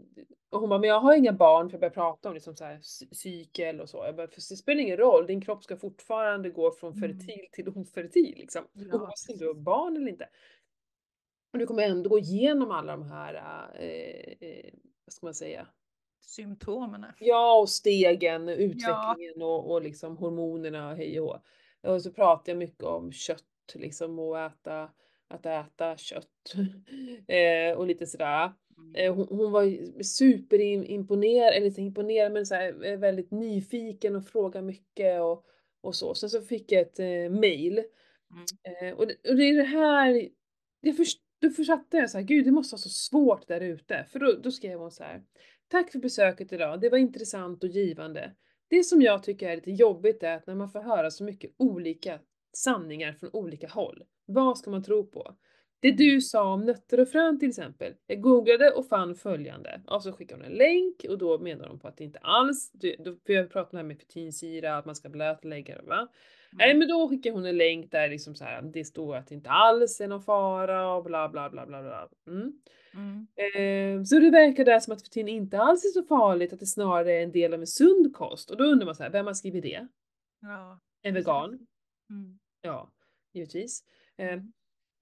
Och 0.51 0.61
hon 0.61 0.69
bara, 0.69 0.79
men 0.79 0.89
jag 0.89 1.01
har 1.01 1.17
inga 1.17 1.33
barn 1.33 1.69
för 1.71 1.75
jag 1.75 1.81
började 1.81 1.95
prata 1.95 2.29
om 2.29 2.35
liksom 2.35 2.57
så 2.57 2.65
här, 2.65 2.79
cykel 3.13 3.81
och 3.81 3.89
så. 3.89 4.03
Jag 4.07 4.17
bara, 4.17 4.29
för 4.29 4.37
det 4.37 4.57
spelar 4.57 4.81
ingen 4.81 4.97
roll, 4.97 5.27
din 5.27 5.41
kropp 5.41 5.65
ska 5.65 5.77
fortfarande 5.77 6.51
gå 6.51 6.71
från 6.73 6.93
Mm. 6.93 7.19
fertil 7.19 7.49
till 7.53 7.69
ofertil 7.69 8.35
liksom. 8.39 8.65
Ja, 8.73 8.99
Oavsett 8.99 9.35
om 9.35 9.39
du 9.39 9.47
har 9.47 9.55
barn 9.55 9.97
eller 9.97 10.09
inte. 10.09 10.29
Och 11.53 11.59
du 11.59 11.67
kommer 11.67 11.83
ändå 11.83 12.11
gå 12.11 12.19
igenom 12.19 12.71
alla 12.71 12.93
de 12.93 13.03
här, 13.03 13.35
eh, 13.75 14.49
eh, 14.49 14.73
vad 15.05 15.13
ska 15.13 15.27
man 15.27 15.35
säga, 15.35 15.67
Symptomen. 16.29 17.07
Ja, 17.19 17.61
och 17.61 17.69
stegen, 17.69 18.49
utvecklingen 18.49 19.43
och, 19.43 19.71
och 19.71 19.83
liksom 19.83 20.17
hormonerna, 20.17 20.95
hej 20.95 21.21
och. 21.21 21.37
Och 21.83 22.03
så 22.03 22.13
pratar 22.13 22.53
jag 22.53 22.59
mycket 22.59 22.85
om 22.85 23.13
kött 23.13 23.45
liksom 23.75 24.19
och 24.19 24.39
äta, 24.39 24.91
att 25.29 25.47
äta 25.47 25.97
kött. 25.97 26.55
eh, 27.29 27.79
och 27.79 27.87
lite 27.87 28.07
sådär. 28.07 28.53
Eh, 28.95 29.15
hon, 29.15 29.27
hon 29.31 29.53
var 29.53 30.03
superimponerad, 30.03 31.55
eller 31.55 31.67
inte 31.67 31.83
imponerad 31.83 32.33
men 32.33 32.47
så 32.47 32.55
här, 32.55 32.85
eh, 32.85 32.99
väldigt 32.99 33.31
nyfiken 33.31 34.17
och 34.17 34.27
frågade 34.27 34.67
mycket 34.67 35.21
och, 35.23 35.45
och 35.81 35.95
så. 35.95 36.15
Sen 36.15 36.31
så 36.31 36.41
fick 36.41 36.73
jag 36.73 36.81
ett 36.81 36.99
eh, 36.99 37.31
mail. 37.41 37.79
Mm. 38.31 38.89
Eh, 38.89 38.99
och, 38.99 39.07
det, 39.07 39.31
och 39.31 39.37
det 39.37 39.43
är 39.43 39.57
det 39.57 39.63
här, 39.63 40.29
jag 40.81 40.97
först, 40.97 41.21
då 41.41 41.51
försatte 41.51 41.97
jag 41.97 42.11
så 42.11 42.19
här, 42.19 42.25
gud 42.25 42.45
det 42.45 42.51
måste 42.51 42.75
vara 42.75 42.81
så 42.81 42.89
svårt 42.89 43.49
där 43.49 43.61
ute. 43.61 44.07
För 44.13 44.19
då, 44.19 44.33
då 44.33 44.51
skrev 44.51 44.79
hon 44.79 44.91
så 44.91 45.05
här. 45.05 45.23
Tack 45.69 45.93
för 45.93 45.99
besöket 45.99 46.53
idag, 46.53 46.81
det 46.81 46.89
var 46.89 46.99
intressant 46.99 47.65
och 47.65 47.71
givande. 47.71 48.35
Det 48.69 48.85
som 48.85 49.03
jag 49.03 49.23
tycker 49.23 49.49
är 49.49 49.57
lite 49.57 49.71
jobbigt 49.71 50.23
är 50.23 50.37
att 50.37 50.47
när 50.47 50.55
man 50.55 50.69
får 50.69 50.81
höra 50.81 51.11
så 51.11 51.25
mycket 51.25 51.55
olika 51.57 52.19
sanningar 52.57 53.13
från 53.13 53.31
olika 53.33 53.69
håll. 53.69 54.03
Vad 54.27 54.59
ska 54.59 54.71
man 54.71 54.83
tro 54.83 55.07
på? 55.07 55.37
Det 55.81 55.93
du 55.93 56.21
sa 56.21 56.53
om 56.53 56.65
nötter 56.65 57.01
och 57.01 57.09
frön 57.09 57.39
till 57.39 57.49
exempel. 57.49 57.95
Jag 58.07 58.21
googlade 58.21 58.71
och 58.71 58.89
fann 58.89 59.15
följande. 59.15 59.83
Och 59.87 60.03
så 60.03 60.13
skickade 60.13 60.43
hon 60.43 60.53
en 60.53 60.59
länk 60.59 61.07
och 61.09 61.19
då 61.19 61.39
menar 61.39 61.67
de 61.67 61.79
på 61.79 61.89
att 61.89 61.97
det 61.97 62.05
inte 62.05 62.19
alls, 62.19 62.71
då, 62.73 63.17
för 63.27 63.33
jag 63.33 63.51
pratade 63.51 63.65
om 63.65 63.71
det 63.73 63.79
här 63.79 63.85
med 63.85 63.99
fetinsyra, 63.99 64.77
att 64.77 64.87
man 64.87 64.97
ska 64.97 65.09
blötlägga 65.09 65.77
det 65.77 65.83
va. 65.83 66.09
Nej 66.53 66.75
men 66.75 66.89
då 66.89 67.09
skickade 67.09 67.35
hon 67.35 67.47
en 67.47 67.57
länk 67.57 67.91
där 67.91 68.09
liksom 68.09 68.35
så 68.35 68.45
här, 68.45 68.63
det 68.63 68.85
står 68.85 69.17
att 69.17 69.27
det 69.27 69.35
inte 69.35 69.51
alls 69.51 70.01
är 70.01 70.09
någon 70.09 70.23
fara 70.23 70.95
och 70.95 71.05
bla 71.05 71.29
bla 71.29 71.51
bla 71.51 71.67
bla 71.67 71.83
bla. 71.83 72.09
Mm. 72.27 72.53
Mm. 72.95 73.27
Eh, 73.37 74.05
så 74.05 74.19
det 74.19 74.31
verkar 74.31 74.65
där 74.65 74.81
som 74.81 74.93
att 74.93 75.03
fetin 75.03 75.29
inte 75.29 75.59
alls 75.59 75.85
är 75.85 75.89
så 75.89 76.03
farligt, 76.03 76.53
att 76.53 76.61
det 76.61 76.67
snarare 76.67 77.13
är 77.13 77.23
en 77.23 77.33
del 77.33 77.55
av 77.55 77.61
en 77.61 77.67
sund 77.67 78.15
kost. 78.15 78.51
Och 78.51 78.57
då 78.57 78.65
undrar 78.65 78.87
man 78.87 78.95
så 78.95 79.03
här, 79.03 79.11
vem 79.11 79.27
har 79.27 79.35
skrivit 79.35 79.63
det? 79.63 79.89
Ja. 80.41 80.81
En 81.03 81.15
vegan? 81.15 81.49
Mm. 82.11 82.39
Ja, 82.63 82.91
givetvis. 83.33 83.85
Eh, 84.17 84.29
Mm. 84.33 84.53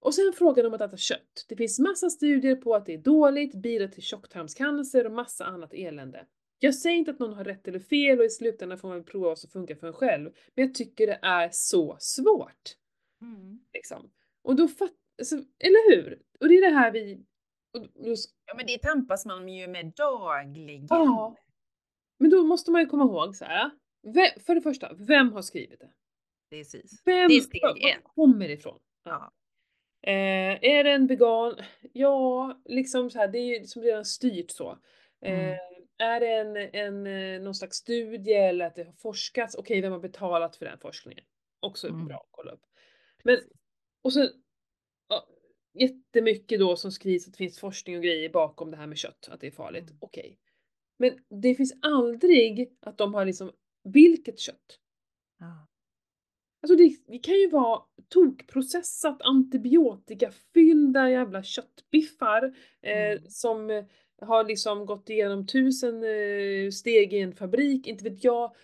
och 0.01 0.15
sen 0.15 0.33
frågan 0.39 0.67
om 0.67 0.75
att 0.75 0.81
äta 0.81 0.97
kött. 0.97 1.45
Det 1.49 1.57
finns 1.57 1.79
massa 1.79 2.11
studier 2.11 2.57
på 2.57 2.75
att 2.75 2.87
det 2.87 2.95
är 2.95 2.99
dåligt, 2.99 3.55
bidrar 3.55 3.89
till 3.89 4.03
tjocktarmscancer 4.03 5.07
och 5.07 5.13
massa 5.13 5.45
annat 5.45 5.75
elände. 5.75 6.27
Jag 6.59 6.75
säger 6.75 6.97
inte 6.97 7.11
att 7.11 7.19
någon 7.19 7.33
har 7.35 7.45
rätt 7.45 7.69
eller 7.69 7.79
fel 7.81 8.19
och 8.19 8.25
i 8.25 8.31
slutändan 8.31 8.79
får 8.79 8.89
man 8.89 9.05
prova 9.05 9.29
vad 9.29 9.39
som 9.39 9.51
funkar 9.51 9.75
för 9.75 9.87
en 9.87 9.93
själv. 9.93 10.31
Men 10.55 10.67
jag 10.67 10.75
tycker 10.75 11.07
det 11.07 11.19
är 11.23 11.49
så 11.53 11.97
svårt. 12.01 12.77
Mm. 13.23 13.61
Liksom. 13.73 14.11
Och 14.43 14.57
då 14.57 14.69
fatt, 14.69 14.93
alltså, 15.19 15.37
eller 15.37 15.95
hur? 15.97 16.23
Och 16.41 16.49
det 16.49 16.55
är 16.59 16.71
det 16.71 16.77
här 16.77 16.91
vi... 16.93 17.25
Och 17.75 17.81
då, 17.81 18.15
Ja, 18.47 18.55
men 18.57 18.67
det 18.67 18.79
tampas 18.79 19.27
man 19.27 19.49
ju 19.49 19.67
med 19.69 19.93
dagligen. 19.97 20.87
Ja. 20.91 21.37
Men 22.19 22.31
då 22.31 22.45
måste 22.45 22.71
man 22.71 22.81
ju 22.81 22.87
komma 22.87 23.05
ihåg 23.05 23.37
så 23.37 23.45
här. 23.45 23.71
Vem, 24.03 24.31
för 24.47 24.55
det 24.55 24.61
första, 24.61 24.95
vem 24.95 25.33
har 25.33 25.43
skrivit 25.43 25.81
det? 25.81 25.91
Precis. 26.51 27.03
Vem, 27.05 27.29
Det 27.29 27.35
är 27.37 27.41
steg 27.41 27.63
var- 27.63 28.03
kommer 28.03 28.49
det 28.49 28.55
ifrån? 28.55 28.79
Ja. 29.05 29.33
Eh, 30.03 30.59
är 30.65 30.85
det 30.85 30.91
en 30.91 31.07
vegan? 31.07 31.55
Ja, 31.93 32.61
liksom 32.65 33.11
så 33.11 33.19
här, 33.19 33.29
det 33.29 33.39
är 33.39 33.59
ju 33.61 33.67
som 33.67 33.83
redan 33.83 34.05
styrt 34.05 34.51
så. 34.51 34.79
Eh, 35.25 35.49
Mm. 35.49 35.59
Är 35.99 36.21
det 36.21 36.29
en, 36.29 36.57
en, 36.57 37.07
eh, 37.07 37.43
någon 37.43 37.55
slags 37.55 37.77
studie 37.77 38.33
eller 38.33 38.67
att 38.67 38.75
det 38.75 38.85
har 38.85 38.93
forskats? 38.93 39.55
Okej, 39.55 39.81
vem 39.81 39.93
har 39.93 39.99
betalat 40.01 40.57
för 40.57 40.65
den 40.65 40.79
forskningen? 40.79 41.25
Också 41.61 41.89
Mm. 41.89 42.07
bra 42.07 42.17
att 42.17 42.29
kolla 42.31 42.53
upp. 42.53 42.63
Men, 43.25 43.39
och 44.03 44.13
sen 44.13 44.29
ja, 45.09 45.29
jättemycket 45.75 46.59
då 46.61 46.77
som 46.77 46.93
skrivs 46.93 47.27
att 47.27 47.33
det 47.33 47.39
finns 47.39 47.59
forskning 47.61 47.97
och 47.97 48.03
grejer 48.03 48.29
bakom 48.31 48.71
det 48.71 48.77
här 48.77 48.87
med 48.87 48.99
kött, 48.99 49.29
att 49.31 49.41
det 49.41 49.47
är 49.47 49.51
farligt. 49.51 49.85
Mm. 49.91 49.97
Okej. 50.01 50.39
Men 50.99 51.19
det 51.43 51.55
finns 51.55 51.75
aldrig 51.83 52.77
att 52.81 52.99
de 52.99 53.15
har 53.15 53.25
liksom, 53.25 53.53
vilket 53.85 54.39
kött? 54.39 54.79
Ja. 55.39 55.69
Alltså 56.63 56.77
det, 56.77 56.97
det 57.07 57.19
kan 57.19 57.35
ju 57.35 57.49
vara 57.51 57.83
tokprocessat 58.09 59.23
antibiotikafyllda 59.23 61.11
jävla 61.11 61.43
köttbiffar 61.43 62.43
eh, 62.83 63.11
Mm. 63.11 63.31
som 63.31 63.87
har 64.21 64.45
liksom 64.45 64.87
gått 64.87 65.09
igenom 65.11 65.47
tusen 65.47 66.05
eh, 66.05 66.71
steg 66.71 67.13
i 67.13 67.19
en 67.21 67.33
fabrik, 67.33 67.87
inte 67.87 68.05
vet 68.05 68.25
jag. 68.25 68.55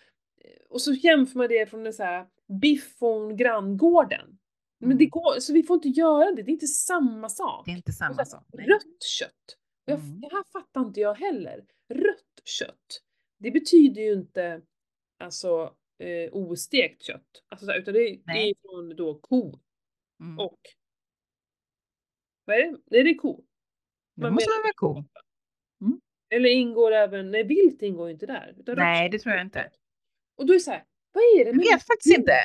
Och 0.69 0.81
så 0.81 0.93
jämför 0.93 1.39
man 1.39 1.49
det 1.49 1.67
från 1.71 1.87
en 1.87 1.93
så 1.93 2.03
här 2.03 2.27
biff 2.61 2.99
från 2.99 3.37
granngården. 3.37 4.39
Men 4.79 4.99
det 4.99 5.05
Mm. 5.05 5.11
går, 5.11 5.41
så 5.41 5.53
vi 5.53 5.63
får 5.63 5.75
inte 5.75 5.89
göra 5.89 6.31
det, 6.33 6.43
det 6.43 6.51
är 6.51 6.53
inte 6.53 6.67
samma 6.67 7.29
sak. 7.29 7.67
Det 7.67 7.71
är 7.73 7.77
inte 7.77 7.93
samma 7.93 8.15
här, 8.17 8.25
sak. 8.25 8.45
nej. 8.53 8.67
Rött 8.67 9.03
kött. 9.19 9.59
Jag, 9.85 9.99
Mm. 9.99 10.21
Det 10.21 10.29
här 10.33 10.45
fattar 10.53 10.81
inte 10.81 11.01
jag 11.01 11.15
heller. 11.15 11.65
Rött 11.95 12.41
kött. 12.45 13.03
Det 13.39 13.51
betyder 13.51 14.03
ju 14.03 14.13
inte 14.13 14.63
alltså 15.19 15.75
eh, 15.99 16.33
ostekt 16.33 17.03
kött. 17.03 17.43
Alltså, 17.49 17.67
så 17.67 17.73
här, 17.73 17.79
utan 17.79 17.95
det, 17.95 18.01
det 18.01 18.11
är 18.15 18.21
Nej. 18.27 18.55
från 18.63 18.97
då 18.97 19.15
ko 19.19 19.59
Mm. 20.21 20.39
och 20.39 20.61
vad 22.45 22.57
är 22.57 22.61
det? 22.63 22.71
Nej, 22.91 23.03
det 23.05 23.11
är 23.11 23.15
ko. 23.15 23.45
Det 24.17 24.23
Man 24.23 24.33
måste 24.35 24.51
menar- 24.51 24.63
vara 24.63 24.73
ko. 25.03 25.09
Eller 26.33 26.49
ingår 26.49 26.93
även, 26.93 27.31
nej 27.31 27.45
vilt 27.45 27.83
ingår 27.83 28.07
ju 28.07 28.13
inte 28.13 28.27
där. 28.27 28.55
Nej, 28.77 29.09
det 29.09 29.19
tror 29.19 29.35
jag 29.35 29.45
inte. 29.45 29.71
Och 30.37 30.47
då 30.47 30.53
är 30.53 30.57
det 30.57 30.61
så 30.61 30.71
här, 30.71 30.85
vad 31.13 31.23
är 31.23 31.45
det 31.45 31.51
Jag 31.51 31.57
med 31.57 31.65
vet 31.65 31.87
faktiskt 31.87 32.19
inte. 32.19 32.37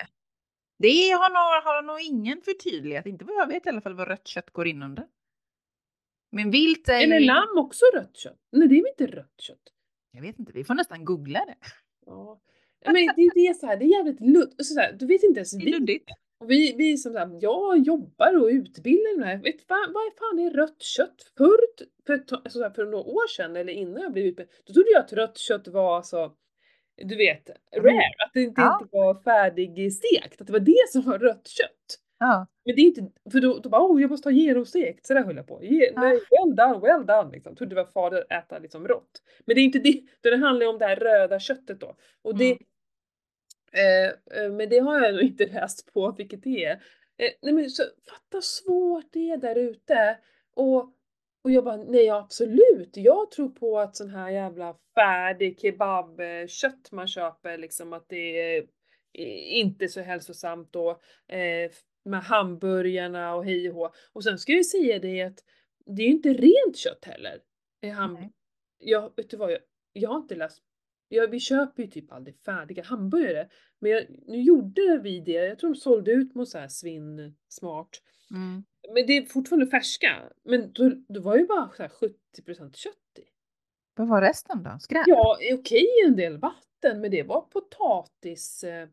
Det 0.80 1.10
har 1.12 1.30
nog, 1.30 1.64
har 1.64 1.82
nog 1.82 2.02
ingen 2.02 2.42
förtydligat, 2.42 3.06
inte 3.06 3.26
vad 3.26 3.36
jag 3.36 3.48
vet 3.48 3.66
i 3.66 3.70
alla 3.70 3.82
fall, 3.82 3.94
vad 3.94 4.08
rött 4.08 4.28
kött 4.28 4.50
går 4.50 4.68
in 4.68 4.84
under. 4.84 5.08
Men 6.32 6.52
vilt 6.52 6.90
är 6.90 7.04
Eller 7.04 7.20
ju... 7.20 7.26
lamm 7.26 7.58
också 7.58 7.86
rött 7.94 8.18
kött? 8.18 8.40
Nej, 8.52 8.68
det 8.68 8.76
är 8.76 8.82
väl 8.82 8.92
inte 9.00 9.18
rött 9.18 9.42
kött? 9.42 9.74
Jag 10.12 10.22
vet 10.22 10.40
inte, 10.40 10.52
vi 10.52 10.64
får 10.64 10.74
nästan 10.74 11.06
googla 11.06 11.46
det. 11.46 11.56
Ja. 12.06 12.42
Men 12.86 12.94
det, 12.94 13.32
det 13.34 13.48
är 13.48 13.54
så 13.54 13.66
här, 13.68 13.78
det 13.78 13.86
är 13.86 13.98
jävligt 13.98 14.20
luddigt. 14.20 15.00
Du 15.00 15.06
vet 15.06 15.24
inte 15.24 15.40
ens 15.40 15.52
Det 15.52 15.58
är 15.58 15.66
vi 15.66 15.72
luddigt. 15.72 16.10
Och 16.40 16.52
vi, 16.52 16.76
vi 16.78 16.98
som 16.98 17.14
sagt, 17.14 17.32
jag 17.42 17.78
jobbar 17.80 18.42
och 18.42 18.48
utbildar 18.48 19.26
här. 19.26 19.38
Vet 19.38 19.62
fan, 19.68 19.94
vad 19.94 20.04
fan 20.20 20.40
är 20.40 20.52
rött 20.52 20.82
kött? 20.82 21.32
Förr, 21.38 21.60
för, 22.08 22.14
ett 22.14 22.28
tag- 22.28 22.42
alltså 22.44 22.72
för 22.76 22.86
några 22.86 23.04
år 23.06 23.28
sedan 23.28 23.56
eller 23.56 23.74
innan 23.74 24.04
jag 24.04 24.12
blev 24.14 24.26
utbildad, 24.26 24.56
då 24.66 24.74
trodde 24.74 24.92
jag 24.92 25.00
att 25.00 25.14
rött 25.14 25.38
kött 25.38 25.68
var 25.68 25.96
alltså, 25.96 26.32
du 27.04 27.16
vet, 27.16 27.50
rare. 27.76 28.02
Att 28.26 28.34
det 28.34 28.42
inte, 28.42 28.62
Ja. 28.62 28.80
inte 28.82 28.98
var 28.98 29.24
färdigstekt. 29.24 30.42
Att 30.42 30.48
det 30.48 30.54
var 30.54 30.60
det 30.60 30.90
som 30.92 31.02
var 31.02 31.20
rött 31.20 31.48
kött. 31.48 32.00
Ja. 32.20 32.48
Men 32.66 32.76
det 32.76 32.82
är 32.82 32.86
inte, 32.86 33.02
för 33.32 33.40
då, 33.40 33.60
då 33.60 33.70
bara 33.70 33.82
oh, 33.92 34.02
jag 34.02 34.10
måste 34.12 34.30
ha 34.30 34.34
genomstekt. 34.34 35.06
Så 35.06 35.14
där 35.14 35.24
höll 35.24 35.36
jag 35.36 35.48
på. 35.48 35.64
Ge, 35.64 35.92
Ja. 35.96 36.02
nej, 36.02 36.12
well 36.32 36.56
done, 36.56 36.80
well 36.88 37.06
done. 37.06 37.32
Liksom. 37.32 37.56
Trodde 37.56 37.76
det 37.76 37.82
var 37.84 37.92
farligt 37.92 38.26
att 38.30 38.44
äta 38.46 38.60
liksom 38.60 38.88
rått. 38.88 39.22
Men 39.46 39.56
det 39.56 39.62
är 39.62 39.64
inte 39.66 39.80
det, 39.80 40.02
det 40.22 40.38
handlar 40.38 40.66
ju 40.66 40.70
om 40.72 40.78
det 40.80 40.86
här 40.86 40.96
röda 40.96 41.40
köttet 41.40 41.80
då. 41.80 41.96
Och 42.22 42.38
det, 42.38 42.46
Mm. 42.52 42.58
Eh, 43.72 44.42
eh, 44.42 44.52
men 44.52 44.70
det 44.70 44.80
har 44.80 45.02
jag 45.02 45.14
nog 45.14 45.24
inte 45.24 45.46
läst 45.54 45.94
på 45.94 46.12
vilket 46.12 46.44
det 46.44 46.66
är. 46.66 46.72
Eh, 47.18 47.32
nej 47.42 47.54
men 47.54 47.70
så 47.70 47.84
fatta 48.10 48.42
svårt 48.42 49.06
det 49.12 49.30
är 49.32 49.38
där 49.38 49.56
ute. 49.56 50.18
Och, 50.56 50.94
och 51.44 51.52
jag 51.52 51.64
bara, 51.64 51.78
nej 51.78 52.10
absolut, 52.10 52.98
jag 52.98 53.32
tror 53.32 53.50
på 53.50 53.80
att 53.80 53.96
sån 53.96 54.10
här 54.10 54.30
jävla 54.30 54.76
färdig 54.96 55.60
kebabkött 55.60 56.92
man 56.92 57.08
köper 57.08 57.58
liksom 57.58 57.94
att 57.94 58.10
det 58.10 58.56
är 58.56 58.58
eh, 59.14 59.58
inte 59.60 59.88
så 59.88 60.02
hälsosamt 60.02 60.74
då. 60.74 60.90
Eh, 61.28 61.72
med 62.06 62.24
hamburgarna 62.24 63.36
och 63.36 63.46
hej 63.46 63.70
och 63.70 63.76
hå. 63.76 63.92
Och 64.14 64.24
sen 64.24 64.40
ska 64.40 64.52
jag 64.52 64.58
ju 64.58 64.64
säga 64.64 65.00
det 65.00 65.22
att 65.22 65.44
det 65.86 66.02
är 66.02 66.06
ju 66.06 66.12
inte 66.12 66.34
rent 66.34 66.78
kött 66.78 67.06
heller. 67.06 67.40
Ham- 67.82 68.32
jag, 68.78 69.14
vet 69.16 69.30
du 69.30 69.38
vad, 69.38 69.52
jag, 69.52 69.60
jag 69.94 70.10
har 70.10 70.18
inte 70.18 70.36
läst 70.36 70.64
Ja, 71.08 71.28
vi 71.28 71.40
köper 71.40 71.84
ju 71.84 71.90
typ 71.90 72.12
aldrig 72.12 72.38
färdiga 72.46 72.84
hamburgare. 72.84 73.50
Men 73.80 73.92
jag, 73.92 74.06
nu 74.28 74.42
gjorde 74.42 75.00
vi 75.04 75.20
det, 75.20 75.32
jag 75.32 75.60
tror 75.60 75.74
de 75.74 75.80
sålde 75.80 76.12
ut 76.12 76.36
mot 76.36 76.50
så 76.50 76.58
här 76.58 76.68
svinn 76.68 77.36
smart. 77.48 77.90
Mm. 78.32 78.64
Men 78.94 79.08
det 79.08 79.18
är 79.18 79.26
fortfarande 79.26 79.68
färska. 79.68 80.24
Men 80.44 80.74
då, 80.74 80.92
då 81.08 81.22
var 81.22 81.38
ju 81.38 81.46
bara 81.46 81.70
så 81.70 81.84
här 81.84 81.90
70% 81.90 82.76
kött 82.76 82.94
i. 83.20 83.24
Vad 83.96 84.08
var 84.08 84.22
resten 84.22 84.64
då? 84.64 84.78
Skräp? 84.80 85.04
Ja, 85.08 85.38
okej 85.54 85.88
en 86.06 86.16
del 86.16 86.38
vatten, 86.38 87.02
men 87.02 87.12
det 87.12 87.24
var 87.24 87.42
potatis... 87.42 88.64
Eh, 88.64 88.88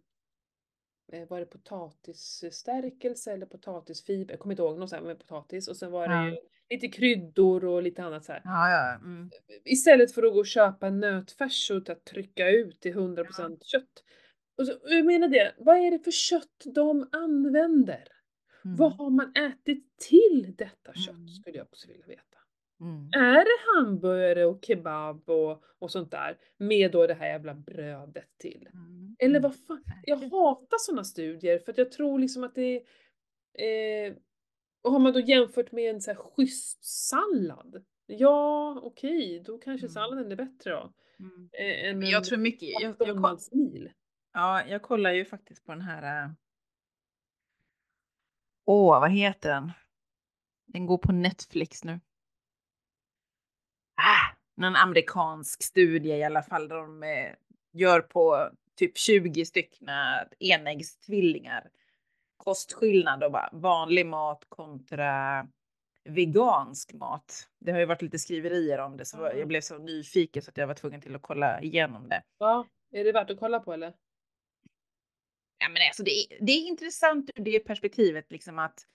eh, 1.13 1.29
var 1.29 1.41
det 1.41 1.47
potatisstärkelse 1.47 3.33
eller 3.33 3.47
potatisfiber? 3.47 4.33
Jag 4.33 4.41
kommer 4.41 4.53
inte 4.53 4.63
ihåg, 4.63 4.79
något 4.79 4.91
sånt 4.91 5.05
med 5.05 5.19
potatis. 5.19 5.69
Och 5.69 5.77
sen 5.77 5.91
var 5.91 6.09
det 6.09 6.15
Ja. 6.15 6.37
Lite 6.71 6.89
kryddor 6.89 7.65
och 7.65 7.83
lite 7.83 8.03
annat 8.05 8.25
så 8.25 8.33
här. 8.33 8.41
Ja, 8.45 8.71
ja. 8.71 8.95
Mm. 8.95 9.31
Istället 9.65 10.13
för 10.15 10.23
att 10.23 10.33
gå 10.33 10.39
och 10.39 10.47
köpa 10.47 10.91
nötfärs 10.91 11.71
och 11.71 11.91
att 11.91 12.05
trycka 12.05 12.51
ut 12.51 12.81
till 12.81 12.95
100% 12.95 13.59
kött. 13.65 14.05
Och 14.59 14.67
så, 14.67 14.73
jag 14.85 15.07
menar 15.07 15.29
det, 15.29 15.55
vad 15.59 15.77
är 15.77 15.91
det 15.91 15.99
för 15.99 16.11
kött 16.11 16.63
de 16.75 17.09
använder? 17.13 18.05
Mm. 18.65 18.77
Vad 18.77 18.93
har 18.93 19.11
man 19.11 19.33
ätit 19.37 19.99
till 20.09 20.55
detta 20.59 20.95
kött 20.95 21.15
Mm. 21.15 21.29
skulle 21.29 21.57
jag 21.59 21.65
också 21.67 21.89
vilja 21.89 22.07
veta. 22.07 22.21
Mm. 22.81 23.09
Är 23.25 23.45
det 23.45 23.81
hamburgare 23.81 24.45
och 24.45 24.65
kebab 24.65 25.31
och, 25.31 25.63
och 25.79 25.91
sånt 25.91 26.11
där 26.11 26.37
med 26.59 26.93
då 26.93 27.07
det 27.07 27.15
här 27.15 27.27
jävla 27.27 27.55
brödet 27.55 28.29
till? 28.39 28.69
Mm. 28.73 29.17
Eller 29.19 29.39
Mm. 29.39 29.43
vad 29.43 29.57
fan? 29.67 29.83
Jag 30.03 30.17
hatar 30.17 30.79
sådana 30.79 31.05
studier 31.05 31.59
för 31.59 31.73
att 31.73 31.79
jag 31.79 31.93
tror 31.93 32.19
liksom 32.19 32.45
att 32.45 32.55
det 32.55 32.83
är... 33.59 34.07
Eh, 34.07 34.15
och 34.85 34.93
har 34.93 34.99
man 34.99 35.13
då 35.13 35.21
jämfört 35.21 35.73
med 35.73 35.91
en 35.95 36.01
så 36.01 36.11
här 36.13 36.19
schysst 36.19 36.85
sallad? 36.85 37.85
Ja, 38.07 38.81
okej, 38.83 39.43
då 39.47 39.59
kanske 39.59 39.87
Mm. 39.87 39.93
salladen 39.95 40.33
är 40.33 40.37
bättre 40.37 40.71
då. 40.71 40.93
Mm. 41.19 41.51
Eh, 41.53 41.89
än 41.91 41.99
Men 41.99 42.09
jag 42.11 42.25
tror 42.25 42.39
mycket, 42.39 42.69
jag, 42.69 42.83
jag, 42.83 42.99
koll, 42.99 43.09
McDonalds-mil. 43.09 43.93
ja, 44.33 44.67
jag 44.67 44.83
kollar 44.83 45.13
ju 45.13 45.25
faktiskt 45.25 45.65
på 45.67 45.73
den 45.73 45.81
här. 45.81 46.25
äh, 46.25 46.31
Åh, 48.67 49.01
vad 49.01 49.11
heter 49.11 49.51
den? 49.51 49.73
Den 50.67 50.87
går 50.87 50.99
på 50.99 51.13
Netflix 51.13 51.85
nu. 51.85 52.01
Ah, 53.97 54.37
någon 54.57 54.77
amerikansk 54.77 55.63
studie 55.63 56.09
i 56.13 56.25
alla 56.25 56.43
fall 56.43 56.69
där 56.69 56.77
de 56.77 57.03
eh, 57.03 57.35
gör 57.73 58.01
på 58.01 58.51
typ 58.77 58.99
20 58.99 59.45
stycken 59.45 59.89
enäggstvillingar. 60.39 61.71
Kostskillnad 62.45 63.25
och 63.25 63.33
bara 63.33 63.49
vanlig 63.53 64.07
mat 64.07 64.45
kontra 64.49 65.47
vegansk 66.05 66.93
mat. 66.93 67.49
Det 67.59 67.73
har 67.73 67.79
ju 67.79 67.85
varit 67.87 68.03
lite 68.03 68.19
skriverier 68.19 68.79
om 68.79 68.97
det 68.97 69.05
så 69.05 69.27
Mm. 69.27 69.39
jag 69.39 69.49
blev 69.49 69.61
så 69.61 69.79
nyfiken 69.79 70.43
så 70.43 70.51
att 70.51 70.57
jag 70.57 70.67
var 70.67 70.75
tvungen 70.75 71.01
till 71.01 71.15
att 71.15 71.23
kolla 71.23 71.61
igenom 71.63 72.09
det. 72.09 72.23
Ja, 72.39 72.67
är 72.93 73.05
det 73.05 73.13
värt 73.13 73.31
att 73.31 73.39
kolla 73.41 73.61
på 73.61 73.73
eller? 73.73 73.93
Ja, 75.59 75.69
men 75.69 75.83
alltså 75.89 76.03
det, 76.03 76.11
är, 76.11 76.45
det 76.45 76.53
är 76.53 76.67
intressant 76.69 77.31
ur 77.35 77.45
det 77.45 77.61
perspektivet 77.61 78.31
liksom 78.33 78.59
att 78.59 78.87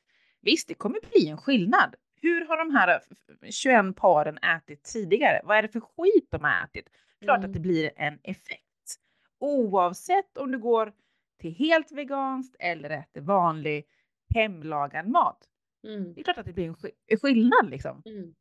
visst, 0.42 0.68
det 0.68 0.74
kommer 0.74 1.00
bli 1.12 1.28
en 1.30 1.38
skillnad. 1.38 1.96
Hur 2.22 2.46
har 2.48 2.58
de 2.58 2.76
här 2.76 3.02
f- 3.12 3.54
21 3.54 3.96
paren 3.96 4.38
ätit 4.38 4.84
tidigare? 4.84 5.42
Vad 5.44 5.58
är 5.58 5.62
det 5.62 5.68
för 5.70 5.80
skit 5.80 6.28
de 6.32 6.44
har 6.44 6.64
ätit? 6.66 6.90
Klart 7.22 7.38
Mm. 7.38 7.50
att 7.50 7.54
det 7.54 7.60
blir 7.60 7.92
en 7.96 8.20
effekt. 8.24 8.64
Oavsett 9.40 10.38
om 10.38 10.52
du 10.52 10.60
går 10.60 10.94
till 11.40 11.56
helt 11.56 11.92
veganskt 11.92 12.56
eller 12.60 12.90
äter 12.90 13.22
vanlig 13.22 13.86
hemlagad 14.36 15.08
mat. 15.08 15.50
Mm. 15.88 16.14
Det 16.14 16.22
är 16.22 16.24
klart 16.24 16.38
att 16.38 16.46
det 16.46 16.54
blir 16.54 16.68
en 16.68 16.76
sk- 16.76 17.18
skillnad 17.22 17.70
liksom. 17.70 18.02
Mm. 18.06 18.36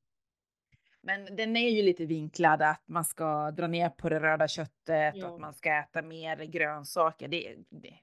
Men 1.00 1.36
den 1.36 1.56
är 1.56 1.68
ju 1.68 1.82
lite 1.82 2.06
vinklad 2.06 2.62
att 2.62 2.82
man 2.88 3.04
ska 3.04 3.50
dra 3.50 3.66
ner 3.66 3.88
på 3.90 4.08
det 4.08 4.20
röda 4.20 4.48
köttet 4.48 5.14
Ja. 5.16 5.26
och 5.28 5.34
att 5.34 5.40
man 5.40 5.54
ska 5.54 5.72
äta 5.74 6.02
mer 6.02 6.36
grönsaker. 6.44 7.28
Det, 7.28 7.56
det, 7.70 7.94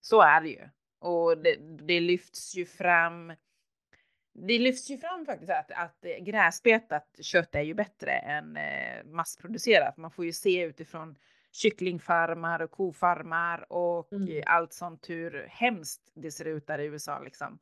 så 0.00 0.20
är 0.20 0.40
det 0.40 0.48
ju. 0.48 0.68
Och 0.98 1.38
det, 1.38 1.56
det 1.86 2.00
lyfts 2.00 2.54
ju 2.56 2.66
fram. 2.66 3.32
Det 4.34 4.58
lyfts 4.58 4.90
ju 4.90 4.98
fram 4.98 5.26
faktiskt 5.26 5.50
att, 5.50 5.70
att 5.70 6.04
gräsbetat 6.20 7.16
kött 7.20 7.54
är 7.54 7.62
ju 7.62 7.74
bättre 7.74 8.10
än 8.12 8.56
eh, 8.56 9.04
massproducerat. 9.04 9.96
Man 9.96 10.10
får 10.10 10.24
ju 10.24 10.32
se 10.32 10.60
utifrån 10.62 11.16
kycklingfarmar 11.58 12.60
och 12.62 12.70
kofarmar 12.70 13.72
och 13.72 14.12
Mm. 14.12 14.28
eh, 14.28 14.42
allt 14.46 14.72
sånt 14.72 15.10
hur 15.10 15.46
hemskt 15.50 16.02
det 16.14 16.30
ser 16.30 16.44
ut 16.44 16.66
där 16.66 16.78
i 16.78 16.84
USA 16.86 17.18
liksom. 17.20 17.58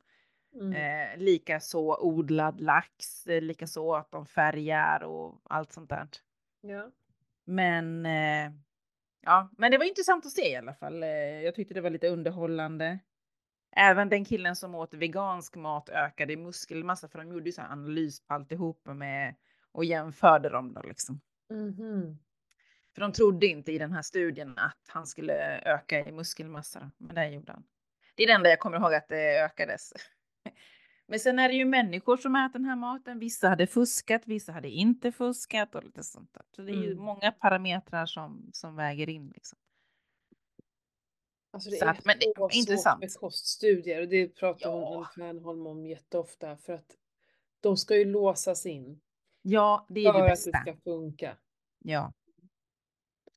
Mm. 0.61 0.73
Eh, 0.73 1.17
likaså 1.17 1.97
odlad 2.01 2.61
lax, 2.61 3.27
eh, 3.27 3.41
likaså 3.41 3.93
att 3.93 4.11
de 4.11 4.25
färgar 4.25 5.03
och 5.03 5.41
allt 5.43 5.71
sånt 5.71 5.89
där. 5.89 6.07
Ja. 6.61 6.91
Men 7.45 8.05
eh, 8.05 8.51
ja, 9.25 9.49
men 9.57 9.71
det 9.71 9.77
var 9.77 9.85
intressant 9.85 10.25
att 10.25 10.31
se 10.31 10.49
i 10.51 10.55
alla 10.55 10.73
fall. 10.73 11.03
Eh, 11.03 11.09
jag 11.41 11.55
tyckte 11.55 11.73
det 11.73 11.81
var 11.81 11.89
lite 11.89 12.07
underhållande. 12.09 12.99
Även 13.75 14.09
den 14.09 14.25
killen 14.25 14.55
som 14.55 14.75
åt 14.75 14.93
vegansk 14.93 15.55
mat 15.55 15.89
ökade 15.89 16.33
i 16.33 16.37
muskelmassa 16.37 17.07
för 17.07 17.19
de 17.19 17.31
gjorde 17.31 17.45
ju 17.45 17.51
så 17.51 17.61
här 17.61 17.71
analys 17.71 18.25
på 18.27 18.33
alltihopa 18.33 18.93
med 18.93 19.35
och 19.71 19.85
jämförde 19.85 20.49
dem 20.49 20.73
då 20.73 20.81
liksom. 20.81 21.19
Mhm. 21.49 22.17
För 22.97 23.01
de 23.01 23.11
trodde 23.13 23.47
inte 23.47 23.71
i 23.71 23.77
den 23.77 23.91
här 23.93 24.01
studien 24.01 24.57
att 24.57 24.77
han 24.87 25.07
skulle 25.07 25.61
öka 25.61 25.99
i 26.07 26.11
muskelmassa, 26.11 26.91
men 26.97 27.15
det 27.15 27.29
gjorde 27.29 27.51
han. 27.51 27.63
Det 28.15 28.23
är 28.23 28.27
det 28.27 28.33
enda 28.33 28.49
jag 28.49 28.59
kommer 28.59 28.77
ihåg 28.77 28.93
att 28.93 29.07
det 29.07 29.43
ökades. 29.43 29.93
Men 31.07 31.19
sen 31.19 31.39
är 31.39 31.49
det 31.49 31.55
ju 31.55 31.65
människor 31.65 32.17
som 32.17 32.35
äter 32.35 32.59
den 32.59 32.65
här 32.65 32.75
maten. 32.75 33.19
Vissa 33.19 33.49
hade 33.49 33.67
fuskat, 33.67 34.21
vissa 34.25 34.51
hade 34.51 34.69
inte 34.69 35.11
fuskat 35.11 35.75
och 35.75 35.83
lite 35.83 36.03
sånt 36.03 36.33
där. 36.33 36.43
Så 36.55 36.61
det 36.61 36.71
är 36.71 36.75
ju 36.75 36.91
Mm. 36.91 37.03
många 37.03 37.31
parametrar 37.31 38.05
som, 38.05 38.49
som 38.53 38.75
väger 38.75 39.09
in. 39.09 39.29
Liksom. 39.35 39.59
Alltså 41.53 41.69
det 41.69 41.79
är 41.81 41.87
att- 41.87 42.05
men 42.05 42.15
det- 42.19 42.33
svårt 42.35 42.53
intressant. 42.53 42.99
med 42.99 43.13
koststudier 43.13 44.01
och 44.01 44.07
det 44.07 44.27
pratar 44.27 44.71
hon 44.71 44.81
Ja. 44.81 44.97
Ann 44.97 45.05
Fernholm 45.15 45.67
om 45.67 45.85
jätteofta 45.85 46.57
för 46.57 46.73
att 46.73 46.95
de 47.59 47.77
ska 47.77 47.95
ju 47.97 48.05
låsas 48.05 48.65
in 48.65 49.01
Ja, 49.41 49.85
det 49.89 50.05
är 50.05 50.11
för 50.13 50.19
det 50.19 50.25
att 50.25 50.31
bästa. 50.31 50.51
det 50.51 50.57
ska 50.71 50.81
funka. 50.83 51.37
Ja. 51.79 52.13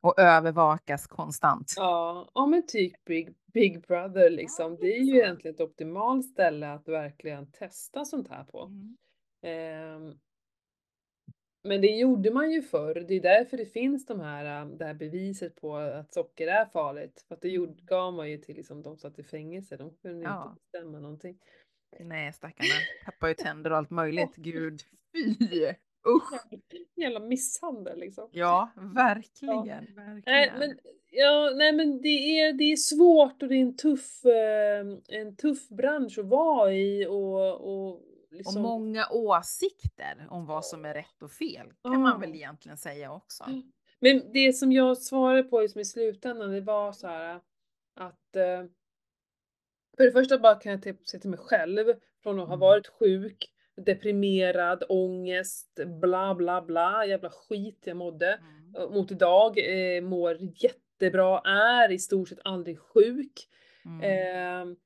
Och 0.02 0.18
övervakas 0.18 1.06
konstant. 1.06 1.72
Ja, 1.76 2.30
ja 2.34 2.46
men 2.46 2.66
typ 2.66 3.04
Big, 3.04 3.34
Big 3.52 3.86
Brother 3.86 4.30
liksom. 4.30 4.76
Det 4.76 4.96
är 4.96 5.02
ju 5.02 5.16
egentligen 5.16 5.54
ett 5.54 5.60
optimalt 5.60 6.26
ställe 6.26 6.72
att 6.72 6.88
verkligen 6.88 7.52
testa 7.52 8.04
sånt 8.04 8.28
här 8.28 8.44
på. 8.44 8.62
Mm. 8.62 8.96
Ehm, 9.42 10.18
men 11.68 11.80
det 11.80 11.86
gjorde 11.96 12.30
man 12.30 12.50
ju 12.50 12.62
förr. 12.62 12.94
Det 13.08 13.14
är 13.14 13.20
därför 13.20 13.56
det 13.56 13.66
finns 13.66 14.06
de 14.06 14.20
här, 14.20 14.62
äh, 14.62 14.68
det 14.76 14.84
här 14.84 14.94
beviset 14.94 15.54
på 15.56 15.76
att 15.76 16.14
socker 16.14 16.46
är 16.48 16.66
farligt. 16.66 17.24
För 17.28 17.34
att 17.34 17.40
det 17.40 17.48
gjorde, 17.48 17.72
Mm. 17.72 17.84
gav 17.86 18.12
man 18.14 18.30
ju 18.30 18.38
till 18.38 18.56
liksom, 18.56 18.82
de 18.82 18.96
satt 18.96 19.18
i 19.18 19.22
fängelse. 19.22 19.76
De 19.76 19.90
kunde 19.96 20.24
Ja. 20.24 20.42
inte 20.42 20.60
bestämma 20.62 20.98
någonting. 21.00 21.38
Nej, 22.00 22.32
stackarna. 22.32 22.68
Tappar 23.04 23.28
ju 23.28 23.34
tänder 23.34 23.70
och 23.70 23.76
allt 23.76 23.90
möjligt. 23.90 24.36
Gud, 24.36 24.80
fy! 25.12 25.74
Usch! 26.08 26.40
Jävla 26.96 27.20
misshandel 27.20 27.98
liksom. 27.98 28.28
Ja, 28.32 28.70
verkligen. 28.94 29.66
Nej 29.66 29.92
verkligen. 30.26 30.58
men, 30.58 30.78
ja, 31.10 31.52
nej, 31.56 31.72
men 31.72 32.02
det, 32.02 32.08
är, 32.40 32.52
det 32.52 32.64
är 32.72 32.76
svårt 32.76 33.42
och 33.42 33.48
det 33.48 33.54
är 33.54 33.60
en 33.62 33.76
tuff, 33.76 34.24
eh, 34.24 34.86
en 35.18 35.36
tuff 35.36 35.68
bransch 35.68 36.18
att 36.18 36.26
vara 36.26 36.72
i 36.74 37.06
och, 37.06 37.60
och 37.60 37.92
Och 37.94 38.36
liksom... 38.36 38.62
många 38.62 39.06
åsikter 39.10 40.26
om 40.30 40.46
vad 40.46 40.64
som 40.66 40.84
är 40.84 40.94
rätt 40.94 41.22
och 41.22 41.30
fel 41.32 41.66
kan 41.82 41.92
Ja. 41.92 41.98
man 41.98 42.20
väl 42.20 42.34
egentligen 42.34 42.76
säga 42.78 43.12
också. 43.12 43.44
Men 44.00 44.32
det 44.32 44.52
som 44.52 44.72
jag 44.72 44.98
svarade 44.98 45.42
på 45.42 45.60
liksom 45.60 45.80
i 45.80 45.84
slutändan, 45.84 46.50
det 46.50 46.60
var 46.60 46.92
så 46.92 47.06
här 47.06 47.40
att 47.96 48.36
eh, 48.36 48.64
för 49.96 50.04
det 50.04 50.12
första 50.12 50.38
bara 50.38 50.54
kan 50.54 50.72
jag 50.72 50.82
typ 50.82 51.08
se 51.08 51.18
till 51.18 51.30
mig 51.30 51.38
själv 51.38 51.84
från 52.22 52.40
att 52.40 52.46
ha 52.48 52.54
Mm. 52.54 52.60
varit 52.60 52.86
sjuk, 52.88 53.50
deprimerad, 53.76 54.84
ångest, 54.88 55.80
bla 56.00 56.34
bla 56.34 56.62
bla, 56.62 57.06
jävla 57.06 57.30
skit 57.30 57.82
jag 57.84 57.96
mådde. 57.96 58.40
Mm. 58.76 58.92
Mot 58.94 59.10
idag, 59.10 59.58
eh, 59.58 60.02
mår 60.02 60.38
jättebra, 60.40 61.40
är 61.44 61.92
i 61.92 61.98
stort 61.98 62.28
sett 62.28 62.40
aldrig 62.44 62.78
sjuk. 62.78 63.48
Mm. 63.84 64.00
Eh, 64.00 64.76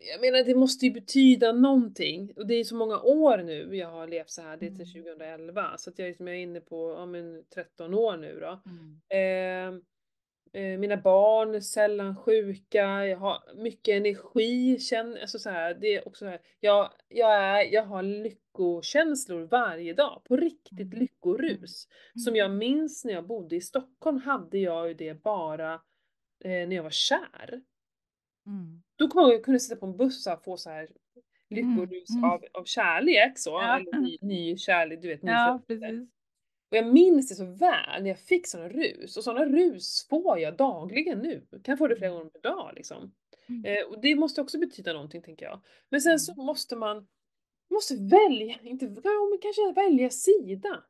jag 0.00 0.20
menar 0.20 0.44
det 0.44 0.54
måste 0.54 0.86
ju 0.86 0.92
betyda 0.92 1.52
någonting 1.52 2.32
och 2.36 2.46
det 2.46 2.54
är 2.54 2.64
så 2.64 2.74
många 2.74 3.00
år 3.00 3.38
nu 3.38 3.76
jag 3.76 3.88
har 3.88 4.06
levt 4.06 4.30
så 4.30 4.42
här, 4.42 4.56
det 4.56 4.66
är 4.66 4.70
till 4.70 4.96
Mm. 4.96 5.04
2011 5.04 5.74
så 5.78 5.90
att 5.90 5.98
jag, 5.98 6.06
är 6.06 6.10
liksom, 6.10 6.26
jag 6.26 6.36
är 6.36 6.40
inne 6.40 6.60
på 6.60 6.94
ja, 6.98 7.06
men 7.06 7.44
13 7.54 7.94
år 7.94 8.16
nu 8.16 8.40
då. 8.40 8.60
Mm. 8.66 9.76
Eh, 9.76 9.80
mina 10.52 10.96
barn 10.96 11.54
är 11.54 11.60
sällan 11.60 12.16
sjuka, 12.16 13.06
jag 13.06 13.16
har 13.18 13.54
mycket 13.54 13.92
energi, 13.96 14.78
känn, 14.78 15.18
alltså 15.20 15.38
så 15.38 15.50
här, 15.50 15.74
det 15.74 15.86
är 15.94 16.08
också 16.08 16.24
så 16.24 16.28
här, 16.30 16.40
jag, 16.60 16.90
jag, 17.08 17.34
är, 17.34 17.72
jag 17.74 17.82
har 17.82 18.02
lyckokänslor 18.02 19.40
varje 19.42 19.92
dag, 19.94 20.20
på 20.24 20.36
riktigt 20.36 20.80
Mm. 20.80 20.98
lyckorus. 20.98 21.88
Som 22.24 22.30
Mm. 22.34 22.36
jag 22.38 22.50
minns 22.50 23.04
när 23.04 23.12
jag 23.12 23.26
bodde 23.26 23.56
i 23.56 23.60
Stockholm 23.60 24.16
hade 24.20 24.58
jag 24.58 24.88
ju 24.88 24.94
det 24.94 25.22
bara 25.22 25.74
eh, 26.44 26.68
när 26.68 26.72
jag 26.76 26.82
var 26.82 26.90
kär. 26.90 27.60
Mm. 28.46 28.82
Då 28.96 29.08
kommer 29.08 29.22
jag 29.22 29.28
ihåg 29.30 29.38
jag 29.38 29.44
kunde 29.44 29.60
sitta 29.60 29.76
på 29.80 29.86
en 29.86 29.96
buss 29.96 30.26
och 30.26 30.44
få 30.44 30.56
så 30.56 30.70
här 30.70 30.88
lyckorus 31.50 32.10
Mm. 32.10 32.24
av, 32.24 32.44
av 32.52 32.64
kärlek 32.64 33.38
så, 33.38 33.50
Ja. 33.50 33.76
eller 33.80 34.00
ny, 34.00 34.18
ny 34.20 34.56
kärlek, 34.56 35.02
du 35.02 35.08
vet, 35.08 35.20
Ja, 35.22 35.60
precis. 35.66 36.08
Och 36.70 36.76
jag 36.76 36.86
minns 36.92 37.28
det 37.28 37.34
så 37.34 37.44
väl 37.44 38.02
när 38.02 38.08
jag 38.08 38.18
fick 38.20 38.46
sådana 38.46 38.68
rus. 38.68 39.16
Och 39.16 39.24
sådana 39.24 39.46
rus 39.46 40.06
får 40.10 40.38
jag 40.38 40.56
dagligen 40.56 41.18
nu. 41.18 41.46
Jag 41.50 41.64
kan 41.64 41.78
få 41.78 41.88
det 41.88 41.96
flera 41.96 42.10
Mm. 42.10 42.18
gånger 42.18 42.30
per 42.30 42.40
dag 42.40 42.72
liksom. 42.76 43.12
Mm. 43.48 43.64
Eh, 43.64 43.82
och 43.90 44.00
det 44.00 44.14
måste 44.16 44.40
också 44.40 44.58
betyda 44.58 44.92
någonting 44.92 45.22
tänker 45.22 45.46
jag. 45.46 45.60
Men 45.88 46.00
sen 46.00 46.18
så 46.18 46.32
Mm. 46.32 46.46
måste 46.46 46.76
man 46.76 47.06
måste 47.70 47.94
välja, 47.96 48.56
inte 48.62 48.84
ja, 49.04 49.10
men 49.30 49.38
kanske 49.42 49.72
välja 49.72 50.10
sida. 50.10 50.84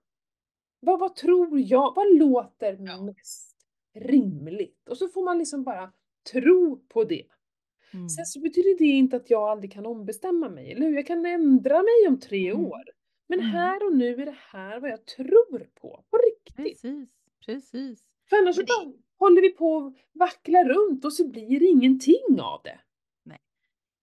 Vad, 0.80 1.00
vad 1.00 1.16
tror 1.16 1.60
jag, 1.60 1.94
vad 1.96 2.16
låter 2.18 2.76
Ja. 2.80 3.02
mest 3.02 3.56
rimligt? 3.94 4.88
Och 4.88 4.96
så 4.98 5.08
får 5.08 5.22
man 5.24 5.38
liksom 5.38 5.64
bara 5.64 5.92
tro 6.32 6.76
på 6.88 7.04
det. 7.04 7.24
Mm. 7.94 8.08
Sen 8.08 8.26
så 8.26 8.40
betyder 8.40 8.78
det 8.78 8.84
inte 8.84 9.16
att 9.16 9.30
jag 9.30 9.42
aldrig 9.42 9.72
kan 9.72 9.86
ombestämma 9.86 10.48
mig, 10.48 10.72
eller 10.72 10.86
hur? 10.86 10.94
Jag 10.94 11.06
kan 11.06 11.26
ändra 11.26 11.76
mig 11.78 12.08
om 12.08 12.20
tre 12.20 12.48
Mm. 12.50 12.64
år. 12.66 12.82
Men 13.28 13.40
Mm. 13.40 13.50
här 13.52 13.86
och 13.86 13.96
nu 13.96 14.22
är 14.22 14.26
det 14.26 14.36
här 14.50 14.80
vad 14.80 14.90
jag 14.90 15.04
tror 15.06 15.70
på, 15.80 16.04
på 16.10 16.18
riktigt. 16.18 16.56
Precis, 16.56 17.10
precis. 17.46 18.04
För 18.28 18.36
annars 18.36 18.56
det- 18.56 18.64
bara 18.64 18.92
håller 19.18 19.42
vi 19.42 19.50
på 19.50 19.72
och 19.72 19.96
vacklar 20.12 20.64
runt 20.64 21.04
och 21.04 21.12
så 21.12 21.28
blir 21.28 21.60
det 21.60 21.66
ingenting 21.66 22.40
av 22.40 22.60
det. 22.64 22.80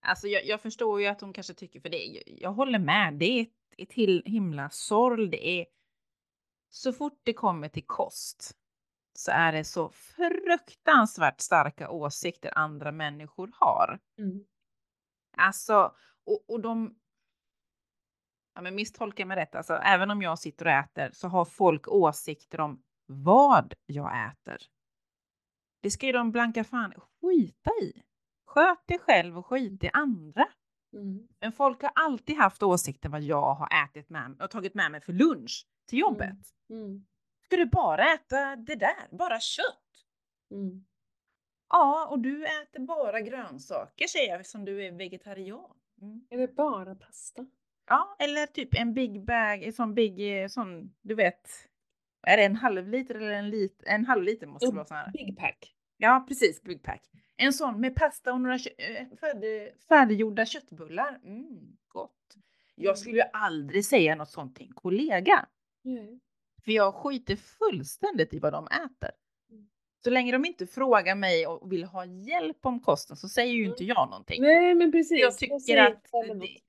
Alltså 0.00 0.28
jag, 0.28 0.46
jag 0.46 0.60
förstår 0.60 1.00
ju 1.00 1.06
att 1.06 1.20
hon 1.20 1.32
kanske 1.32 1.54
tycker, 1.54 1.80
för 1.80 1.88
det, 1.88 2.04
jag, 2.04 2.22
jag 2.26 2.52
håller 2.52 2.78
med, 2.78 3.14
det 3.14 3.24
är 3.26 3.42
ett 3.42 3.50
ett 3.78 3.88
till 3.88 4.22
himla 4.26 4.70
sorl. 4.70 5.30
Det 5.30 5.48
är 5.60 5.66
så 6.68 6.92
fort 6.92 7.20
det 7.22 7.32
kommer 7.32 7.68
till 7.68 7.86
kost 7.86 8.56
så 9.12 9.30
är 9.30 9.52
det 9.52 9.64
så 9.64 9.88
fruktansvärt 9.90 11.40
starka 11.40 11.90
åsikter 11.90 12.58
andra 12.58 12.92
människor 12.92 13.50
har. 13.54 13.98
Mm. 14.18 14.44
Alltså, 15.36 15.92
och, 16.24 16.44
och 16.50 16.60
de... 16.60 16.98
Ja, 18.56 18.62
men 18.62 18.74
misstolka 18.74 19.26
mig 19.26 19.36
rätt, 19.36 19.54
alltså 19.54 19.74
även 19.74 20.10
om 20.10 20.22
jag 20.22 20.38
sitter 20.38 20.64
och 20.66 20.72
äter 20.72 21.10
så 21.12 21.28
har 21.28 21.44
folk 21.44 21.88
åsikter 21.88 22.60
om 22.60 22.82
vad 23.06 23.74
jag 23.86 24.28
äter. 24.28 24.58
Det 25.82 25.90
ska 25.90 26.06
ju 26.06 26.12
de 26.12 26.32
blanka 26.32 26.64
fan 26.64 26.92
skita 27.20 27.70
i. 27.82 28.02
Sköt 28.46 28.86
dig 28.86 28.98
själv 28.98 29.38
och 29.38 29.46
skit 29.46 29.84
i 29.84 29.90
andra. 29.92 30.48
Mm. 30.92 31.28
Men 31.40 31.52
folk 31.52 31.82
har 31.82 31.92
alltid 31.94 32.36
haft 32.36 32.62
åsikter 32.62 33.08
vad 33.08 33.22
jag 33.22 33.54
har 33.54 33.84
ätit 33.84 34.10
med 34.10 34.42
och 34.42 34.50
tagit 34.50 34.74
med 34.74 34.90
mig 34.90 35.00
för 35.00 35.12
lunch 35.12 35.66
till 35.88 35.98
jobbet. 35.98 36.38
Mm. 36.70 37.06
Ska 37.44 37.56
du 37.56 37.66
bara 37.66 38.14
äta 38.14 38.56
det 38.56 38.74
där? 38.74 39.08
Bara 39.10 39.40
kött? 39.40 40.06
Mm. 40.50 40.84
Ja, 41.68 42.08
och 42.10 42.18
du 42.18 42.46
äter 42.46 42.86
bara 42.86 43.20
grönsaker 43.20 44.06
säger 44.06 44.36
jag 44.36 44.46
som 44.46 44.64
du 44.64 44.84
är 44.84 44.92
vegetarian. 44.92 45.76
Mm. 46.02 46.26
Är 46.30 46.38
det 46.38 46.48
bara 46.48 46.94
pasta? 46.94 47.46
Ja, 47.86 48.16
eller 48.18 48.46
typ 48.46 48.74
en 48.74 48.94
big 48.94 49.24
bag, 49.24 49.62
en 49.62 49.72
sån 49.72 49.94
big, 49.94 50.42
eh, 50.42 50.48
sån, 50.48 50.94
du 51.02 51.14
vet. 51.14 51.50
Är 52.26 52.36
det 52.36 52.44
en 52.44 52.56
halv 52.56 52.88
liter 52.88 53.14
eller 53.14 53.30
en 53.30 53.50
liter? 53.50 53.86
En 53.86 54.06
halv 54.06 54.22
liter 54.22 54.46
måste 54.46 54.66
det 54.66 54.72
vara 54.72 54.84
sån 54.84 54.96
här. 54.96 55.12
Big 55.12 55.38
pack. 55.38 55.74
Ja, 55.96 56.24
precis, 56.28 56.62
big 56.62 56.82
pack. 56.82 57.02
En 57.36 57.52
sån 57.52 57.80
med 57.80 57.96
pasta 57.96 58.32
och 58.32 58.40
några 58.40 58.54
eh, 58.54 59.06
färdig, 59.20 59.72
färdiggjorda 59.88 60.46
köttbullar. 60.46 61.20
Mm, 61.24 61.76
gott. 61.88 62.36
Jag 62.74 62.98
skulle 62.98 63.16
ju 63.16 63.24
aldrig 63.32 63.84
säga 63.84 64.14
något 64.14 64.30
sånt 64.30 64.56
till 64.56 64.66
en 64.66 64.72
kollega. 64.72 65.46
Nej. 65.82 66.20
För 66.64 66.72
jag 66.72 66.94
skiter 66.94 67.36
fullständigt 67.36 68.34
i 68.34 68.38
vad 68.38 68.52
de 68.52 68.66
äter. 68.66 69.10
Mm. 69.50 69.68
Så 70.04 70.10
länge 70.10 70.32
de 70.32 70.44
inte 70.44 70.66
frågar 70.66 71.14
mig 71.14 71.46
och 71.46 71.72
vill 71.72 71.84
ha 71.84 72.04
hjälp 72.04 72.66
om 72.66 72.80
kosten 72.80 73.16
så 73.16 73.28
säger 73.28 73.52
ju 73.52 73.64
inte 73.66 73.84
jag 73.84 74.10
någonting. 74.10 74.42
Nej 74.42 74.74
men 74.74 74.92
precis. 74.92 75.20
jag 75.20 75.38
tycker 75.38 75.58
säger 75.58 75.86
att 75.86 76.04
det, 76.40 76.60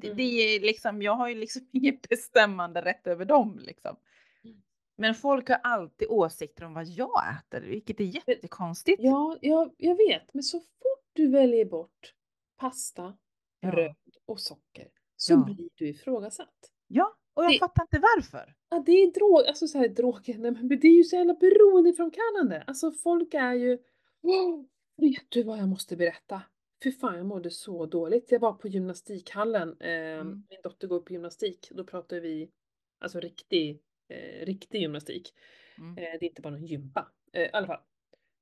det, 0.00 0.06
Mm. 0.06 0.16
det 0.16 0.22
är 0.22 0.60
liksom, 0.60 1.02
jag 1.02 1.12
har 1.16 1.28
ju 1.28 1.34
liksom 1.34 1.62
inget 1.72 2.08
bestämmande 2.08 2.82
rätt 2.82 3.06
över 3.06 3.24
dem 3.24 3.58
liksom. 3.62 3.96
Mm. 4.44 4.62
Men 4.96 5.14
folk 5.14 5.48
har 5.48 5.60
alltid 5.62 6.08
åsikter 6.08 6.64
om 6.64 6.74
vad 6.74 6.86
jag 6.86 7.22
äter, 7.38 7.60
vilket 7.60 8.00
är 8.00 8.04
jättekonstigt. 8.28 9.02
Ja, 9.02 9.38
jag, 9.40 9.74
jag 9.76 9.96
vet, 9.96 10.34
men 10.34 10.42
så 10.42 10.60
fort 10.60 11.04
du 11.12 11.28
väljer 11.28 11.64
bort 11.64 12.14
pasta, 12.56 13.16
Ja. 13.60 13.70
bröd 13.70 13.94
och 14.26 14.40
socker 14.40 14.88
så 15.16 15.32
Ja. 15.32 15.44
blir 15.44 15.68
du 15.74 15.88
ifrågasatt. 15.88 16.70
Ja, 16.88 17.16
och 17.34 17.44
jag 17.44 17.52
Det- 17.52 17.58
fattar 17.58 17.82
inte 17.82 17.98
varför. 18.16 18.54
Ja, 18.68 18.82
det 18.86 18.92
är 18.92 19.12
drog, 19.12 19.46
alltså 19.46 19.66
så 19.68 19.78
här 19.78 19.88
droger, 19.88 20.38
nej, 20.38 20.50
men 20.50 20.68
det 20.68 20.88
är 20.88 20.96
ju 20.96 21.04
så 21.04 21.16
jävla 21.16 21.34
beroendeframkallande. 21.34 22.64
Alltså 22.66 22.92
folk 22.92 23.34
är 23.34 23.52
ju, 23.52 23.78
"Åh, 24.22 24.64
vet 24.96 25.26
du 25.28 25.42
vad 25.42 25.58
jag 25.58 25.68
måste 25.68 25.96
berätta? 25.96 26.42
Fy 26.82 26.92
fan, 26.92 27.16
jag 27.16 27.26
mådde 27.26 27.50
så 27.50 27.86
dåligt. 27.86 28.32
Jag 28.32 28.40
var 28.40 28.52
på 28.52 28.68
gymnastikhallen, 28.68 29.76
eh, 29.80 29.88
Mm. 29.90 30.26
min 30.50 30.58
dotter 30.62 30.88
går 30.88 31.00
på 31.00 31.12
gymnastik, 31.12 31.68
då 31.70 31.84
pratar 31.84 32.20
vi 32.20 32.50
alltså 32.98 33.20
riktig, 33.20 33.80
eh, 34.08 34.46
riktig 34.46 34.80
gymnastik. 34.80 35.34
Mm. 35.78 35.98
Eh, 35.98 36.02
det 36.20 36.26
är 36.26 36.28
inte 36.28 36.42
bara 36.42 36.50
någon 36.50 36.66
gympa. 36.66 37.12
Eh, 37.32 37.42
I 37.42 37.50
alla 37.52 37.66
fall. 37.66 37.80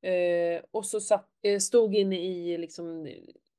Eh, 0.02 0.62
och 0.70 0.86
så 0.86 1.00
satt, 1.00 1.30
stod 1.60 1.94
inne 1.94 2.20
i 2.26 2.58
liksom, 2.58 3.04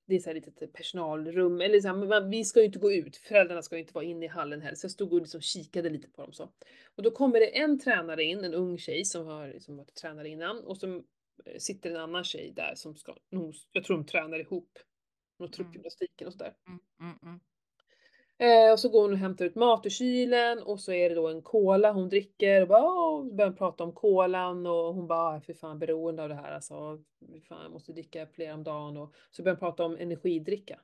det 0.05 0.15
är 0.15 0.19
så 0.19 0.29
här 0.29 0.33
litet 0.35 0.73
personalrum, 0.73 1.61
eller 1.61 1.79
så 1.79 1.87
här, 1.87 1.95
men 1.95 2.07
man- 2.07 2.29
vi 2.29 2.45
ska 2.45 2.59
ju 2.59 2.65
inte 2.65 2.79
gå 2.79 2.91
ut, 2.91 3.17
föräldrarna 3.17 3.61
ska 3.61 3.75
ju 3.75 3.81
inte 3.81 3.93
vara 3.93 4.05
inne 4.05 4.25
i 4.25 4.29
hallen 4.29 4.61
heller, 4.61 4.75
så 4.75 4.85
jag 4.85 4.91
stod 4.91 5.13
och 5.13 5.19
liksom 5.21 5.41
kikade 5.41 5.89
lite 5.89 6.09
på 6.09 6.21
dem 6.21 6.33
så. 6.33 6.49
Och 6.95 7.03
då 7.03 7.11
kommer 7.11 7.39
det 7.39 7.57
en 7.57 7.79
tränare 7.79 8.23
in, 8.23 8.43
en 8.43 8.53
ung 8.53 8.77
tjej 8.77 9.05
som 9.05 9.25
har 9.25 9.59
som 9.59 9.77
varit 9.77 9.93
tränare 9.95 10.29
innan, 10.29 10.63
och 10.63 10.83
eh, 10.83 11.01
sitter 11.59 11.89
en 11.91 11.97
annan 11.97 12.23
tjej 12.23 12.53
där 12.55 12.75
som 12.75 12.95
ska, 12.95 13.15
jag 13.71 13.83
tror 13.83 13.97
de 13.97 14.05
tränar 14.05 14.39
ihop, 14.39 14.79
någon 15.39 15.51
truppgymnastiken 15.51 16.27
och 16.27 16.33
sådär. 16.33 16.53
Mm, 16.67 16.79
mm, 16.99 17.17
mm. 17.23 17.39
Eh, 18.37 18.71
och 18.71 18.79
så 18.79 18.89
går 18.89 19.01
hon 19.01 19.11
och 19.11 19.17
hämtar 19.17 19.45
ut 19.45 19.55
mat 19.55 19.85
ur 19.85 19.89
kylen 19.89 20.59
och 20.63 20.79
så 20.79 20.91
är 20.91 21.09
det 21.09 21.15
då 21.15 21.27
en 21.27 21.41
cola 21.41 21.91
hon 21.91 22.09
dricker 22.09 22.61
och 22.61 22.67
bara 22.67 22.81
så 22.81 23.23
börjar 23.35 23.51
prata 23.51 23.83
om 23.83 23.93
kolan 23.93 24.65
och 24.67 24.93
hon 24.95 25.07
bara 25.07 25.35
"Ah, 25.37 25.41
för 25.41 25.53
fan 25.53 25.79
beroende 25.79 26.23
av 26.23 26.29
det 26.29 26.35
här 26.35 26.51
alltså. 26.51 26.73
Fan, 27.47 27.63
jag 27.63 27.71
måste 27.71 27.93
dricka 27.93 28.27
flera 28.27 28.53
om 28.53 28.63
dagen 28.63 28.97
och 28.97 29.13
så 29.31 29.43
börjar 29.43 29.55
hon 29.55 29.59
prata 29.59 29.83
om 29.85 29.97
energidricka. 29.97 30.79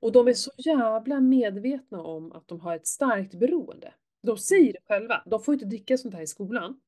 Och 0.00 0.12
de 0.12 0.28
är 0.28 0.32
så 0.34 0.50
jävla 0.58 1.20
medvetna 1.20 2.02
om 2.02 2.32
att 2.32 2.48
de 2.48 2.60
har 2.60 2.76
ett 2.76 2.86
starkt 2.86 3.34
beroende. 3.34 3.94
De 4.22 4.36
säger 4.38 4.72
det 4.72 4.78
själva, 4.88 5.22
de 5.26 5.42
får 5.42 5.54
inte 5.54 5.66
dricka 5.66 5.96
sånt 5.96 6.14
här 6.14 6.22
i 6.22 6.26
skolan. 6.26 6.80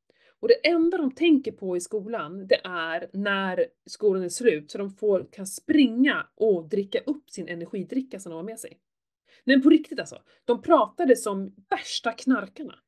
Och 0.45 0.49
det 0.49 0.69
enda 0.69 0.99
de 0.99 1.15
tänker 1.15 1.53
på 1.53 1.77
i 1.77 1.81
skolan, 1.81 2.47
det 2.47 2.61
är 2.65 3.11
när 3.13 3.67
skolan 3.87 4.23
är 4.23 4.29
slut 4.29 4.71
så 4.71 4.79
de 4.79 4.91
får, 4.91 5.29
kan 5.33 5.47
springa 5.47 6.27
och 6.35 6.69
dricka 6.69 6.99
upp 7.01 7.31
sin 7.31 7.49
energidricka 7.49 8.21
som 8.21 8.31
de 8.31 8.37
har 8.37 8.43
med 8.43 8.61
sig. 8.61 8.79
Nej 9.45 9.57
men 9.57 9.63
på 9.63 9.71
riktigt 9.71 10.01
alltså. 10.01 10.23
De 10.45 10.63
pratade 10.63 11.17
som 11.17 11.55
värsta 11.71 12.13
knarkarna. 12.13 12.79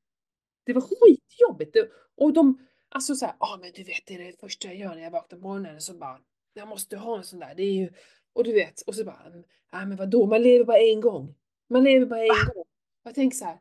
Det 0.65 0.73
var 0.73 0.81
skitjobbigt. 0.81 1.77
Och 2.17 2.33
de, 2.33 2.67
alltså 2.89 3.15
såhär, 3.15 3.35
ja 3.41 3.55
ah, 3.55 3.59
men 3.61 3.73
du 3.73 3.83
vet 3.83 4.07
det 4.07 4.15
är 4.15 4.19
det 4.19 4.41
första 4.41 4.69
jag 4.69 4.77
gör 4.77 4.95
när 4.95 5.03
jag 5.03 5.11
vaknar 5.11 5.39
på 5.39 5.49
morgonen 5.49 5.81
så 5.81 5.95
bara, 5.95 6.21
jag 6.55 6.69
måste 6.69 6.97
ha 6.97 7.17
en 7.17 7.25
sån 7.25 7.39
där. 7.39 7.55
Det 7.55 7.63
är 7.63 7.73
ju, 7.73 7.91
och 8.33 8.45
du 8.45 8.53
vet, 8.53 8.81
och 8.81 8.95
så 8.95 9.05
bara, 9.05 9.29
nej 9.73 9.87
men 9.87 9.97
vadå, 9.97 10.27
man 10.27 10.43
lever 10.43 10.65
bara 10.65 10.79
en 10.79 11.01
gång. 11.01 11.35
Man 11.69 11.85
lever 11.85 12.07
bara 12.07 12.23
en 12.23 12.29
Va? 12.29 12.53
gång. 12.55 12.65
Jag 13.03 13.15
tänker 13.15 13.37
såhär, 13.37 13.61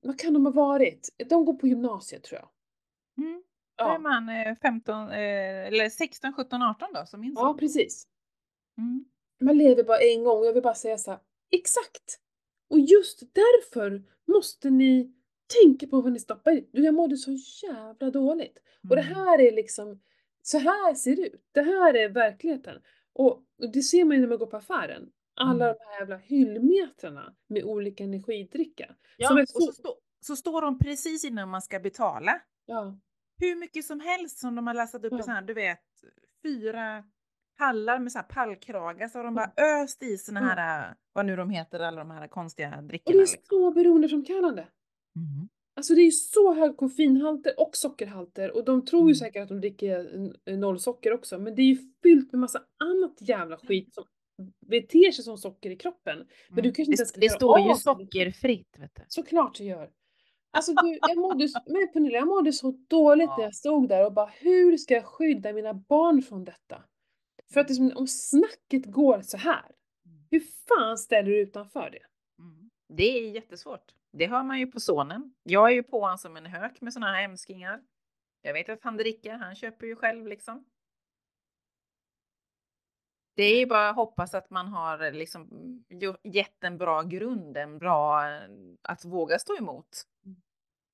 vad 0.00 0.18
kan 0.18 0.32
de 0.32 0.46
ha 0.46 0.52
varit? 0.52 1.08
De 1.28 1.44
går 1.44 1.54
på 1.54 1.66
gymnasiet 1.66 2.22
tror 2.22 2.40
jag. 2.40 2.48
Mm. 3.80 3.88
Då 3.88 3.94
är 3.94 3.98
man 3.98 4.28
eh, 4.28 4.54
15, 4.62 5.08
eh, 5.10 5.66
eller 5.66 5.88
16, 5.90 6.32
17, 6.32 6.62
18 6.62 6.88
då 6.94 7.06
som 7.06 7.20
min 7.20 7.34
ja 7.36 7.56
precis. 7.60 8.06
Mm. 8.78 9.04
Man 9.40 9.58
lever 9.58 9.82
bara 9.84 9.98
en 9.98 10.24
gång 10.24 10.38
och 10.38 10.46
jag 10.46 10.52
vill 10.52 10.62
bara 10.62 10.74
säga 10.74 10.98
så 10.98 11.10
här, 11.10 11.20
exakt! 11.50 12.20
Och 12.70 12.78
just 12.80 13.20
därför 13.34 14.02
måste 14.26 14.70
ni 14.70 15.14
tänka 15.62 15.86
på 15.86 16.00
vad 16.00 16.12
ni 16.12 16.18
stoppar 16.20 16.52
i. 16.52 16.68
Du, 16.72 16.84
jag 16.84 16.94
mådde 16.94 17.16
så 17.16 17.30
jävla 17.66 18.10
dåligt. 18.10 18.58
Och 18.90 18.96
det 18.96 19.02
Mm. 19.02 19.14
här 19.14 19.40
är 19.40 19.52
liksom, 19.52 20.00
så 20.42 20.58
här 20.58 20.94
ser 20.94 21.16
det 21.16 21.22
ut. 21.22 21.48
Det 21.52 21.62
här 21.62 21.94
är 21.94 22.08
verkligheten. 22.08 22.82
Och 23.12 23.42
det 23.72 23.82
ser 23.82 24.04
man 24.04 24.14
ju 24.16 24.20
när 24.20 24.28
man 24.28 24.38
går 24.38 24.46
på 24.46 24.56
affären. 24.56 25.10
Alla 25.34 25.64
Mm. 25.64 25.76
de 25.78 25.84
här 25.90 26.00
jävla 26.00 26.16
hyllmetrarna 26.16 27.34
med 27.46 27.64
olika 27.64 28.04
energidricka. 28.04 28.94
Ja, 29.16 29.38
är 29.38 29.42
och 29.42 29.48
så, 29.48 29.60
så, 29.60 29.72
stå, 29.72 29.94
så 30.20 30.36
står 30.36 30.62
de 30.62 30.78
precis 30.78 31.24
innan 31.24 31.48
man 31.48 31.62
ska 31.62 31.80
betala. 31.80 32.40
ja, 32.66 32.98
Hur 33.38 33.56
mycket 33.56 33.84
som 33.84 34.00
helst 34.00 34.38
som 34.38 34.54
de 34.54 34.66
har 34.66 34.74
lastat 34.74 35.04
upp 35.04 35.20
i 35.20 35.22
så 35.22 35.30
här, 35.30 35.42
du 35.42 35.54
vet, 35.54 35.80
fyra 36.42 37.04
pallar 37.58 37.98
med 37.98 38.12
så 38.12 38.18
här 38.18 38.26
pallkragar 38.26 39.08
så 39.08 39.18
har 39.18 39.24
de 39.24 39.34
bara 39.34 39.52
öst 39.82 40.02
i 40.02 40.16
såna 40.18 40.40
här, 40.40 40.94
vad 41.12 41.26
nu 41.26 41.36
de 41.36 41.50
heter, 41.50 41.80
alla 41.80 41.98
de 41.98 42.10
här 42.10 42.28
konstiga 42.28 42.76
och 42.76 42.84
drickorna. 42.84 43.12
det 43.12 43.18
är 43.18 43.20
Liksom. 43.20 43.42
så 43.48 43.70
beroendeframkallande. 43.70 44.62
Mm. 45.16 45.48
Alltså 45.76 45.94
det 45.94 46.00
är 46.00 46.10
så 46.10 46.54
hög 46.54 46.76
koffeinhalter 46.76 47.60
och 47.60 47.76
sockerhalter 47.76 48.56
och 48.56 48.64
de 48.64 48.84
tror 48.84 49.02
ju 49.02 49.04
Mm. 49.04 49.14
säkert 49.14 49.42
att 49.42 49.48
de 49.48 49.60
dricker 49.60 50.14
n- 50.14 50.60
noll 50.60 50.80
socker 50.80 51.12
också 51.12 51.38
men 51.38 51.54
det 51.54 51.62
är 51.62 51.66
ju 51.66 51.78
fyllt 52.02 52.32
med 52.32 52.40
massa 52.40 52.58
annat 52.84 53.16
jävla 53.20 53.56
skit 53.56 53.94
som 53.94 54.04
beter 54.66 55.12
sig 55.12 55.24
som 55.24 55.38
socker 55.38 55.70
i 55.70 55.76
kroppen. 55.76 56.18
Men 56.48 56.56
du 56.56 56.60
Mm. 56.60 56.74
kanske 56.74 56.82
inte 56.92 57.00
ens 57.02 57.12
det, 57.12 57.20
det 57.20 57.28
står 57.30 57.58
ju 57.60 57.74
sockerfritt, 57.74 58.76
vet 58.78 58.94
du. 58.94 59.02
Såklart 59.08 59.58
det 59.58 59.64
gör. 59.64 59.90
Alltså 60.50 60.72
du, 60.74 60.98
jag 61.02 61.16
mådde, 61.18 61.48
men 61.66 61.88
Pernilla, 61.92 62.18
jag 62.18 62.28
mådde 62.28 62.52
så 62.52 62.70
dåligt 62.88 63.28
när 63.28 63.38
Ja. 63.38 63.42
jag 63.44 63.54
stod 63.54 63.88
där 63.88 64.06
och 64.06 64.12
bara 64.12 64.26
hur 64.26 64.76
ska 64.76 64.94
jag 64.94 65.04
skydda 65.04 65.52
mina 65.52 65.74
barn 65.74 66.22
från 66.22 66.44
detta? 66.44 66.82
För 67.52 67.60
att 67.60 67.68
liksom, 67.68 67.92
om 67.94 68.06
snacket 68.06 68.86
går 68.86 69.20
så 69.22 69.36
här, 69.36 69.64
hur 70.30 70.40
fan 70.68 70.98
ställer 70.98 71.30
du 71.30 71.40
utanför 71.40 71.90
det? 71.90 72.02
Mm. 72.42 72.70
Det 72.88 73.18
är 73.18 73.30
jättesvårt. 73.30 73.94
Det 74.12 74.26
hör 74.26 74.42
man 74.42 74.58
ju 74.58 74.66
på 74.66 74.80
sonen. 74.80 75.34
Jag 75.42 75.68
är 75.70 75.74
ju 75.74 75.82
på 75.82 76.00
honom 76.00 76.18
som 76.18 76.36
en 76.36 76.46
hök 76.46 76.80
med 76.80 76.92
såna 76.92 77.06
här 77.06 77.20
hemskingar. 77.22 77.80
Jag 78.42 78.52
vet 78.52 78.68
att 78.68 78.84
han 78.84 78.96
dricker, 78.96 79.32
han 79.34 79.54
köper 79.54 79.86
ju 79.86 79.96
själv 79.96 80.26
liksom. 80.26 80.64
Det 83.38 83.44
är 83.62 83.66
bara 83.66 83.88
att 83.90 83.96
hoppas 83.96 84.34
att 84.34 84.50
man 84.50 84.66
har 84.68 85.12
liksom 85.12 85.48
gjo- 85.90 86.16
gett 86.24 86.64
en 86.64 86.78
bra 86.78 87.02
grund, 87.02 87.56
en 87.56 87.78
bra 87.78 88.28
eh, 88.30 88.48
att 88.82 89.04
våga 89.04 89.38
stå 89.38 89.56
emot. 89.56 89.88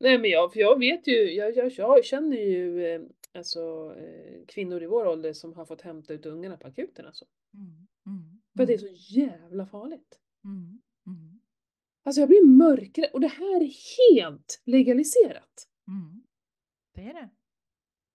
Nej 0.01 0.19
men 0.19 0.31
jag, 0.31 0.53
för 0.53 0.61
jag 0.61 0.79
vet 0.79 1.07
ju, 1.09 1.33
jag, 1.33 1.57
jag, 1.57 1.73
jag 1.73 2.05
känner 2.05 2.37
ju 2.37 2.87
eh, 2.87 3.01
alltså, 3.35 3.95
eh, 3.99 4.45
kvinnor 4.49 4.83
i 4.83 4.87
vår 4.87 5.07
ålder 5.07 5.33
som 5.33 5.55
har 5.55 5.65
fått 5.65 5.81
hämta 5.83 6.13
ut 6.13 6.27
ungarna 6.27 6.57
på 6.57 6.67
akuten 6.67 7.07
alltså. 7.07 7.25
Mm, 7.55 7.87
mm, 8.07 8.41
För 8.57 8.63
att 8.63 8.67
det 8.69 8.75
är 8.75 8.79
så 8.79 9.19
jävla 9.21 9.67
farligt. 9.67 10.19
mm, 10.45 10.81
mm, 11.07 11.41
Alltså 12.03 12.21
jag 12.21 12.29
blir 12.29 12.47
mörkrädd 12.47 13.11
och 13.13 13.21
det 13.21 13.29
här 13.29 13.61
är 13.63 13.73
helt 14.09 14.63
legaliserat. 14.65 15.69
mm. 15.89 16.23
Det 16.95 17.01
är 17.03 17.15
det. 17.15 17.29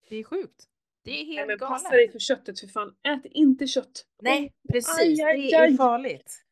Det 0.09 0.15
är 0.15 0.23
sjukt. 0.23 0.67
Det 1.09 1.13
är 1.21 1.25
Nej 1.25 1.35
helt 1.35 1.47
men 1.47 1.57
galet. 1.57 1.69
passa 1.83 1.89
dig 1.95 2.11
för 2.11 2.19
köttet 2.19 2.59
för 2.59 2.67
fan, 2.67 2.95
ät 3.03 3.25
inte 3.31 3.67
kött. 3.67 4.05
Nej, 4.21 4.53
precis. 4.71 4.99
aj, 4.99 5.21
aj, 5.21 5.41
det 5.41 5.53
är 5.55 5.61
aj. 5.61 5.77
farligt. 5.77 6.45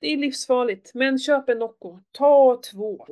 Det 0.00 0.06
är 0.12 0.16
livsfarligt. 0.16 0.94
Men 0.94 1.18
köp 1.18 1.48
en 1.48 1.58
Nocco. 1.58 1.98
Ta 2.12 2.60
två. 2.72 3.06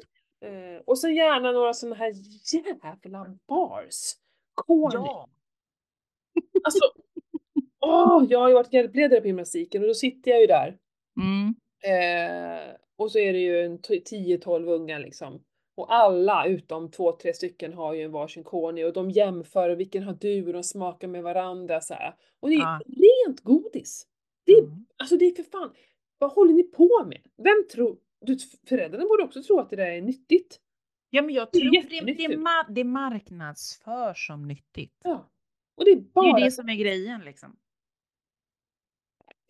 Eh, 0.44 0.82
och 0.86 0.98
sen 0.98 1.14
gärna 1.14 1.52
några 1.52 1.74
såna 1.74 1.96
här 1.96 2.12
jävla 2.54 3.38
bars. 3.48 4.12
Corny. 4.54 4.94
Ja. 4.94 5.28
Alltså, 6.64 6.80
åh, 7.80 8.24
jag 8.28 8.38
har 8.40 8.48
ju 8.48 8.54
varit 8.54 8.72
hjälpledare 8.72 9.20
på 9.20 9.26
gymnastiken 9.26 9.82
och 9.82 9.88
då 9.88 9.94
sitter 9.94 10.30
jag 10.30 10.40
ju 10.40 10.46
där. 10.46 10.78
Mm. 11.20 11.54
Eh, 11.84 12.74
och 12.96 13.12
så 13.12 13.18
är 13.18 13.32
det 13.32 13.38
ju 13.38 13.64
en 13.64 13.78
t- 13.82 14.02
10-12 14.10 14.70
unga 14.74 14.98
liksom. 14.98 15.42
Och 15.74 15.94
alla 15.94 16.46
utom 16.46 16.90
två, 16.90 17.12
tre 17.12 17.34
stycken 17.34 17.72
har 17.72 17.94
ju 17.94 18.02
en 18.02 18.12
varsin 18.12 18.44
corny 18.44 18.84
och 18.84 18.92
de 18.92 19.10
jämför 19.10 19.70
vilken 19.70 20.02
har 20.02 20.12
du 20.20 20.46
och 20.46 20.52
de 20.52 20.62
smakar 20.64 21.08
med 21.08 21.22
varandra 21.22 21.80
så 21.80 21.94
här. 21.94 22.14
Och 22.40 22.48
det 22.48 22.54
är 22.54 22.58
Ja. 22.58 22.80
rent 22.86 23.40
godis. 23.40 24.06
Det 24.44 24.52
är, 24.52 24.62
Mm. 24.64 24.86
alltså 24.96 25.16
det 25.16 25.24
är 25.24 25.34
för 25.34 25.42
fan, 25.42 25.72
vad 26.18 26.32
håller 26.32 26.52
ni 26.52 26.62
på 26.62 27.04
med? 27.06 27.20
Vem 27.36 27.66
tror, 27.72 27.98
du, 28.20 28.38
föräldrarna 28.68 29.04
borde 29.04 29.22
också 29.22 29.42
tro 29.42 29.58
att 29.58 29.70
det 29.70 29.76
där 29.76 29.90
är 29.90 30.00
nyttigt. 30.02 30.60
Ja, 31.10 31.22
men 31.22 31.34
jag 31.34 31.48
Det 31.52 31.58
är 31.58 31.60
tror 31.60 31.70
det, 31.70 31.76
jättenyttigt. 31.76 32.30
det, 32.30 32.36
ma- 32.36 32.66
det 32.72 32.84
marknadsför 32.84 34.14
som 34.14 34.48
nyttigt. 34.48 34.96
Ja. 35.04 35.30
Och 35.76 35.84
det 35.84 35.90
är 35.90 35.96
Det 35.96 36.02
bara, 36.12 36.36
är 36.36 36.38
ju 36.38 36.44
det 36.44 36.50
som 36.50 36.68
är 36.68 36.74
grejen 36.74 37.20
liksom. 37.24 37.56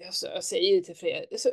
alltså, 0.06 0.26
jag 0.26 0.44
säger 0.44 0.76
det 0.76 0.82
till 0.82 0.96
Fredrik, 0.96 1.32
alltså, 1.32 1.48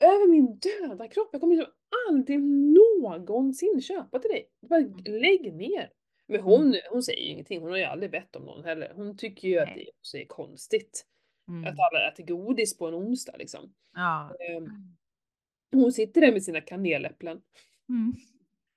över 0.00 0.28
min 0.28 0.58
döda 0.58 1.08
kropp, 1.08 1.28
jag 1.32 1.40
kommer 1.40 1.56
liksom 1.56 1.72
aldrig 2.08 2.40
någonsin 2.42 3.80
köpa 3.82 4.18
till 4.18 4.30
dig. 4.30 4.48
Bara 4.68 4.80
Mm. 4.80 4.94
lägg 5.04 5.54
ner. 5.54 5.90
Men 6.26 6.40
hon, 6.40 6.74
hon 6.90 7.02
säger 7.02 7.22
ju 7.22 7.28
ingenting, 7.28 7.60
hon 7.60 7.70
har 7.70 7.78
ju 7.78 7.84
aldrig 7.84 8.10
bett 8.10 8.36
om 8.36 8.42
någon 8.44 8.64
heller. 8.64 8.92
Hon 8.94 9.16
tycker 9.16 9.48
ju 9.48 9.58
att 9.58 9.68
Nej. 9.68 9.84
det 9.84 9.90
också 9.98 10.16
är 10.18 10.24
konstigt 10.24 11.04
Mm. 11.48 11.64
att 11.64 11.74
alla 11.78 12.08
äter 12.12 12.24
godis 12.24 12.78
på 12.78 12.86
en 12.86 12.94
onsdag 12.94 13.36
liksom. 13.38 13.74
Ja. 13.94 14.34
Ehm, 14.40 14.68
Hon 15.72 15.92
sitter 15.92 16.20
där 16.20 16.32
med 16.32 16.42
sina 16.42 16.60
kaneläpplen 16.60 17.40
Mm. 17.88 18.12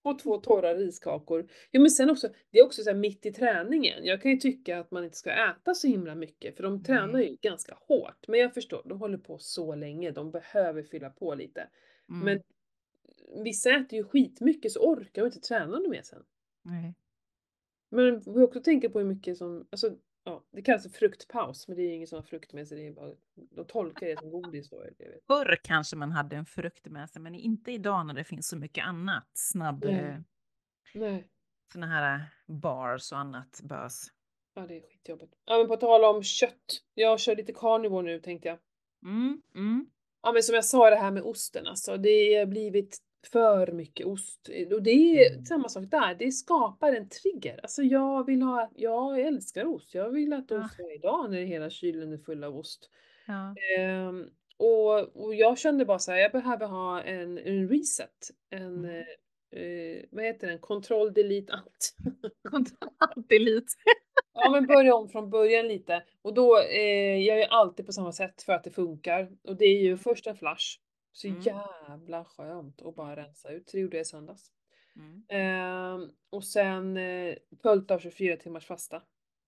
och 0.03 0.19
två 0.19 0.37
torra 0.37 0.73
riskakor. 0.75 1.47
Jo 1.71 1.81
men 1.81 1.91
sen 1.91 2.09
också, 2.09 2.29
det 2.51 2.59
är 2.59 2.65
också 2.65 2.83
så 2.83 2.89
här 2.89 2.97
mitt 2.97 3.25
i 3.25 3.31
träningen. 3.33 4.05
Jag 4.05 4.21
kan 4.21 4.31
ju 4.31 4.37
tycka 4.37 4.79
att 4.79 4.91
man 4.91 5.03
inte 5.03 5.17
ska 5.17 5.31
äta 5.31 5.73
så 5.73 5.87
himla 5.87 6.15
mycket 6.15 6.55
för 6.55 6.63
de 6.63 6.83
tränar 6.83 7.19
ju 7.19 7.37
ganska 7.41 7.77
hårt. 7.87 8.27
Men 8.27 8.39
jag 8.39 8.53
förstår, 8.53 8.81
de 8.85 8.99
håller 8.99 9.17
på 9.17 9.37
så 9.39 9.75
länge, 9.75 10.11
de 10.11 10.31
behöver 10.31 10.83
fylla 10.83 11.09
på 11.09 11.35
lite. 11.35 11.67
Mm. 12.09 12.25
Men 12.25 12.41
vissa 13.43 13.69
äter 13.69 13.99
ju 13.99 14.03
skitmycket 14.03 14.71
så 14.71 14.79
orkar 14.79 15.21
de 15.21 15.25
inte 15.25 15.39
träna 15.39 15.65
något 15.65 15.89
mer 15.89 16.01
sen. 16.01 16.23
Nej. 16.63 16.95
Men 17.91 18.19
vi 18.19 18.23
får 18.23 18.43
också 18.43 18.61
tänka 18.61 18.89
på 18.89 18.99
hur 18.99 19.05
mycket 19.05 19.37
som, 19.37 19.67
alltså 19.69 19.95
ja, 20.23 20.43
det 20.51 20.61
kallas 20.61 20.83
för 20.83 20.89
fruktpaus 20.89 21.67
men 21.67 21.77
det 21.77 21.83
är 21.83 21.87
ju 21.87 21.93
ingen 21.93 22.07
som 22.07 22.15
har 22.15 22.23
frukt 22.23 22.53
med 22.53 22.67
sig, 22.67 22.77
det 22.77 22.87
är 22.87 22.91
bara, 22.91 23.15
de 23.35 23.65
tolkar 23.65 24.07
det 24.07 24.19
som 24.19 24.29
godis 24.29 24.69
då. 24.69 24.83
Förr 25.27 25.59
kanske 25.63 25.95
man 25.95 26.11
hade 26.11 26.35
en 26.35 26.45
frukt 26.45 26.85
med 26.85 27.09
sig, 27.09 27.21
men 27.21 27.35
inte 27.35 27.71
idag 27.71 28.05
när 28.05 28.13
det 28.13 28.23
finns 28.23 28.47
så 28.47 28.57
mycket 28.57 28.85
annat. 28.85 29.29
Snabb, 29.33 29.83
Nej. 29.85 29.95
eh, 29.95 30.19
Nej. 30.93 31.27
såna 31.73 31.87
här 31.87 32.15
eh, 32.15 32.21
bars 32.53 33.11
och 33.11 33.17
annat 33.17 33.61
bös. 33.63 34.07
Ja 34.53 34.67
det 34.67 34.77
är 34.77 34.81
skitjobbigt. 34.81 35.33
Ja 35.45 35.57
men 35.57 35.67
på 35.67 35.77
tal 35.77 36.03
om 36.03 36.23
kött. 36.23 36.83
Jag 36.93 37.19
kör 37.19 37.35
lite 37.35 37.53
carnivore 37.53 38.03
nu 38.03 38.19
tänkte 38.19 38.47
jag. 38.47 38.59
Mm. 39.03 39.41
Mm. 39.55 39.89
Ja 40.21 40.31
men 40.31 40.43
som 40.43 40.55
jag 40.55 40.65
sa 40.65 40.89
det 40.89 40.95
här 40.95 41.11
med 41.11 41.23
osten 41.23 41.67
alltså. 41.67 41.97
Det 41.97 42.35
har 42.35 42.45
blivit 42.45 42.97
för 43.27 43.71
mycket 43.71 44.05
ost. 44.05 44.49
Och 44.73 44.83
det 44.83 44.91
är 44.91 45.31
Mm. 45.33 45.45
samma 45.45 45.69
sak 45.69 45.83
där. 45.91 46.15
Det 46.15 46.31
skapar 46.31 46.93
en 46.93 47.09
trigger. 47.09 47.59
Alltså 47.63 47.81
jag 47.83 48.25
vill 48.25 48.41
ha, 48.41 48.71
jag 48.75 49.19
älskar 49.21 49.65
ost. 49.65 49.93
Jag 49.95 50.09
vill 50.09 50.33
äta 50.33 50.55
Ja. 50.55 50.65
ost 50.65 50.79
varje 50.79 50.97
dag 50.97 51.31
när 51.31 51.41
hela 51.41 51.69
kylen 51.69 52.13
är 52.13 52.17
full 52.17 52.43
av 52.43 52.57
ost. 52.57 52.89
Ja. 53.27 53.55
Ehm, 53.79 54.27
och, 54.57 54.99
och 55.25 55.35
jag 55.35 55.57
kände 55.57 55.85
bara 55.85 55.99
så 55.99 56.11
här, 56.11 56.19
jag 56.19 56.31
behöver 56.31 56.65
ha 56.67 57.01
en, 57.01 57.37
en 57.37 57.69
reset. 57.69 58.29
En, 58.49 58.63
Mm. 58.85 58.85
eh, 58.85 59.61
eh, 59.61 60.03
vad 60.11 60.25
heter 60.25 60.47
den? 60.47 60.59
Control 60.59 61.13
delete 61.13 61.53
allt. 61.53 61.95
Kontrolldelete. 62.49 63.67
Ja 64.33 64.49
men 64.51 64.67
börja 64.67 64.95
om 64.95 65.09
från 65.09 65.29
början 65.29 65.67
lite. 65.67 66.03
Och 66.21 66.33
då 66.33 66.59
eh, 66.59 67.17
jag 67.17 67.39
gör 67.39 67.47
alltid 67.47 67.85
på 67.85 67.91
samma 67.91 68.11
sätt 68.11 68.41
för 68.41 68.53
att 68.53 68.63
det 68.63 68.71
funkar. 68.71 69.29
Och 69.47 69.55
det 69.57 69.65
är 69.65 69.81
ju 69.81 69.97
först 69.97 70.27
en 70.27 70.35
flash. 70.35 70.77
Så 71.11 71.27
Mm. 71.27 71.41
jävla 71.41 72.25
skönt 72.25 72.81
att 72.81 72.95
bara 72.95 73.15
rensa 73.15 73.49
ut. 73.51 73.69
Så 73.69 73.77
det 73.77 73.81
gjorde 73.81 73.97
jag 73.97 74.01
i 74.01 74.05
söndags. 74.05 74.51
Mm. 74.95 75.23
Ehm, 75.29 76.11
och 76.29 76.43
sen 76.43 76.97
eh, 76.97 77.35
följt 77.61 77.91
av 77.91 77.99
24 77.99 78.37
timmars 78.37 78.65
fasta. 78.65 79.03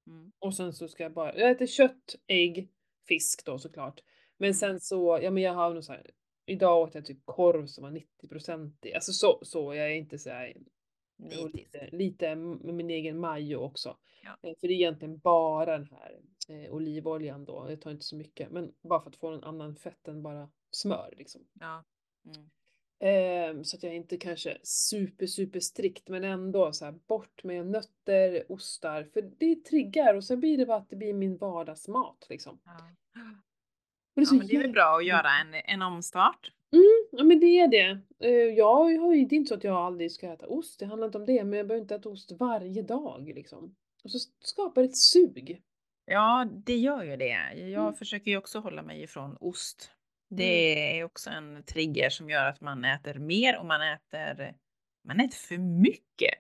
Mm. 0.07 0.32
Och 0.39 0.55
sen 0.55 0.74
så 0.74 0.88
ska 0.88 1.03
jag 1.03 1.14
bara, 1.14 1.38
jag 1.38 1.51
äter 1.51 1.66
kött, 1.68 2.16
ägg, 2.28 2.70
fisk 3.07 3.45
då 3.45 3.59
såklart. 3.59 4.01
Men 4.38 4.47
Mm. 4.47 4.53
sen 4.53 4.80
så, 4.80 5.20
ja 5.22 5.32
men 5.32 5.43
jag 5.43 5.53
har 5.53 5.74
nog 5.74 5.84
så 5.84 5.91
här, 5.93 6.11
idag 6.45 6.82
åt 6.82 6.95
jag 6.95 7.05
typ 7.05 7.26
korv 7.26 7.66
som 7.66 7.84
var 7.84 7.91
90 7.91 8.88
i. 8.89 8.93
Alltså 8.93 9.11
så, 9.14 9.39
så, 9.41 9.74
jag 9.76 9.86
är 9.91 9.95
inte 9.95 10.20
så 10.20 10.30
här, 10.30 10.53
och 11.18 11.24
Nitisk. 11.26 11.53
lite, 11.53 11.89
lite 11.91 12.36
med 12.36 12.76
min 12.76 12.89
egen 12.89 13.20
majo 13.20 13.57
också. 13.57 13.97
Ja. 14.24 14.49
Eh, 14.49 14.55
För 14.59 14.68
det 14.68 14.74
är 14.74 14.76
egentligen 14.76 15.18
bara 15.20 15.78
den 15.78 15.86
här 15.91 16.20
eh, 16.49 16.74
olivoljan 16.74 17.45
då, 17.45 17.66
jag 17.70 17.82
tar 17.82 17.91
inte 17.91 18.05
så 18.05 18.16
mycket. 18.16 18.51
Men 18.51 18.74
bara 18.82 19.01
för 19.01 19.09
att 19.09 19.16
få 19.16 19.28
en 19.28 19.43
annan 19.43 19.76
fett 19.76 20.07
än 20.07 20.24
bara 20.24 20.49
smör 20.76 21.13
liksom. 21.17 21.41
Ja. 21.59 21.84
Mm. 22.26 22.49
Ehm, 22.99 23.63
så 23.63 23.78
att 23.78 23.84
jag 23.84 23.95
inte 23.95 24.17
kanske 24.17 24.57
super 24.63 25.28
super 25.28 25.59
strikt 25.59 26.09
men 26.09 26.24
ändå 26.24 26.71
så 26.74 26.86
här 26.86 26.91
bort 26.91 27.43
med 27.43 27.67
nötter, 27.67 28.51
ostar. 28.51 29.03
För 29.03 29.21
det 29.21 29.55
triggar 29.55 30.13
och 30.15 30.24
sen 30.24 30.39
blir 30.39 30.57
det 30.57 30.65
bara 30.65 30.78
att 30.78 30.89
det 30.89 30.95
blir 30.95 31.13
min 31.13 31.38
vardagsmat 31.38 32.28
liksom. 32.30 32.59
Ja. 32.65 32.71
Och 34.15 34.21
det 34.21 34.21
är 34.21 34.26
ja, 34.26 34.34
men 34.34 34.47
det 34.47 34.55
är 34.55 34.61
väl 34.61 34.71
bra 34.71 34.95
att 34.97 35.05
göra 35.05 35.30
en, 35.41 35.53
en 35.65 35.82
omstart. 35.82 36.51
Mm, 36.71 37.07
ja 37.11 37.24
men 37.24 37.39
det 37.39 37.59
är 37.59 37.67
det. 37.67 37.99
Eh, 38.19 38.32
Jag 38.34 38.76
har 38.76 38.89
ju, 39.15 39.26
det 39.26 39.36
är 39.36 39.38
inte 39.38 39.49
så 39.49 39.55
att 39.55 39.63
jag 39.63 39.76
aldrig 39.76 40.11
ska 40.11 40.34
äta 40.34 40.47
ost, 40.47 40.80
det 40.80 40.86
handlar 40.86 41.05
inte 41.07 41.17
om 41.17 41.26
det, 41.26 41.43
men 41.43 41.57
jag 41.57 41.67
behöver 41.67 41.82
inte 41.82 41.95
äta 41.95 42.09
ost 42.09 42.32
varje 42.32 42.82
dag 42.82 43.32
liksom. 43.36 43.76
Och 44.03 44.11
så 44.11 44.19
skapar 44.39 44.82
det 44.82 44.88
ett 44.88 44.97
sug. 44.97 45.61
Ja, 46.05 46.47
det 46.65 46.78
gör 46.78 47.03
ju 47.03 47.17
det. 47.17 47.53
Jag 47.55 47.82
Mm. 47.84 47.93
försöker 47.93 48.32
ju 48.32 48.38
också 48.38 48.59
hålla 48.59 48.82
mig 48.82 49.01
ifrån 49.01 49.38
ost. 49.39 49.91
Det 50.38 50.99
är 50.99 51.03
också 51.03 51.29
en 51.29 51.63
trigger 51.63 52.09
som 52.09 52.29
gör 52.29 52.45
att 52.45 52.61
man 52.61 52.86
äter 52.86 53.19
mer 53.19 53.57
och 53.59 53.65
man 53.65 53.81
äter, 53.81 54.55
man 55.07 55.19
äter 55.19 55.38
för 55.38 55.57
mycket. 55.57 56.34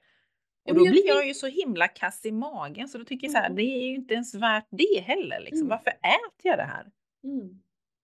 Och 0.69 0.75
då 0.75 0.85
jag 0.85 0.91
blir 0.91 1.07
jag 1.07 1.27
ju 1.27 1.33
så 1.33 1.47
himla 1.47 1.87
kass 1.87 2.25
i 2.25 2.31
magen 2.31 2.87
så 2.87 2.97
då 2.97 3.05
tycker 3.05 3.27
jag 3.27 3.31
så 3.31 3.37
här, 3.37 3.45
Mm. 3.45 3.55
det 3.55 3.63
är 3.63 3.87
ju 3.87 3.95
inte 3.95 4.13
ens 4.13 4.35
värt 4.35 4.67
det 4.69 4.99
heller. 4.99 5.39
Liksom. 5.39 5.57
Mm. 5.57 5.69
Varför 5.69 5.89
äter 5.91 6.43
jag 6.43 6.57
det 6.57 6.63
här? 6.63 6.91
Mm. 7.23 7.61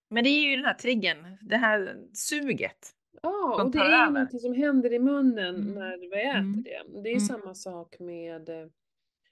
Men 0.09 0.23
det 0.23 0.29
är 0.29 0.49
ju 0.49 0.55
den 0.55 0.65
här 0.65 0.73
triggern, 0.73 1.37
det 1.41 1.57
här 1.57 1.97
suget. 2.13 2.91
Ja, 3.21 3.63
och 3.63 3.71
det 3.71 3.79
är 3.79 4.05
ju 4.05 4.11
någonting 4.13 4.39
som 4.39 4.53
händer 4.53 4.93
i 4.93 4.99
munnen 4.99 5.55
Mm. 5.55 5.73
när 5.73 5.97
vi 5.97 6.07
äter 6.07 6.37
Mm. 6.39 6.63
det. 6.63 7.01
Det 7.01 7.09
är 7.09 7.13
ju 7.13 7.17
Mm. 7.17 7.19
samma 7.27 7.53
sak 7.55 7.99
med, 7.99 8.49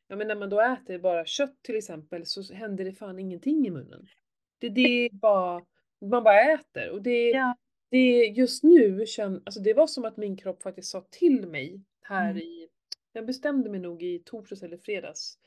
ja 0.07 0.15
men 0.15 0.27
när 0.27 0.35
man 0.35 0.49
då 0.49 0.61
äter 0.61 0.99
bara 0.99 1.25
kött 1.25 1.55
till 1.63 1.77
exempel 1.77 2.25
så 2.25 2.53
händer 2.53 2.85
det 2.85 2.93
fan 2.93 3.19
ingenting 3.19 3.67
i 3.67 3.69
munnen. 3.69 4.07
Det, 4.59 4.69
det 4.69 4.81
är 5.05 5.09
bara, 5.09 5.61
man 6.01 6.23
bara 6.23 6.41
äter 6.53 6.89
och 6.89 7.01
det, 7.01 7.29
Ja. 7.29 7.55
det 7.91 8.25
just 8.25 8.63
nu 8.63 9.05
alltså 9.45 9.59
det 9.59 9.73
var 9.73 9.87
som 9.87 10.05
att 10.05 10.17
min 10.17 10.37
kropp 10.37 10.63
faktiskt 10.63 10.89
sa 10.91 11.01
till 11.09 11.47
mig 11.47 11.81
här 12.01 12.29
Mm. 12.31 12.37
i, 12.43 12.67
jag 13.13 13.25
bestämde 13.25 13.69
mig 13.69 13.79
nog 13.79 14.03
i 14.03 14.19
torsdags 14.25 14.63
eller 14.63 14.77
fredags. 14.77 15.39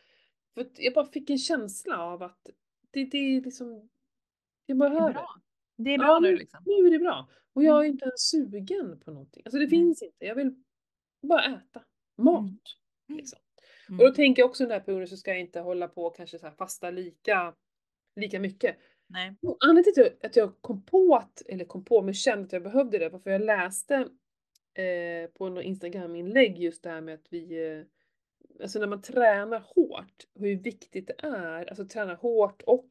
För 0.55 0.67
jag 0.77 0.95
bara 0.95 1.07
fick 1.07 1.31
en 1.31 1.39
känsla 1.39 1.99
av 1.99 2.23
att 2.23 2.47
det, 2.91 3.05
det 3.05 3.19
är 3.19 3.41
liksom, 3.41 3.89
jag 4.67 4.79
Det 4.79 4.85
är 4.87 4.91
behöver. 4.91 5.13
bra. 5.13 5.29
Det 5.77 5.91
är 5.95 5.99
bra 5.99 6.07
Ja, 6.07 6.19
nu 6.21 6.37
liksom. 6.37 6.61
nu 6.67 6.87
är 6.87 6.91
det 6.91 6.99
bra. 6.99 7.29
Och 7.53 7.65
jag 7.65 7.77
är 7.77 7.81
Mm. 7.81 7.93
inte 7.93 8.05
ens 8.05 8.21
sugen 8.31 9.01
på 9.01 9.11
någonting. 9.11 9.43
Alltså 9.45 9.59
det 9.59 9.65
Nej. 9.65 9.71
finns 9.71 10.03
inte. 10.03 10.27
Jag 10.27 10.35
vill 10.35 10.55
bara 11.23 11.45
äta 11.45 11.85
mat. 12.19 12.41
Mm. 12.41 13.17
Liksom. 13.19 13.39
Mm. 13.89 14.01
Och 14.01 14.07
då 14.07 14.15
tänker 14.15 14.43
jag 14.43 14.49
också 14.51 14.65
den 14.65 14.71
här 14.73 14.81
perioden 14.81 15.09
så 15.09 15.17
ska 15.17 15.31
jag 15.31 15.41
inte 15.41 15.61
hålla 15.61 15.89
på 15.89 16.05
och 16.05 16.17
kanske 16.17 16.39
så 16.39 16.51
fasta 16.51 16.91
lika, 16.91 17.55
lika 18.17 18.41
mycket. 18.41 18.77
Nej. 19.13 19.37
Och 19.43 19.57
anledningen 19.61 19.95
till 19.95 20.27
att 20.27 20.37
jag- 20.37 20.53
kom 20.61 20.83
på 20.83 21.17
att, 21.17 21.43
eller 21.49 21.65
kom 21.65 21.85
på, 21.85 22.03
men 22.03 22.15
kände 22.15 22.45
att 22.47 22.53
jag 22.53 22.63
behövde 22.63 22.99
det 22.99 23.09
var 23.09 23.19
för 23.19 23.31
jag 23.31 23.41
läste 23.43 23.95
eh, 24.75 25.31
på 25.35 25.49
något 25.49 25.65
Instagram-inlägg 25.65 26.59
just 26.59 26.83
det 26.83 26.91
här 26.91 27.01
med 27.01 27.15
att 27.15 27.27
vi, 27.31 27.69
eh, 27.79 27.83
alltså 28.63 28.79
när 28.79 28.87
man 28.87 29.03
tränar 29.03 29.63
hårt, 29.75 30.25
hur 30.35 30.57
viktigt 30.57 31.07
det 31.07 31.27
är, 31.27 31.65
alltså 31.71 31.85
träna 31.87 32.15
hårt 32.15 32.63
och 32.63 32.89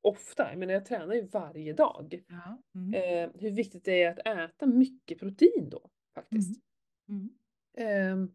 ofta, 0.00 0.50
jag 0.50 0.58
menar 0.58 0.72
jag 0.74 0.84
tränar 0.86 1.14
ju 1.14 1.26
varje 1.26 1.72
dag, 1.72 2.24
Ja. 2.28 2.62
Mm. 2.74 2.94
eh, 2.94 3.30
hur 3.40 3.50
viktigt 3.50 3.84
det 3.84 4.02
är 4.02 4.10
att 4.10 4.26
äta 4.50 4.66
mycket 4.66 5.18
protein 5.18 5.68
då 5.70 5.90
faktiskt. 6.14 6.60
Mm. 7.08 7.30
Ehm, 7.78 8.32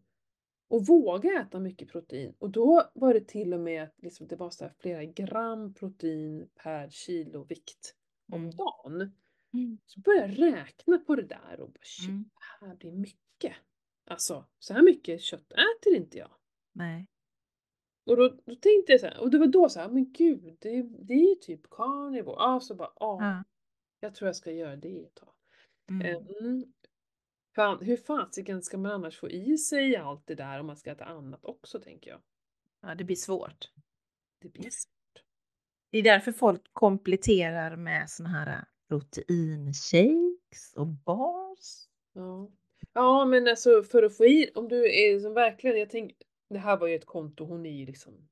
och 0.72 0.86
våga 0.86 1.40
äta 1.40 1.60
mycket 1.60 1.88
protein. 1.88 2.34
Och 2.38 2.50
då 2.50 2.90
var 2.94 3.14
det 3.14 3.28
till 3.28 3.54
och 3.54 3.60
med 3.60 3.82
att 3.82 3.94
liksom 4.02 4.26
det 4.26 4.36
var 4.36 4.50
så 4.50 4.70
flera 4.78 5.04
gram 5.04 5.74
protein 5.74 6.48
per 6.54 6.90
kilo 6.90 7.44
vikt 7.44 7.94
om 8.32 8.40
Mm. 8.42 8.50
dagen. 8.56 9.12
Mm. 9.54 9.78
Så 9.86 10.00
började 10.00 10.32
jag 10.34 10.54
räkna 10.54 10.98
på 10.98 11.16
det 11.16 11.22
där 11.22 11.60
och 11.60 11.70
bara 11.70 11.80
shit, 11.82 12.08
Mm. 12.08 12.30
det 12.60 12.66
här 12.66 12.76
blir 12.76 12.92
mycket. 12.92 13.52
Alltså, 14.06 14.44
så 14.58 14.74
här 14.74 14.82
mycket 14.82 15.20
kött 15.20 15.52
äter 15.52 15.94
inte 15.96 16.18
jag. 16.18 16.30
Nej. 16.72 17.06
Och 18.06 18.16
då, 18.16 18.28
då 18.28 18.54
tänkte 18.56 18.92
jag 18.92 19.00
så 19.00 19.06
här, 19.06 19.20
och 19.20 19.30
det 19.30 19.38
var 19.38 19.46
då 19.46 19.68
så 19.68 19.80
här, 19.80 19.88
men 19.88 20.12
gud, 20.12 20.56
det, 20.60 20.82
det 20.82 21.14
är 21.14 21.28
ju 21.28 21.34
typ 21.34 21.70
carnivore. 21.70 22.36
Ja, 22.38 22.60
så 22.60 22.74
bara, 22.74 22.92
Ja. 23.00 23.44
jag 24.00 24.14
tror 24.14 24.26
jag 24.28 24.36
ska 24.36 24.52
göra 24.52 24.76
det 24.76 25.02
ett 25.04 25.14
tag. 25.14 25.34
Mm. 25.90 26.26
Mm. 26.40 26.72
Fan, 27.54 27.84
hur 27.84 27.96
fasiken 27.96 28.62
ska 28.62 28.78
man 28.78 28.92
annars 28.92 29.18
få 29.18 29.30
i 29.30 29.58
sig 29.58 29.96
allt 29.96 30.26
det 30.26 30.34
där 30.34 30.60
om 30.60 30.66
man 30.66 30.76
ska 30.76 30.90
äta 30.90 31.04
annat 31.04 31.44
också 31.44 31.80
tänker 31.80 32.10
jag. 32.10 32.20
Ja, 32.82 32.94
det 32.94 33.04
blir 33.04 33.16
svårt. 33.16 33.70
Det 34.38 34.48
blir 34.48 34.70
så. 34.70 34.88
Det 35.90 35.98
är 35.98 36.02
därför 36.02 36.32
folk 36.32 36.62
kompletterar 36.72 37.76
med 37.76 38.10
såna 38.10 38.28
här 38.28 38.64
proteinshakes 38.88 40.74
och 40.76 40.86
bars. 40.86 41.88
Ja. 42.12 42.50
ja, 42.92 43.24
men 43.24 43.48
alltså 43.48 43.82
för 43.82 44.02
att 44.02 44.16
få 44.16 44.24
i, 44.24 44.50
om 44.54 44.68
du 44.68 44.84
är 44.84 45.20
som 45.20 45.34
verkligen, 45.34 45.78
jag 45.78 45.90
tänker, 45.90 46.16
det 46.48 46.58
här 46.58 46.76
var 46.76 46.86
ju 46.86 46.94
ett 46.94 47.06
konto, 47.06 47.44
hon 47.44 47.66
är 47.66 47.70
ju 47.70 47.86
liksom 47.86 48.28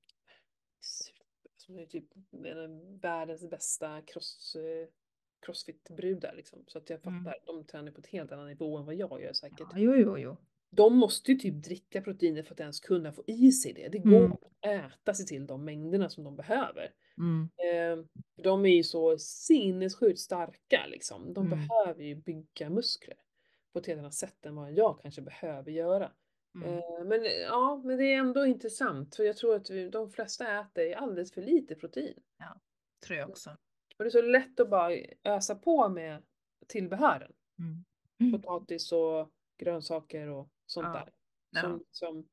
som 1.70 1.78
är 1.78 1.86
typ 1.86 2.04
världens 3.00 3.50
bästa 3.50 4.02
cross, 4.02 4.56
eh, 4.56 4.88
crossfit-brudar 5.40 6.34
liksom. 6.34 6.64
Så 6.66 6.78
att 6.78 6.90
jag 6.90 6.98
fattar, 7.02 7.16
Mm. 7.18 7.32
de 7.46 7.64
tränar 7.64 7.92
på 7.92 8.00
ett 8.00 8.06
helt 8.06 8.32
annan 8.32 8.46
nivå 8.46 8.78
än 8.78 8.84
vad 8.86 8.94
jag 8.94 9.22
gör 9.22 9.32
säkert. 9.32 9.60
Ja, 9.60 9.78
jo, 9.78 9.94
jo, 9.96 10.18
jo. 10.18 10.36
De 10.72 10.96
måste 10.96 11.32
ju 11.32 11.38
typ 11.38 11.64
dricka 11.64 12.02
proteiner 12.02 12.42
för 12.42 12.54
att 12.54 12.60
ens 12.60 12.80
kunna 12.80 13.12
få 13.12 13.24
i 13.26 13.52
sig 13.52 13.72
det. 13.72 13.88
Det 13.88 13.98
går 13.98 14.16
Mm. 14.24 14.32
att 14.32 14.66
äta 14.66 15.14
sig 15.14 15.26
till 15.26 15.46
de 15.46 15.64
mängderna 15.64 16.08
som 16.08 16.24
de 16.24 16.36
behöver. 16.36 16.92
Mm. 17.18 17.48
Eh, 17.56 18.04
de 18.42 18.66
är 18.66 18.74
ju 18.76 18.82
så 18.84 19.18
sinnessjukt 19.18 20.18
starka 20.18 20.86
liksom. 20.88 21.34
De 21.34 21.46
Mm. 21.46 21.58
behöver 21.68 22.02
ju 22.04 22.14
bygga 22.14 22.70
muskler 22.70 23.16
på 23.72 23.78
ett 23.78 23.86
helt 23.86 23.98
annat 23.98 24.14
sätt 24.14 24.46
än 24.46 24.54
vad 24.56 24.72
jag 24.72 25.00
kanske 25.02 25.22
behöver 25.22 25.70
göra. 25.70 26.12
Mm. 26.54 26.68
Eh, 26.68 27.04
men 27.04 27.24
ja, 27.24 27.82
men 27.84 27.98
det 27.98 28.04
är 28.12 28.18
ändå 28.18 28.46
intressant 28.46 29.16
för 29.16 29.24
jag 29.24 29.36
tror 29.36 29.54
att 29.56 29.70
vi, 29.70 29.88
de 29.88 30.10
flesta 30.10 30.60
äter 30.60 30.92
alldeles 30.94 31.32
för 31.32 31.42
lite 31.42 31.74
protein. 31.74 32.20
Tror 33.06 33.18
jag 33.18 33.30
också. 33.30 33.50
Och 34.00 34.04
det 34.04 34.08
är 34.08 34.10
så 34.10 34.22
lätt 34.22 34.60
att 34.60 34.70
bara 34.70 34.92
ösa 35.24 35.54
på 35.54 35.88
med 35.88 36.22
tillbehören. 36.66 37.32
Mm. 37.58 37.84
Mm. 38.20 38.32
Potatis 38.42 38.92
och 38.92 39.30
grönsaker 39.58 40.28
och 40.28 40.48
sånt 40.66 40.86
Ja. 40.86 40.92
där. 40.92 41.12
Ja. 41.50 41.60
Som, 41.60 41.84
som 41.90 42.28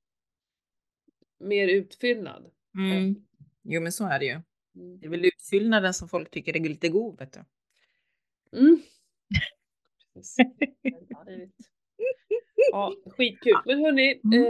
mer 1.40 1.68
utfyllnad. 1.68 2.52
Mm. 2.78 3.16
Jo, 3.64 3.82
men 3.82 3.92
så 3.92 4.06
är 4.06 4.20
det 4.20 4.26
ju. 4.26 4.32
Mm. 4.76 5.00
Det 5.00 5.06
är 5.06 5.10
väl 5.10 5.26
utfyllnaden 5.26 5.94
som 5.94 6.10
folk 6.10 6.32
tycker 6.32 6.56
är 6.56 6.60
lite 6.60 6.90
god, 6.90 7.20
vet 7.20 7.34
du. 7.34 7.40
Mm. 8.60 8.80
Ja, 12.72 12.94
skitkul. 13.06 13.58
Men 13.66 13.80
hörni, 13.80 14.22
Mm. 14.24 14.44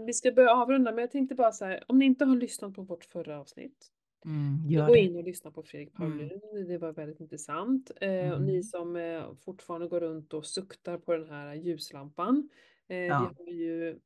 eh, 0.00 0.04
vi 0.06 0.12
ska 0.12 0.32
börja 0.32 0.50
avrunda 0.54 0.92
men 0.92 1.02
jag 1.02 1.10
tänkte 1.10 1.34
bara 1.34 1.52
så 1.52 1.64
här, 1.64 1.84
om 1.88 1.98
ni 1.98 2.04
inte 2.04 2.24
har 2.24 2.36
lyssnat 2.36 2.74
på 2.74 2.82
vårt 2.82 3.04
förra 3.04 3.40
avsnitt, 3.40 3.92
Mm, 4.24 4.86
gå 4.86 4.96
in 4.96 5.16
och 5.16 5.24
lyssna 5.24 5.50
på 5.50 5.62
Fredrik 5.62 5.92
Paulin. 5.94 6.40
Det 6.68 6.78
var 6.78 6.92
väldigt 6.92 7.20
intressant. 7.20 7.90
Eh, 8.00 8.32
och 8.32 8.42
ni 8.42 8.50
Mm. 8.52 8.62
som 8.62 8.96
eh, 8.96 9.34
fortfarande 9.34 9.88
går 9.88 10.00
runt 10.00 10.34
och 10.34 10.46
suktar 10.46 10.98
på 10.98 11.12
den 11.16 11.28
här 11.30 11.54
ljuslampan. 11.54 12.48
Eh, 12.88 12.96
Ja. 12.96 13.34
Vi 13.38 13.44
har 13.44 13.50
ju 13.50 13.98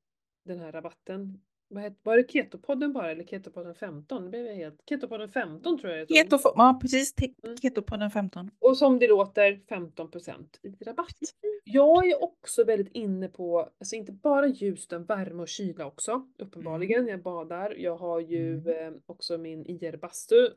den 0.44 0.58
här 0.58 0.72
rabatten. 0.72 1.40
Vad 1.74 1.82
het, 1.82 1.98
var 2.02 2.16
det 2.16 2.22
Ketopodden 2.32 2.92
bara 2.92 3.10
eller 3.10 3.24
Ketopodden 3.24 3.74
15? 3.74 4.22
Det 4.24 4.28
blev 4.30 4.46
jag 4.46 4.54
helt... 4.54 4.80
Ketopodden 4.88 5.28
15 5.28 5.78
tror 5.78 5.92
jag 5.92 6.08
det. 6.08 6.14
Keto, 6.14 6.38
ja, 6.42 6.78
precis. 6.82 7.14
Mm. 7.44 7.56
Keto 7.56 7.82
på 7.82 7.96
den 7.96 8.10
15. 8.10 8.50
Och 8.58 8.76
som 8.78 8.98
det 8.98 9.08
låter 9.08 9.60
15% 9.68 10.32
i 10.62 10.84
rabatt. 10.84 11.16
Jag 11.64 12.06
är 12.06 12.22
också 12.22 12.64
väldigt 12.64 12.92
inne 12.94 13.28
på, 13.28 13.68
alltså 13.78 13.96
inte 13.96 14.12
bara 14.12 14.46
ljus 14.46 14.84
utan 14.86 15.04
värme 15.04 15.42
och 15.42 15.48
kyla 15.48 15.86
också. 15.86 16.26
Uppenbarligen, 16.38 17.06
jag 17.08 17.22
badar. 17.22 17.74
Jag 17.78 17.96
har 17.96 18.20
ju 18.20 18.52
Mm. 18.58 18.94
eh, 18.94 19.00
också 19.06 19.38
min 19.38 19.66
IR-bastu. 19.66 20.48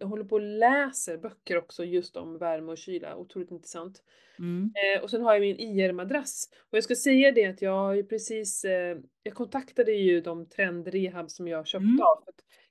Jag 0.00 0.06
håller 0.06 0.24
på 0.24 0.34
och 0.34 0.40
läser 0.40 1.18
böcker 1.18 1.58
också 1.58 1.84
just 1.84 2.16
om 2.16 2.38
värme 2.38 2.72
och 2.72 2.78
kyla, 2.78 3.16
otroligt 3.16 3.50
intressant. 3.50 4.02
Mm. 4.38 4.72
Eh, 4.96 5.02
och 5.02 5.10
sen 5.10 5.22
har 5.22 5.32
jag 5.32 5.40
min 5.40 5.60
IR-madrass. 5.60 6.48
Och 6.70 6.76
jag 6.76 6.84
ska 6.84 6.94
säga 6.94 7.32
det 7.32 7.46
att 7.46 7.62
jag 7.62 7.72
har 7.72 7.94
ju 7.94 8.04
precis, 8.04 8.64
eh, 8.64 8.98
jag 9.22 9.34
kontaktade 9.34 9.92
ju 9.92 10.20
de 10.20 10.46
trendrehab 10.48 11.30
som 11.30 11.48
jag 11.48 11.66
köpte 11.66 11.84
Mm. 11.84 12.00
av. 12.00 12.24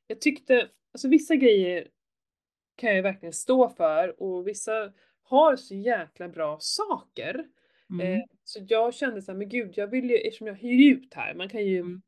Jag 0.07 0.21
tyckte, 0.21 0.67
alltså 0.93 1.07
vissa 1.07 1.35
grejer 1.35 1.87
kan 2.75 2.87
jag 2.89 2.95
ju 2.95 3.01
verkligen 3.01 3.33
stå 3.33 3.69
för 3.69 4.23
och 4.23 4.47
vissa 4.47 4.93
har 5.23 5.55
så 5.55 5.75
jäkla 5.75 6.29
bra 6.29 6.57
saker. 6.61 7.45
Mm. 7.89 8.13
Eh, 8.13 8.19
så 8.43 8.59
jag 8.67 8.93
kände 8.93 9.21
så 9.21 9.31
här, 9.31 9.37
men 9.37 9.49
gud, 9.49 9.73
jag 9.75 9.87
vill 9.87 10.09
ju, 10.09 10.15
eftersom 10.17 10.47
jag 10.47 10.55
hyr 10.55 10.95
ut 10.95 11.13
här, 11.13 11.33
man 11.35 11.49
kan 11.49 11.65
ju 11.65 11.79
Mm. 11.79 12.01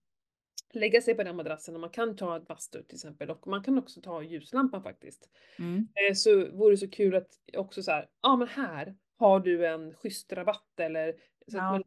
Lägga 0.76 1.02
sig 1.02 1.16
på 1.16 1.24
den 1.24 1.36
madrassen 1.36 1.76
och 1.76 1.82
man 1.82 1.90
kan 1.90 2.16
ta 2.16 2.38
ett 2.38 2.48
bastu 2.48 2.84
till 2.84 2.96
exempel 2.96 3.30
och 3.30 3.48
man 3.48 3.64
kan 3.64 3.78
också 3.78 4.02
ta 4.02 4.24
ljuslampan 4.24 4.84
faktiskt. 4.84 5.30
Mm. 5.60 5.88
Eh, 5.96 6.14
så 6.14 6.52
vore 6.52 6.74
det 6.74 6.78
så 6.78 6.90
kul 6.90 7.16
att 7.16 7.30
också 7.58 7.84
så 7.84 7.92
här, 7.92 8.10
ja 8.22 8.36
men 8.36 8.48
här 8.48 8.96
har 9.18 9.40
du 9.40 9.68
en 9.68 9.94
schysst 9.94 10.34
rabatt 10.34 10.80
eller 10.80 11.14
så 11.48 11.58
att 11.58 11.64
Ja. 11.64 11.72
man, 11.72 11.84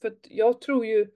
för 0.00 0.08
att 0.08 0.18
jag 0.22 0.60
tror 0.60 0.86
ju 0.86 1.10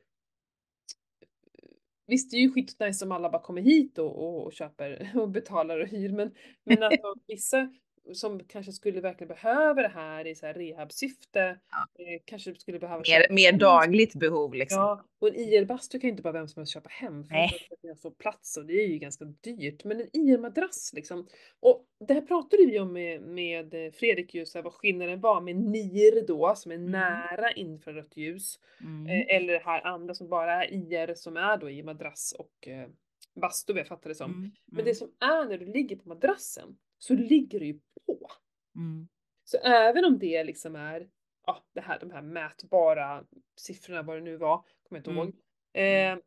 Visst 2.07 2.31
det 2.31 2.37
är 2.37 2.41
ju 2.41 2.53
skitnice 2.53 3.05
om 3.05 3.13
alla 3.13 3.31
bara 3.31 3.43
kommer 3.43 3.63
hit 3.63 3.99
och, 3.99 4.19
och, 4.19 4.47
och 4.47 4.53
köper 4.53 5.11
och 5.15 5.29
betalar 5.29 5.81
och 5.81 5.89
hyr 5.89 6.13
men, 6.13 6.35
men 6.65 6.83
alltså 6.83 7.15
vissa 7.27 7.75
som 8.15 8.45
kanske 8.45 8.73
skulle 8.73 9.01
verkligen 9.01 9.29
behöva 9.29 9.83
det 9.83 9.89
här 9.89 10.27
i 10.27 10.35
så 10.35 10.47
här 10.47 10.55
rehabsyfte 10.55 11.59
Ja. 11.71 12.05
eh, 12.05 12.21
kanske 12.25 12.55
skulle 12.55 12.79
behöva 12.79 13.03
Mer, 13.09 13.27
mer 13.35 13.53
dagligt 13.53 14.15
behov 14.15 14.55
liksom. 14.55 14.79
Ja, 14.81 15.05
och 15.19 15.29
en 15.29 15.35
IR-bastu 15.35 15.99
kan 16.01 16.09
ju 16.09 16.11
inte 16.11 16.23
bara 16.23 16.33
vem 16.33 16.49
som 16.49 16.61
helst 16.61 16.73
köpa 16.73 16.89
hem 16.89 17.25
för 17.25 17.35
Nej. 17.35 17.69
att 17.93 18.01
får 18.03 18.11
plats 18.11 18.57
och 18.57 18.67
det 18.67 18.73
är 18.73 18.87
ju 18.89 18.99
ganska 18.99 19.25
dyrt. 19.25 19.85
Men 19.85 20.01
en 20.01 20.09
IR-madrass 20.13 20.91
liksom. 20.95 21.27
Och 21.61 21.85
det 22.09 22.15
här 22.15 22.21
pratade 22.21 22.67
vi 22.67 22.81
om 22.81 22.93
med, 22.93 23.23
med 23.23 23.95
Fredrik 23.95 24.35
just 24.35 24.55
här, 24.55 24.63
vad 24.63 24.73
skillnaden 24.73 25.21
var 25.21 25.41
med 25.41 25.57
NIR 25.57 26.27
då 26.27 26.55
som 26.57 26.73
är 26.73 26.77
Mm. 26.77 26.91
nära 26.91 27.53
infrarött 27.53 28.17
ljus. 28.17 28.59
Mm. 28.81 29.07
Eh, 29.07 29.37
eller 29.37 29.53
det 29.53 29.63
här 29.65 29.87
andra 29.87 30.15
som 30.15 30.29
bara 30.29 30.65
är 30.65 30.73
IR 30.75 31.15
som 31.15 31.37
är 31.37 31.57
då 31.57 31.71
i 31.71 31.83
madrass 31.83 32.35
och 32.39 32.69
eh, 32.69 32.89
bastu 33.35 33.73
jag 33.77 33.87
fattar 33.87 34.09
det 34.09 34.15
som. 34.15 34.31
Mm. 34.33 34.51
Men 34.67 34.85
det 34.85 34.95
som 34.95 35.09
är 35.21 35.45
när 35.49 35.59
du 35.59 35.67
ligger 35.67 35.97
på 35.97 36.09
madrassen 36.09 36.77
så 36.99 37.15
ligger 37.15 37.61
du 37.61 37.67
ju 37.67 37.81
på. 38.07 38.31
Mm. 38.77 39.09
Så 39.45 39.59
även 39.59 40.05
om 40.05 40.19
det 40.19 40.45
liksom 40.45 40.77
är 40.77 41.09
ja, 41.47 41.65
det 41.75 41.81
här, 41.81 42.01
de 42.01 42.11
här 42.11 42.23
mätbara 42.23 43.25
siffrorna, 43.57 44.03
vad 44.03 44.17
det 44.17 44.21
nu 44.21 44.37
var, 44.37 44.57
kommer 44.83 44.89
jag 44.91 45.01
inte 45.01 45.11
Mm. 45.11 45.23
ihåg. 45.23 45.35
Eh, 45.73 46.19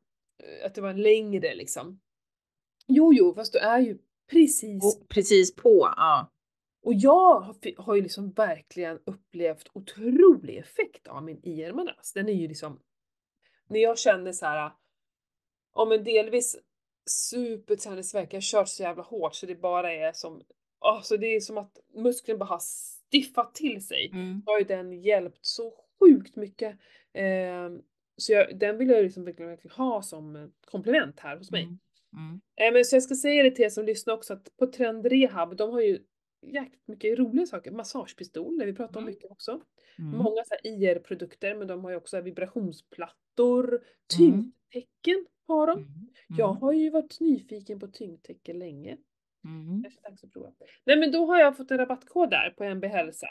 att 0.65 0.75
det 0.75 0.81
var 0.81 0.93
längre 0.93 1.55
liksom. 1.55 2.01
Jo, 2.87 3.13
jo, 3.13 3.33
fast 3.33 3.53
du 3.53 3.59
är 3.59 3.79
ju 3.79 3.97
precis. 4.31 4.83
Och 4.83 5.09
precis 5.09 5.55
på, 5.55 5.93
ja. 5.95 6.31
Och 6.83 6.93
jag 6.93 7.39
har, 7.39 7.81
har 7.81 7.95
ju 7.95 8.01
liksom 8.01 8.31
verkligen 8.31 8.99
upplevt 9.05 9.69
otrolig 9.73 10.57
effekt 10.57 11.07
av 11.07 11.23
min 11.23 11.39
IR-madrass. 11.43 12.13
Den 12.13 12.29
är 12.29 12.33
ju 12.33 12.47
liksom, 12.47 12.79
när 13.67 13.79
jag 13.79 13.97
känner 13.99 14.31
så 14.31 14.45
här, 14.45 14.71
ja 15.75 15.85
men 15.85 16.03
delvis 16.03 16.57
superträningsvärk, 17.09 18.33
jag 18.33 18.37
har 18.37 18.41
kört 18.41 18.67
så 18.67 18.83
jävla 18.83 19.03
hårt 19.03 19.35
så 19.35 19.45
det 19.45 19.55
bara 19.55 19.93
är 19.93 20.13
som, 20.13 20.41
alltså 20.81 21.17
det 21.17 21.27
är 21.35 21.39
som 21.39 21.57
att 21.57 21.77
muskeln 21.95 22.39
bara 22.39 22.45
har 22.45 22.59
stiffat 22.61 23.55
till 23.55 23.85
sig. 23.87 24.09
Mm. 24.13 24.41
har 24.45 24.59
ju 24.59 24.65
den 24.65 25.01
hjälpt 25.01 25.45
så 25.45 25.73
sjukt 25.99 26.35
mycket. 26.35 26.77
Eh, 27.13 27.69
så 28.17 28.33
jag, 28.33 28.59
den 28.59 28.77
vill 28.77 28.89
jag 28.89 29.03
liksom 29.03 29.25
verkligen, 29.25 29.49
verkligen 29.49 29.75
ha 29.75 30.01
som 30.01 30.51
komplement 30.65 31.19
här 31.19 31.37
hos 31.37 31.51
mig. 31.51 31.63
Mm. 31.63 31.79
Mm. 32.13 32.41
Eh, 32.61 32.73
men 32.73 32.85
så 32.85 32.95
jag 32.95 33.03
ska 33.03 33.15
säga 33.15 33.43
det 33.43 33.51
till 33.51 33.65
er 33.65 33.69
som 33.69 33.85
lyssnar 33.85 34.13
också 34.13 34.33
att 34.33 34.57
på 34.57 34.67
Trend 34.67 35.05
Rehab, 35.05 35.55
de 35.57 35.71
har 35.71 35.81
ju 35.81 35.99
jäkligt 36.45 36.87
mycket 36.87 37.19
roliga 37.19 37.45
saker. 37.45 37.71
Massagepistol, 37.71 38.57
det 38.57 38.65
vi 38.65 38.73
pratar 38.73 38.97
om 38.99 39.03
Mm. 39.03 39.13
mycket 39.13 39.31
också. 39.31 39.61
Mm. 39.99 40.17
Många 40.17 40.43
så 40.45 40.55
IR-produkter, 40.67 41.55
men 41.55 41.67
de 41.67 41.83
har 41.83 41.91
ju 41.91 41.97
också 41.97 42.21
vibrationsplattor, 42.21 43.67
Mm. 43.69 43.81
tyngdtecken 44.17 45.25
har 45.47 45.67
de. 45.67 45.87
Jag 46.37 46.47
har 46.53 46.71
ju 46.73 46.89
varit 46.89 47.19
nyfiken 47.19 47.79
på 47.79 47.87
tyngdtecken 47.87 48.59
länge. 48.59 48.97
Mm. 49.45 49.83
Kanske 49.83 50.01
dags 50.01 50.23
att 50.23 50.31
prova. 50.33 50.51
Nej 50.85 50.97
men 50.99 51.11
då 51.11 51.25
har 51.25 51.39
jag 51.39 51.57
fått 51.57 51.71
en 51.71 51.77
rabattkod 51.77 52.29
där 52.29 52.49
på 52.57 52.63
MB 52.63 52.85
Hälsa. 52.87 53.27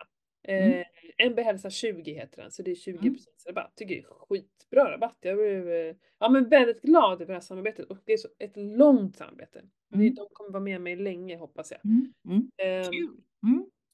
Eh, 0.49 0.67
Mm. 0.67 0.85
MB 1.19 1.39
Hälsa 1.43 1.71
20 1.71 2.13
heter 2.13 2.43
den, 2.43 2.51
så 2.51 2.63
det 2.63 2.71
är 2.71 2.75
20% 2.75 3.01
Mm. 3.01 3.17
rabatt. 3.49 3.73
Tycker 3.77 3.95
det 3.95 4.01
är 4.01 4.05
skitbra 4.29 4.93
rabatt. 4.93 5.17
Jag 5.21 5.37
blev 5.37 5.71
eh, 5.71 5.95
ja, 6.19 6.29
men 6.29 6.49
väldigt 6.49 6.83
glad 6.83 7.13
över 7.15 7.27
det 7.27 7.33
här 7.33 7.41
samarbetet 7.41 7.87
och 7.87 7.99
det 8.05 8.13
är 8.13 8.17
så 8.17 8.29
ett 8.39 8.57
långt 8.57 9.17
samarbete. 9.17 9.63
Mm. 9.95 10.15
de 10.15 10.27
kommer 10.33 10.51
vara 10.51 10.63
med 10.63 10.81
mig 10.81 10.97
länge 10.97 11.37
hoppas 11.37 11.71
jag. 11.73 11.81
Mm. 11.85 12.51
Eh, 12.57 12.89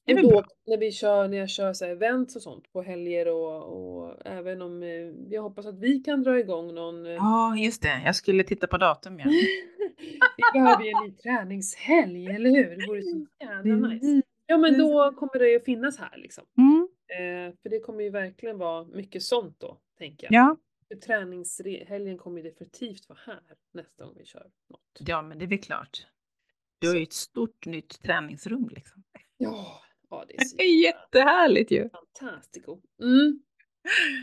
Mm. 0.06 0.24
Och 0.24 0.32
då 0.32 0.44
när 0.66 0.78
vi 0.78 0.92
kör, 0.92 1.28
när 1.28 1.38
jag 1.38 1.50
kör 1.50 1.72
så 1.72 1.84
här 1.84 1.92
events 1.92 2.36
och 2.36 2.42
sånt 2.42 2.72
på 2.72 2.82
helger 2.82 3.28
och, 3.28 3.62
och 3.62 4.26
även 4.26 4.62
om 4.62 4.82
eh, 4.82 4.88
jag 5.28 5.42
hoppas 5.42 5.66
att 5.66 5.78
vi 5.78 6.00
kan 6.00 6.22
dra 6.22 6.38
igång 6.38 6.74
någon 6.74 7.06
eh, 7.06 7.12
Ja, 7.12 7.56
just 7.56 7.82
det. 7.82 8.02
Jag 8.04 8.16
skulle 8.16 8.44
titta 8.44 8.66
på 8.66 8.78
datum 8.78 9.20
igen. 9.20 9.30
Vi 10.36 10.42
behöver 10.60 10.84
ju 10.84 10.90
en 10.90 11.04
ny 11.04 11.12
träningshelg, 11.12 12.26
eller 12.26 12.50
hur? 12.50 12.76
Det 12.76 12.86
vore 12.86 13.02
så 13.02 13.26
jävla 13.44 13.88
nice. 13.88 14.22
Ja 14.46 14.58
men 14.58 14.78
då 14.78 15.12
kommer 15.12 15.38
det 15.38 15.50
ju 15.50 15.60
finnas 15.60 15.98
här 15.98 16.16
liksom. 16.16 16.44
Mm. 16.58 16.88
Eh, 17.08 17.54
för 17.62 17.68
det 17.68 17.80
kommer 17.80 18.04
ju 18.04 18.10
verkligen 18.10 18.58
vara 18.58 18.84
mycket 18.84 19.22
sånt 19.22 19.60
då, 19.60 19.78
tänker 19.98 20.26
jag. 20.30 20.42
Ja. 20.42 20.56
För 20.88 20.94
träningshelgen 20.94 22.18
kommer 22.18 22.42
ju 22.42 22.50
definitivt 22.50 23.08
vara 23.08 23.18
här 23.26 23.40
nästa 23.74 24.04
gång 24.04 24.14
vi 24.18 24.24
kör 24.24 24.50
något. 24.70 24.80
ja, 24.98 25.22
men 25.22 25.38
det 25.38 25.44
är 25.44 25.48
väl 25.48 25.58
klart. 25.58 26.06
Du 26.78 26.88
har 26.88 26.94
ju 26.94 27.02
ett 27.02 27.12
stort 27.12 27.66
nytt 27.66 28.02
träningsrum 28.02 28.68
liksom. 28.74 29.02
Ja, 29.36 29.80
Ja, 30.10 30.24
det 30.28 30.36
är 30.36 30.44
så 30.44 30.56
Det 30.56 30.62
är 30.62 30.82
jättehärligt 30.84 31.70
ju. 31.70 31.88
fantastico. 31.90 32.80
Mm. 33.02 33.40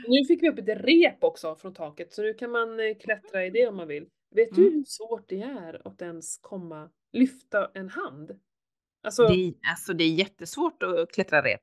Nu 0.08 0.26
fick 0.28 0.44
vi 0.44 0.50
upp 0.50 0.60
ett 0.60 0.68
rep 0.86 1.24
också 1.24 1.56
från 1.56 1.74
taket 1.74 2.14
så 2.14 2.22
nu 2.22 2.34
kan 2.34 2.52
man 2.52 2.80
eh, 2.80 2.98
klättra 3.04 3.46
i 3.46 3.50
det 3.50 3.68
om 3.68 3.76
man 3.76 3.88
vill. 3.88 4.08
Vet 4.36 4.56
du 4.56 4.62
Mm. 4.62 4.74
hur 4.74 4.84
svårt 4.88 5.30
det 5.30 5.42
är 5.42 5.88
att 5.88 6.02
ens 6.02 6.38
komma, 6.38 6.90
lyfta 7.14 7.72
en 7.74 7.90
hand? 7.90 8.32
Alltså, 9.04 9.28
Det, 9.28 9.34
är- 9.34 9.54
alltså, 9.72 9.94
det 9.94 10.04
är 10.04 10.14
jättesvårt 10.14 10.84
att 10.84 11.12
klättra 11.12 11.42
rep. 11.44 11.62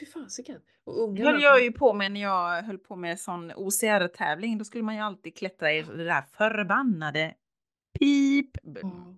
fy 0.00 0.06
fasiken. 0.06 0.60
Och 0.84 1.02
ungarna. 1.02 1.30
höll 1.30 1.42
jag 1.42 1.62
ju 1.62 1.72
på 1.72 1.92
med 1.92 2.12
när 2.12 2.20
jag 2.22 2.62
höll 2.62 2.78
på 2.78 2.96
med 2.96 3.20
sån 3.20 3.52
OCR-tävling. 3.56 4.58
Då 4.58 4.64
skulle 4.64 4.84
man 4.84 4.94
ju 4.94 5.00
alltid 5.00 5.36
klättra 5.36 5.72
i 5.72 5.82
det 5.82 6.04
där 6.04 6.22
förbannade 6.22 7.34
pip-repet. 7.98 8.82
Ja, 8.82 9.14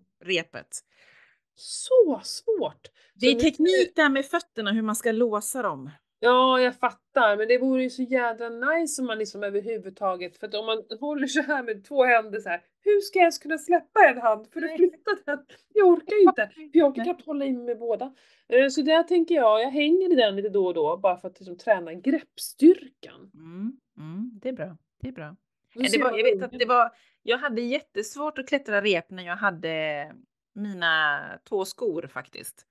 Så 1.55 2.21
svårt! 2.25 2.89
Det 3.15 3.27
är 3.27 3.35
teknik 3.35 3.93
där 3.97 4.09
med 4.09 4.27
fötterna, 4.27 4.73
hur 4.73 4.83
man 4.83 4.97
ska 4.97 5.13
låsa 5.13 5.63
dem. 5.63 5.91
Ja, 6.21 6.61
jag 6.61 6.77
fattar, 6.77 7.37
men 7.37 7.49
det 7.49 7.59
vore 7.59 7.83
ju 7.83 7.91
så 7.91 8.03
jädra 8.03 8.49
nice 8.49 9.03
om 9.03 9.07
man 9.07 9.19
liksom 9.19 9.43
överhuvudtaget, 9.43 10.37
för 10.37 10.47
att 10.47 10.55
om 10.55 10.67
man 10.67 10.85
håller 11.01 11.27
så 11.27 11.43
här 11.43 11.63
med 11.63 11.85
två 11.85 12.05
händer 12.05 12.41
så 12.41 12.49
här, 12.49 12.61
hur 12.81 13.01
ska 13.01 13.19
jag 13.19 13.23
ens 13.23 13.39
kunna 13.39 13.59
släppa 13.59 14.01
en 14.09 14.19
hand 14.19 14.47
för 14.53 14.63
att 14.65 14.77
flytta 14.77 15.11
den? 15.27 15.39
Jag 15.75 15.89
orkar 15.89 16.17
ju 16.17 16.23
inte, 16.23 16.51
för 16.55 16.79
jag 16.79 16.89
orkar 16.89 17.05
knappt 17.05 17.27
hålla 17.27 17.45
i 17.45 17.53
mig 17.53 17.65
med 17.65 17.79
båda. 17.79 18.15
Eh, 18.49 18.69
Så 18.69 18.83
där 18.83 19.03
tänker 19.03 19.35
jag, 19.35 19.63
jag 19.63 19.71
hänger 19.71 20.13
i 20.13 20.17
den 20.17 20.37
lite 20.37 20.49
då 20.49 20.67
och 20.67 20.75
då 20.75 20.97
bara 20.97 21.17
för 21.17 21.29
att 21.29 21.41
liksom 21.41 21.59
träna 21.59 21.95
greppstyrkan. 21.95 23.31
Mm, 23.35 23.73
mm, 23.99 24.31
det 24.43 24.49
är 24.49 24.53
bra. 24.53 24.77
Det 25.01 25.09
är 25.09 25.13
bra. 25.13 25.37
Det 25.75 25.99
var, 25.99 26.19
jag 26.19 26.25
vet 26.25 26.43
att 26.43 26.59
det 26.59 26.65
var, 26.67 26.91
jag 27.23 27.39
hade 27.39 27.61
jättesvårt 27.61 28.39
att 28.39 28.49
klättra 28.49 28.83
rep 28.83 29.11
när 29.11 29.27
jag 29.27 29.37
hade 29.37 30.07
mina 30.55 31.21
tåskor 31.45 32.07
faktiskt. 32.07 32.67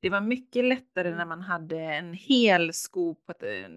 Det 0.00 0.10
var 0.10 0.20
mycket 0.20 0.64
lättare 0.64 1.08
Mm. 1.08 1.18
när 1.18 1.26
man 1.26 1.40
hade 1.40 1.80
en 1.80 2.14
hel 2.14 2.72
sko 2.72 3.14
på 3.14 3.32
att 3.32 3.42
eh, 3.42 3.68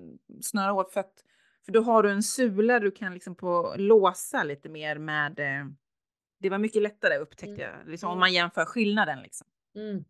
snöra 0.42 0.74
åt 0.74 0.94
fött. 0.94 1.26
För 1.66 1.72
då 1.72 1.82
har 1.82 2.04
du 2.04 2.12
en 2.12 2.24
sula 2.24 2.80
du 2.80 2.92
kan 2.92 3.14
liksom 3.14 3.36
på 3.36 3.76
låsa 3.78 4.44
lite 4.44 4.70
mer 4.70 4.98
med. 4.98 5.40
eh, 5.40 5.66
Det 6.42 6.50
var 6.50 6.58
mycket 6.58 6.82
lättare 6.82 7.18
upptäckte 7.18 7.64
Mm. 7.66 7.80
jag, 7.80 7.88
liksom, 7.88 8.08
om 8.10 8.14
Mm. 8.14 8.20
man 8.20 8.34
jämför 8.34 8.66
skillnaden. 8.66 9.20
Liksom. 9.22 9.48
Mm. 9.76 10.04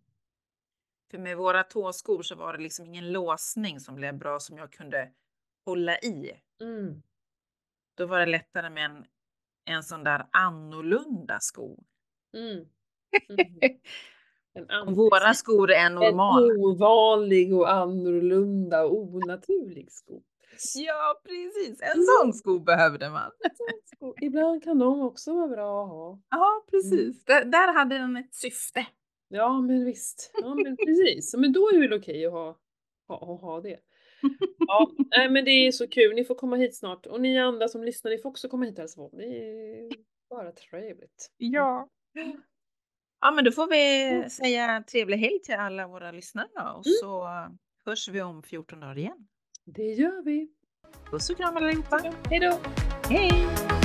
För 1.12 1.18
med 1.18 1.38
våra 1.38 1.64
tåskor 1.64 2.22
så 2.24 2.36
var 2.36 2.54
det 2.58 2.64
liksom 2.64 2.86
ingen 2.86 3.12
låsning 3.12 3.80
som 3.80 3.96
blev 3.96 4.18
bra 4.18 4.40
som 4.40 4.58
jag 4.58 4.72
kunde 4.72 5.12
hålla 5.66 6.00
i. 6.00 6.32
Mm. 6.62 7.02
Då 7.96 8.06
var 8.06 8.20
det 8.20 8.26
lättare 8.26 8.70
med 8.70 8.86
en, 8.86 9.06
en 9.66 9.84
sån 9.84 10.04
där 10.04 10.28
annorlunda 10.32 11.40
sko. 11.40 11.84
Mm. 12.34 12.66
Mm. 13.30 13.48
En 14.86 14.94
våra 14.96 15.34
skor 15.34 15.72
är 15.72 15.86
en 15.86 15.96
normala. 15.96 16.54
ovanlig 16.54 17.54
och 17.56 17.72
annorlunda 17.72 18.86
och 18.86 18.98
onaturlig 18.98 19.92
sko. 19.92 20.22
Ja, 20.76 21.22
precis. 21.24 21.82
En 21.82 21.92
Mm. 21.92 22.06
sån 22.22 22.34
sko 22.34 22.60
behövde 22.60 23.10
man. 23.10 23.32
Ibland 24.22 24.64
kan 24.64 24.80
de 24.80 25.02
också 25.02 25.34
vara 25.34 25.48
bra 25.48 25.84
att 25.84 25.90
ha. 25.90 26.20
Ja, 26.30 26.66
precis. 26.72 27.26
Där, 27.26 27.46
där 27.46 27.74
hade 27.74 27.98
den 27.98 28.18
ett 28.18 28.34
syfte. 28.36 28.88
Ja, 29.30 29.62
men 29.62 29.86
visst. 29.86 30.32
Ja, 30.42 30.56
men 30.56 30.78
precis. 30.78 31.36
Men 31.38 31.54
då 31.54 31.70
är 31.70 31.74
det 31.74 31.80
väl 31.88 32.00
okej 32.00 32.26
att 32.26 32.32
ha, 32.32 32.58
ha, 33.08 33.36
ha 33.36 33.62
det. 33.62 33.80
Ja, 34.68 34.92
nej, 35.18 35.30
men 35.30 35.46
det 35.46 35.52
är 35.52 35.72
så 35.72 35.88
kul. 35.88 36.16
Ni 36.16 36.24
får 36.26 36.36
komma 36.36 36.56
hit 36.56 36.76
snart. 36.78 37.06
Och 37.06 37.22
ni 37.22 37.40
andra 37.40 37.68
som 37.68 37.84
lyssnar, 37.84 38.12
ni 38.12 38.18
får 38.18 38.30
också 38.30 38.50
komma 38.50 38.66
hit 38.66 38.74
och 38.76 38.80
hälsa 38.80 38.96
på. 39.02 39.10
Det 39.18 39.24
är 39.26 39.90
bara 40.30 40.52
trevligt. 40.52 41.32
Ja. 41.38 41.88
Ja, 43.22 43.32
men 43.32 43.44
då 43.46 43.52
får 43.52 43.68
vi 43.68 44.30
säga 44.30 44.84
trevlig 44.92 45.18
helg 45.18 45.40
till 45.44 45.56
alla 45.56 45.88
våra 45.88 46.12
lyssnare 46.12 46.48
då. 46.56 46.74
Och 46.78 46.86
så 46.86 47.28
hörs 47.86 48.08
vi 48.08 48.22
om 48.22 48.44
14 48.44 48.80
dagar 48.80 48.98
igen. 48.98 49.28
Det 49.66 49.84
gör 49.84 50.24
vi. 50.24 50.50
Puss 51.12 51.30
och 51.30 51.38
kram 51.38 51.58
allihopa. 51.58 52.14
Hej 52.30 52.40
då! 52.40 52.60
Hej! 53.10 53.79